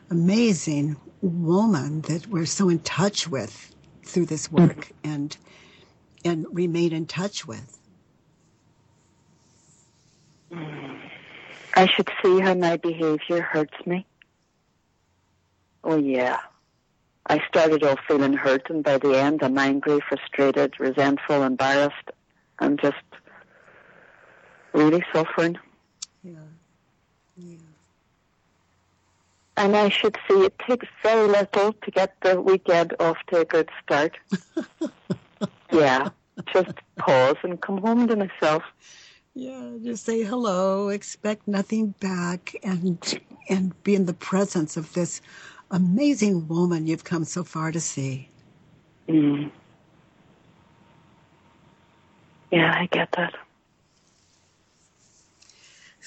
amazing 0.09 0.95
woman 1.21 1.99
that 2.03 2.27
we're 2.27 2.45
so 2.45 2.69
in 2.69 2.79
touch 2.79 3.27
with 3.27 3.75
through 4.09 4.25
this 4.25 4.51
work 4.51 4.91
and 5.03 5.37
and 6.25 6.45
remain 6.51 6.91
in 6.91 7.05
touch 7.05 7.47
with. 7.47 7.77
I 10.51 11.87
should 11.87 12.09
see 12.21 12.39
how 12.39 12.55
my 12.55 12.77
behavior 12.77 13.41
hurts 13.41 13.75
me. 13.85 14.05
Oh 15.83 15.97
yeah. 15.97 16.39
I 17.27 17.39
started 17.47 17.83
off 17.83 17.99
feeling 18.07 18.33
hurt 18.33 18.69
and 18.69 18.83
by 18.83 18.97
the 18.97 19.11
end 19.11 19.43
I'm 19.43 19.57
angry, 19.57 19.99
frustrated, 20.09 20.73
resentful, 20.79 21.43
embarrassed. 21.43 22.09
I'm 22.57 22.77
just 22.77 22.97
really 24.73 25.03
suffering. 25.13 25.57
Yeah. 26.23 26.33
Yeah. 26.33 26.58
And 29.59 29.75
I 29.75 29.89
should 29.89 30.17
see 30.25 30.45
it 30.45 30.57
takes 30.59 30.87
very 31.03 31.27
little 31.27 31.73
to 31.73 31.91
get 31.91 32.15
the 32.21 32.39
weekend 32.39 32.95
off 32.97 33.17
to 33.27 33.41
a 33.41 33.45
good 33.45 33.69
start. 33.83 34.17
yeah. 35.73 36.07
Just 36.53 36.71
pause 36.97 37.35
and 37.43 37.59
come 37.59 37.79
home 37.79 38.07
to 38.07 38.15
myself. 38.15 38.63
Yeah, 39.35 39.73
just 39.83 40.05
say 40.05 40.23
hello, 40.23 40.87
expect 40.87 41.45
nothing 41.45 41.93
back, 41.99 42.55
and 42.63 43.19
and 43.49 43.83
be 43.83 43.95
in 43.95 44.05
the 44.05 44.13
presence 44.13 44.77
of 44.77 44.93
this 44.93 45.21
amazing 45.71 46.47
woman 46.47 46.87
you've 46.87 47.03
come 47.03 47.25
so 47.25 47.43
far 47.43 47.73
to 47.73 47.81
see. 47.81 48.29
Mm. 49.09 49.51
Yeah, 52.51 52.73
I 52.77 52.85
get 52.85 53.11
that. 53.17 53.35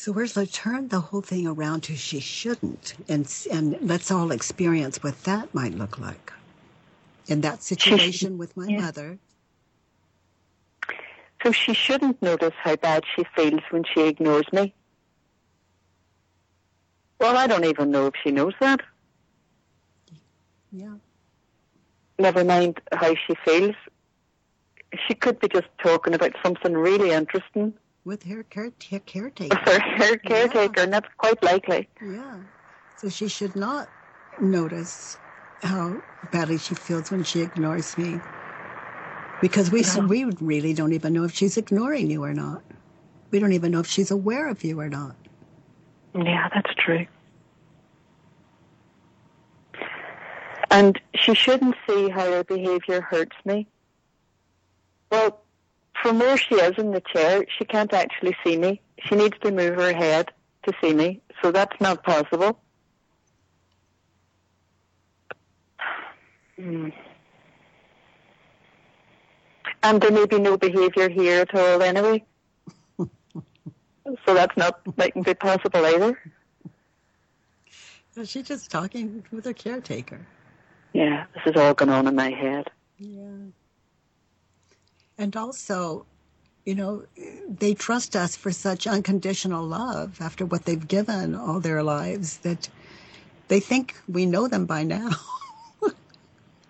So 0.03 0.11
where's 0.11 0.31
Ursula, 0.37 0.47
turn 0.47 0.89
the 0.89 0.99
whole 0.99 1.21
thing 1.21 1.47
around 1.47 1.83
to 1.83 1.95
she 1.95 2.19
shouldn't, 2.19 2.95
and 3.09 3.33
and 3.53 3.79
let's 3.83 4.11
all 4.11 4.33
experience 4.33 5.01
what 5.01 5.23
that 5.23 5.55
might 5.55 5.75
look 5.75 5.97
like. 5.97 6.33
In 7.29 7.41
that 7.43 7.63
situation 7.63 8.37
with 8.37 8.57
my 8.57 8.69
yeah. 8.69 8.81
mother, 8.81 9.19
So 11.45 11.53
she 11.53 11.73
shouldn't 11.73 12.21
notice 12.21 12.55
how 12.65 12.75
bad 12.75 13.05
she 13.15 13.23
feels 13.37 13.61
when 13.71 13.85
she 13.85 14.01
ignores 14.09 14.53
me. 14.53 14.75
Well, 17.21 17.37
I 17.37 17.47
don't 17.47 17.65
even 17.65 17.93
know 17.93 18.07
if 18.07 18.15
she 18.25 18.33
knows 18.33 18.55
that. 18.61 18.81
yeah, 20.73 20.95
Never 22.19 22.43
mind 22.43 22.81
how 22.93 23.15
she 23.15 23.35
feels. 23.45 23.77
She 25.07 25.15
could 25.15 25.39
be 25.39 25.47
just 25.47 25.69
talking 25.81 26.13
about 26.13 26.33
something 26.43 26.77
really 26.77 27.13
interesting 27.13 27.75
with 28.05 28.25
her 28.25 28.43
care, 28.45 28.71
care, 28.79 29.01
caretaker. 29.01 29.59
with 29.67 29.83
her, 29.83 30.17
caretaker, 30.19 30.81
and 30.83 30.93
that's 30.93 31.09
quite 31.19 31.43
likely. 31.43 31.89
Yeah. 32.01 32.39
So 32.97 33.09
she 33.09 33.29
should 33.29 33.57
not 33.57 33.89
notice 34.41 35.19
how 35.63 36.03
badly 36.31 36.59
she 36.59 36.75
feels 36.75 37.11
when 37.11 37.23
she 37.23 37.41
ignores 37.41 37.97
me. 37.97 38.21
Because 39.41 39.71
we, 39.71 39.85
we 40.07 40.25
really 40.41 40.73
don't 40.73 40.93
even 40.93 41.13
know 41.13 41.25
if 41.25 41.35
she's 41.35 41.57
ignoring 41.57 42.11
you 42.11 42.23
or 42.23 42.33
not. 42.33 42.63
We 43.31 43.39
don't 43.39 43.53
even 43.53 43.73
know 43.73 43.81
if 43.81 43.87
she's 43.87 44.11
aware 44.11 44.49
of 44.49 44.63
you 44.63 44.79
or 44.79 44.89
not. 44.89 45.17
Yeah, 46.15 46.49
that's 46.55 46.73
true. 46.77 47.07
And 50.71 51.01
she 51.17 51.35
shouldn't 51.35 51.75
see 51.89 52.09
how 52.09 52.31
her 52.31 52.45
behaviour 52.45 53.01
hurts 53.01 53.37
me. 53.45 53.67
Well, 55.11 55.41
from 56.03 56.19
where 56.19 56.37
she 56.37 56.57
is 56.57 56.75
in 56.79 56.91
the 56.91 57.01
chair, 57.01 57.45
she 57.57 57.65
can't 57.65 57.93
actually 57.93 58.37
see 58.45 58.57
me. 58.57 58.81
She 59.05 59.15
needs 59.15 59.39
to 59.43 59.53
move 59.53 59.77
her 59.77 59.95
head 59.95 60.31
to 60.67 60.73
see 60.81 60.93
me, 60.93 61.21
so 61.41 61.53
that's 61.53 61.81
not 61.81 62.03
possible. 62.03 62.59
Hmm. 66.57 66.89
And 69.85 70.01
there 70.01 70.11
may 70.11 70.27
be 70.27 70.39
no 70.39 70.57
behaviour 70.57 71.09
here 71.09 71.41
at 71.41 71.55
all 71.55 71.83
anyway. 71.83 72.25
so 72.99 74.35
that's 74.35 74.57
not 74.57 74.81
mightn't 74.97 75.25
be 75.25 75.35
possible 75.35 75.85
either. 75.87 76.19
She's 78.25 78.47
just 78.47 78.71
talking 78.71 79.25
with 79.33 79.45
her 79.47 79.55
caretaker. 79.55 80.27
Yeah, 80.93 81.25
this 81.35 81.55
is 81.55 81.61
all 81.61 81.75
going 81.75 81.91
on 81.91 82.07
in 82.07 82.15
my 82.15 82.31
head. 82.31 82.71
Yeah. 82.99 83.51
And 85.19 85.37
also, 85.37 86.07
you 86.65 86.75
know, 86.75 87.05
they 87.49 87.75
trust 87.75 88.17
us 88.17 88.37
for 88.37 88.53
such 88.53 88.87
unconditional 88.87 89.65
love 89.65 90.21
after 90.21 90.45
what 90.45 90.65
they've 90.65 90.89
given 90.89 91.35
all 91.35 91.61
their 91.61 91.83
lives 91.83 92.39
that 92.39 92.69
they 93.49 93.61
think 93.61 93.97
we 94.09 94.27
know 94.27 94.49
them 94.49 94.67
by 94.67 94.85
now. 94.85 95.11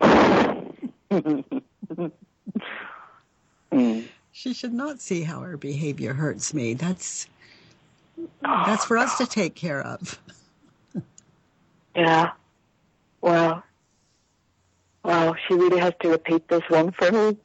She 4.35 4.53
should 4.53 4.73
not 4.73 4.99
see 4.99 5.23
how 5.23 5.41
her 5.41 5.57
behavior 5.57 6.13
hurts 6.13 6.53
me. 6.53 6.73
That's 6.73 7.27
that's 8.41 8.83
for 8.83 8.97
us 8.97 9.17
to 9.19 9.25
take 9.25 9.55
care 9.55 9.81
of. 9.81 10.19
Yeah. 11.95 12.31
Wow. 13.21 13.63
Wow, 15.03 15.35
she 15.47 15.53
really 15.53 15.79
has 15.79 15.93
to 16.01 16.09
repeat 16.09 16.47
this 16.47 16.63
one 16.69 16.91
for 16.91 17.11
me. 17.11 17.37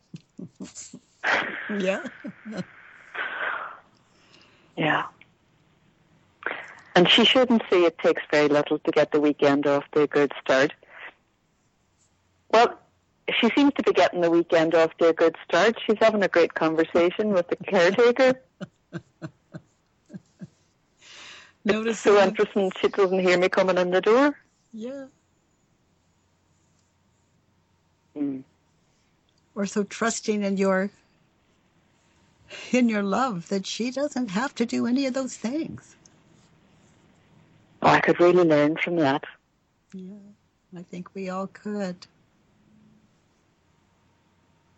Yeah. 1.79 2.03
Yeah. 4.77 5.05
And 6.95 7.09
she 7.09 7.25
shouldn't 7.25 7.63
see 7.71 7.85
it 7.85 7.99
takes 7.99 8.23
very 8.31 8.49
little 8.49 8.79
to 8.81 8.91
get 8.91 9.13
the 9.13 9.21
weekend 9.21 9.67
off 9.67 9.85
to 9.93 10.03
a 10.03 10.07
good 10.07 10.33
start. 10.41 10.73
Well, 12.51 12.79
she 13.31 13.51
seems 13.55 13.73
to 13.75 13.83
be 13.83 13.93
getting 13.93 14.21
the 14.21 14.31
weekend 14.31 14.75
off 14.75 14.97
to 14.99 15.09
a 15.09 15.13
good 15.13 15.37
start. 15.45 15.77
She's 15.85 15.99
having 16.01 16.23
a 16.23 16.29
great 16.29 16.55
conversation 16.55 17.31
with 17.31 17.49
the 17.49 17.57
caretaker. 17.57 18.41
Notice 21.65 22.01
So 22.01 22.19
how- 22.19 22.27
interesting 22.29 22.73
she 22.81 22.89
doesn't 22.89 23.19
hear 23.21 23.37
me 23.39 23.49
coming 23.49 23.77
in 23.79 23.91
the 23.91 24.01
door. 24.01 24.39
Yeah. 24.73 25.07
Mm. 28.17 28.43
Or 29.59 29.67
so 29.67 29.83
trusting 29.83 30.45
in 30.45 30.57
your 30.57 30.89
in 32.71 32.89
your 32.89 33.03
love 33.03 33.49
that 33.49 33.67
she 33.67 33.91
doesn't 33.91 34.29
have 34.29 34.55
to 34.55 34.65
do 34.65 34.87
any 34.87 35.05
of 35.05 35.15
those 35.15 35.35
things. 35.35 35.97
Oh, 37.83 37.89
I 37.89 37.99
could 37.99 38.21
really 38.21 38.45
learn 38.45 38.77
from 38.77 38.95
that. 38.97 39.25
Yeah. 39.93 40.15
I 40.77 40.83
think 40.83 41.13
we 41.13 41.29
all 41.29 41.49
could. 41.49 42.07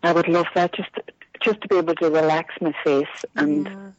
I 0.01 0.13
would 0.13 0.27
love 0.27 0.47
that 0.55 0.73
just 0.73 0.89
just 1.43 1.61
to 1.61 1.67
be 1.67 1.77
able 1.77 1.93
to 1.93 2.09
relax 2.09 2.55
my 2.59 2.73
face 2.83 3.23
and 3.35 3.67
yeah. 3.67 3.91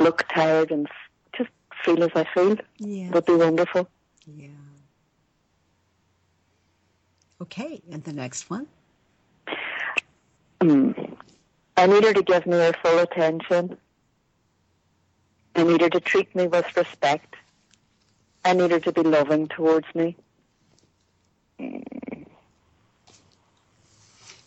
look 0.00 0.26
tired 0.34 0.72
and 0.72 0.88
just 1.36 1.50
feel 1.84 2.02
as 2.02 2.10
I 2.16 2.24
feel 2.34 2.56
Yeah. 2.78 3.10
would 3.10 3.24
be 3.24 3.36
wonderful. 3.36 3.88
Yeah. 4.26 4.48
Okay, 7.40 7.80
and 7.92 8.02
the 8.02 8.12
next 8.12 8.50
one. 8.50 8.66
Mm. 10.60 11.16
I 11.76 11.86
need 11.86 12.04
her 12.04 12.12
to 12.12 12.22
give 12.22 12.46
me 12.46 12.56
her 12.56 12.72
full 12.82 12.98
attention. 12.98 13.76
I 15.54 15.62
need 15.62 15.80
her 15.80 15.90
to 15.90 16.00
treat 16.00 16.34
me 16.34 16.46
with 16.46 16.76
respect. 16.76 17.36
I 18.44 18.52
need 18.52 18.70
her 18.70 18.80
to 18.80 18.92
be 18.92 19.02
loving 19.02 19.48
towards 19.48 19.86
me. 19.94 20.16
And 21.58 21.84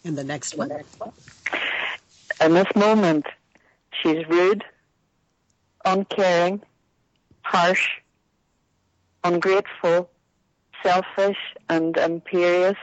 the 0.04 0.24
next 0.24 0.58
one. 0.58 0.72
In 2.44 2.54
this 2.54 2.76
moment, 2.76 3.28
she's 3.92 4.28
rude, 4.28 4.64
uncaring, 5.86 6.62
harsh, 7.44 7.88
ungrateful, 9.24 10.10
selfish, 10.82 11.38
and 11.70 11.96
imperious. 11.98 12.78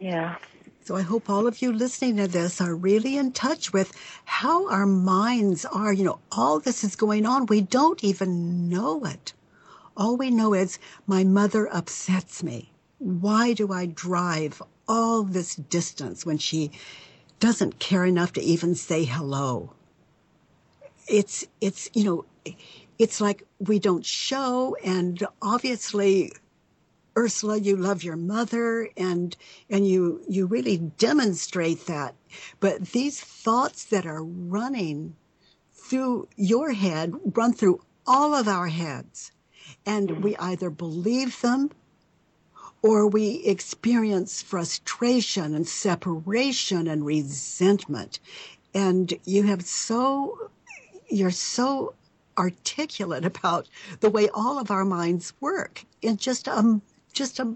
Yeah. 0.00 0.36
So 0.82 0.96
I 0.96 1.02
hope 1.02 1.28
all 1.30 1.46
of 1.46 1.62
you 1.62 1.72
listening 1.72 2.16
to 2.16 2.26
this 2.26 2.60
are 2.60 2.74
really 2.74 3.16
in 3.16 3.32
touch 3.32 3.72
with 3.72 3.92
how 4.24 4.68
our 4.70 4.86
minds 4.86 5.64
are. 5.66 5.92
You 5.92 6.04
know, 6.04 6.18
all 6.32 6.58
this 6.58 6.82
is 6.82 6.96
going 6.96 7.26
on. 7.26 7.46
We 7.46 7.60
don't 7.60 8.02
even 8.02 8.68
know 8.68 9.04
it. 9.04 9.34
All 9.96 10.16
we 10.16 10.30
know 10.30 10.54
is 10.54 10.78
my 11.06 11.22
mother 11.24 11.68
upsets 11.72 12.42
me. 12.42 12.72
why 12.98 13.54
do 13.54 13.72
I 13.72 13.86
drive 13.86 14.62
all 14.86 15.22
this 15.22 15.54
distance 15.56 16.26
when 16.26 16.38
she 16.38 16.70
doesn't 17.38 17.78
care 17.78 18.04
enough 18.04 18.32
to 18.34 18.42
even 18.42 18.74
say 18.74 19.04
hello? 19.04 19.72
It's, 21.08 21.46
it's, 21.60 21.88
you 21.94 22.04
know, 22.04 22.54
it's 22.98 23.20
like 23.20 23.44
we 23.58 23.78
don't 23.78 24.04
show 24.04 24.76
and 24.84 25.26
obviously 25.40 26.32
Ursula, 27.16 27.58
you 27.58 27.76
love 27.76 28.02
your 28.02 28.16
mother 28.16 28.88
and 28.96 29.36
and 29.68 29.86
you 29.86 30.22
you 30.28 30.46
really 30.46 30.78
demonstrate 30.78 31.86
that. 31.86 32.14
But 32.60 32.92
these 32.92 33.20
thoughts 33.20 33.84
that 33.84 34.06
are 34.06 34.22
running 34.22 35.16
through 35.72 36.28
your 36.36 36.72
head 36.72 37.14
run 37.34 37.52
through 37.52 37.82
all 38.06 38.34
of 38.34 38.48
our 38.48 38.68
heads. 38.68 39.32
And 39.84 40.22
we 40.22 40.36
either 40.36 40.70
believe 40.70 41.40
them 41.40 41.70
or 42.82 43.06
we 43.06 43.42
experience 43.44 44.42
frustration 44.42 45.54
and 45.54 45.66
separation 45.68 46.86
and 46.86 47.04
resentment. 47.04 48.20
And 48.72 49.12
you 49.24 49.42
have 49.44 49.62
so, 49.62 50.50
you're 51.08 51.30
so 51.30 51.94
articulate 52.38 53.24
about 53.36 53.68
the 54.00 54.10
way 54.10 54.28
all 54.32 54.58
of 54.58 54.70
our 54.70 54.84
minds 54.84 55.32
work 55.40 55.84
in 56.00 56.16
just 56.16 56.48
a, 56.48 56.80
just 57.12 57.38
a, 57.38 57.54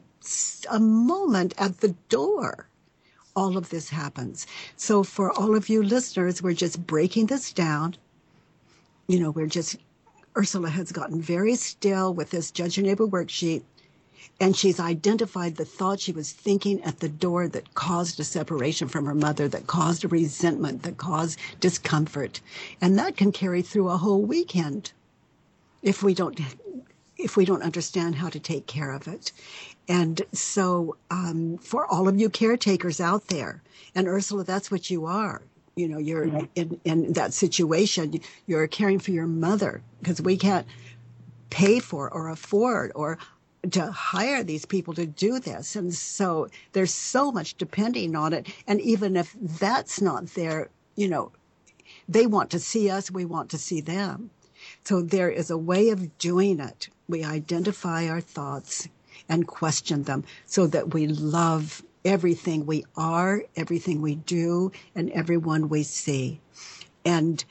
a 0.71 0.81
moment 0.81 1.55
at 1.59 1.81
the 1.81 1.95
door. 2.09 2.69
All 3.37 3.57
of 3.57 3.71
this 3.71 3.89
happens. 3.89 4.47
So 4.77 5.03
for 5.03 5.33
all 5.33 5.57
of 5.57 5.69
you 5.69 5.83
listeners, 5.83 6.43
we're 6.43 6.55
just 6.55 6.87
breaking 6.87 7.27
this 7.27 7.53
down. 7.53 7.97
You 9.09 9.19
know, 9.19 9.31
we're 9.31 9.47
just, 9.47 9.77
Ursula 10.37 10.71
has 10.71 10.93
gotten 10.93 11.21
very 11.21 11.57
still 11.57 12.15
with 12.15 12.31
this 12.31 12.51
Judge 12.51 12.77
Your 12.77 12.87
Neighbor 12.87 13.07
worksheet 13.07 13.63
and 14.41 14.57
she's 14.57 14.81
identified 14.81 15.57
the 15.57 15.65
thought 15.65 16.01
she 16.01 16.13
was 16.13 16.33
thinking 16.33 16.83
at 16.83 17.01
the 17.01 17.09
door 17.09 17.47
that 17.49 17.75
caused 17.75 18.19
a 18.19 18.25
separation 18.25 18.89
from 18.89 19.07
her 19.07 19.15
mother, 19.15 19.49
that 19.49 19.67
caused 19.67 20.05
a 20.05 20.09
resentment, 20.09 20.83
that 20.83 20.97
caused 20.97 21.39
discomfort. 21.61 22.41
And 22.81 22.99
that 22.99 23.17
can 23.17 23.33
carry 23.33 23.63
through 23.63 23.89
a 23.89 23.97
whole 23.97 24.23
weekend 24.23 24.93
if 25.83 26.03
we 26.03 26.15
don't 26.15 26.41
if 27.17 27.37
we 27.37 27.45
don't 27.45 27.62
understand 27.62 28.17
how 28.17 28.29
to 28.29 28.41
take 28.41 28.67
care 28.67 28.93
of 28.93 29.07
it. 29.07 29.33
And 29.89 30.23
so, 30.33 30.97
um, 31.11 31.59
for 31.59 31.87
all 31.87 32.09
of 32.09 32.19
you 32.19 32.29
caretakers 32.29 33.01
out 33.01 33.29
there, 33.29 33.62
and 33.95 34.09
Ursula, 34.09 34.45
that's 34.45 34.71
what 34.71 34.91
you 34.91 35.07
are. 35.07 35.43
You 35.77 35.89
know, 35.89 35.99
you're 35.99 36.27
mm-hmm. 36.27 36.47
in, 36.55 36.81
in 36.85 37.12
that 37.15 37.33
situation. 37.33 38.21
You're 38.47 38.67
caring 38.67 38.99
for 38.99 39.11
your 39.11 39.27
mother 39.27 39.83
because 40.01 40.23
we 40.23 40.37
can't 40.37 40.67
pay 41.51 41.81
for 41.81 42.09
or 42.11 42.29
afford 42.29 42.93
or 42.95 43.19
to 43.71 43.91
hire 43.91 44.43
these 44.43 44.65
people 44.65 44.95
to 44.95 45.07
do 45.07 45.39
this. 45.39 45.77
And 45.77 45.93
so 45.95 46.49
there's 46.73 46.93
so 46.93 47.33
much 47.33 47.57
depending 47.57 48.15
on 48.15 48.33
it. 48.33 48.49
And 48.67 48.81
even 48.81 49.17
if 49.17 49.35
that's 49.41 50.01
not 50.01 50.27
there, 50.35 50.69
you 50.97 51.09
know, 51.09 51.33
they 52.09 52.27
want 52.27 52.51
to 52.51 52.59
see 52.59 52.91
us, 52.91 53.11
we 53.11 53.25
want 53.25 53.51
to 53.51 53.59
see 53.59 53.81
them. 53.81 54.31
So 54.85 55.01
there 55.01 55.30
is 55.30 55.51
a 55.51 55.57
way 55.57 55.89
of 55.91 56.18
doing 56.18 56.61
it. 56.61 56.89
We 57.09 57.24
identify 57.24 58.09
our 58.09 58.20
thoughts 58.20 58.89
and 59.28 59.47
question 59.47 60.03
them 60.03 60.24
so 60.47 60.66
that 60.66 60.93
we 60.93 61.07
love 61.07 61.82
everything 62.05 62.66
we 62.66 62.85
are, 62.97 63.43
everything 63.57 64.03
we 64.03 64.16
do, 64.16 64.72
and 64.95 65.11
everyone 65.11 65.68
we 65.68 65.82
see. 65.82 66.41
And 67.05 67.45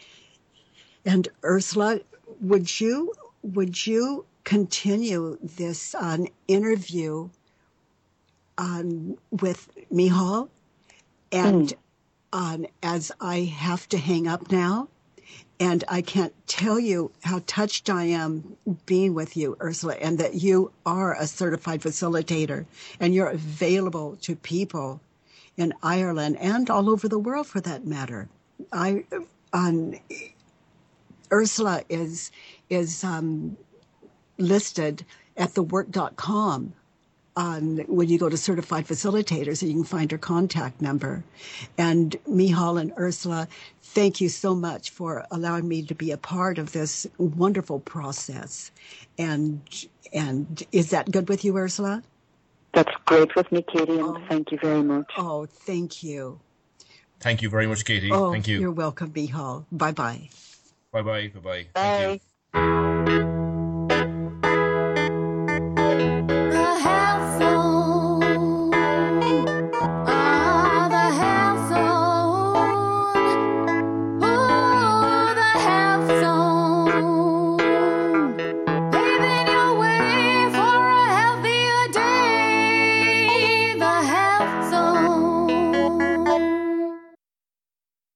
and 1.05 1.27
Ursula, 1.43 1.99
would 2.39 2.79
you 2.79 3.13
would 3.41 3.85
you 3.85 4.25
continue 4.43 5.37
this 5.41 5.95
um, 5.95 6.27
interview 6.47 7.29
um, 8.57 9.17
with 9.31 9.69
Micheál. 9.91 10.49
And 11.31 11.69
mm. 11.69 11.75
um, 12.33 12.65
as 12.81 13.11
I 13.19 13.39
have 13.41 13.87
to 13.89 13.97
hang 13.97 14.27
up 14.27 14.51
now, 14.51 14.89
and 15.59 15.83
I 15.87 16.01
can't 16.01 16.33
tell 16.47 16.79
you 16.79 17.11
how 17.23 17.41
touched 17.45 17.89
I 17.89 18.05
am 18.05 18.57
being 18.85 19.13
with 19.13 19.37
you, 19.37 19.55
Ursula, 19.61 19.95
and 19.95 20.17
that 20.17 20.35
you 20.35 20.71
are 20.85 21.15
a 21.15 21.27
certified 21.27 21.81
facilitator 21.81 22.65
and 22.99 23.13
you're 23.13 23.29
available 23.29 24.17
to 24.21 24.35
people 24.35 25.01
in 25.55 25.73
Ireland 25.83 26.37
and 26.39 26.69
all 26.69 26.89
over 26.89 27.07
the 27.07 27.19
world 27.19 27.47
for 27.47 27.61
that 27.61 27.85
matter. 27.85 28.27
I, 28.71 29.05
um, 29.53 29.93
Ursula 31.31 31.83
is 31.89 32.31
is 32.69 33.03
um, 33.03 33.57
listed 34.37 35.05
at 35.37 35.53
thework.com 35.53 36.73
on 37.35 37.77
when 37.87 38.09
you 38.09 38.17
go 38.19 38.29
to 38.29 38.37
certified 38.37 38.85
facilitators 38.85 39.61
and 39.61 39.71
you 39.71 39.77
can 39.77 39.83
find 39.83 40.11
her 40.11 40.17
contact 40.17 40.81
number. 40.81 41.23
And 41.77 42.15
Micheál 42.29 42.79
and 42.79 42.93
Ursula, 42.97 43.47
thank 43.81 44.21
you 44.21 44.29
so 44.29 44.53
much 44.55 44.89
for 44.91 45.25
allowing 45.31 45.67
me 45.67 45.83
to 45.83 45.95
be 45.95 46.11
a 46.11 46.17
part 46.17 46.57
of 46.57 46.71
this 46.71 47.07
wonderful 47.17 47.79
process. 47.79 48.71
And 49.17 49.61
and 50.13 50.63
is 50.71 50.91
that 50.91 51.11
good 51.11 51.29
with 51.29 51.43
you, 51.43 51.57
Ursula? 51.57 52.03
That's 52.73 52.91
great 53.05 53.35
with 53.35 53.51
me, 53.51 53.63
Katie, 53.63 53.99
and 53.99 54.17
oh, 54.17 54.21
thank 54.27 54.51
you 54.51 54.57
very 54.59 54.81
much. 54.81 55.11
Oh, 55.17 55.45
thank 55.45 56.03
you. 56.03 56.39
Thank 57.19 57.41
you 57.41 57.49
very 57.49 57.67
much, 57.67 57.85
Katie. 57.85 58.11
Oh, 58.11 58.31
thank 58.31 58.47
you. 58.47 58.59
You're 58.59 58.71
welcome, 58.71 59.11
Micheál. 59.11 59.65
Bye 59.71 59.91
bye. 59.91 60.29
Bye 60.91 61.01
bye. 61.01 61.27
Bye 61.27 61.39
bye. 61.39 61.67
Bye. 61.73 62.19
Thank 62.53 63.21
you. 63.23 63.29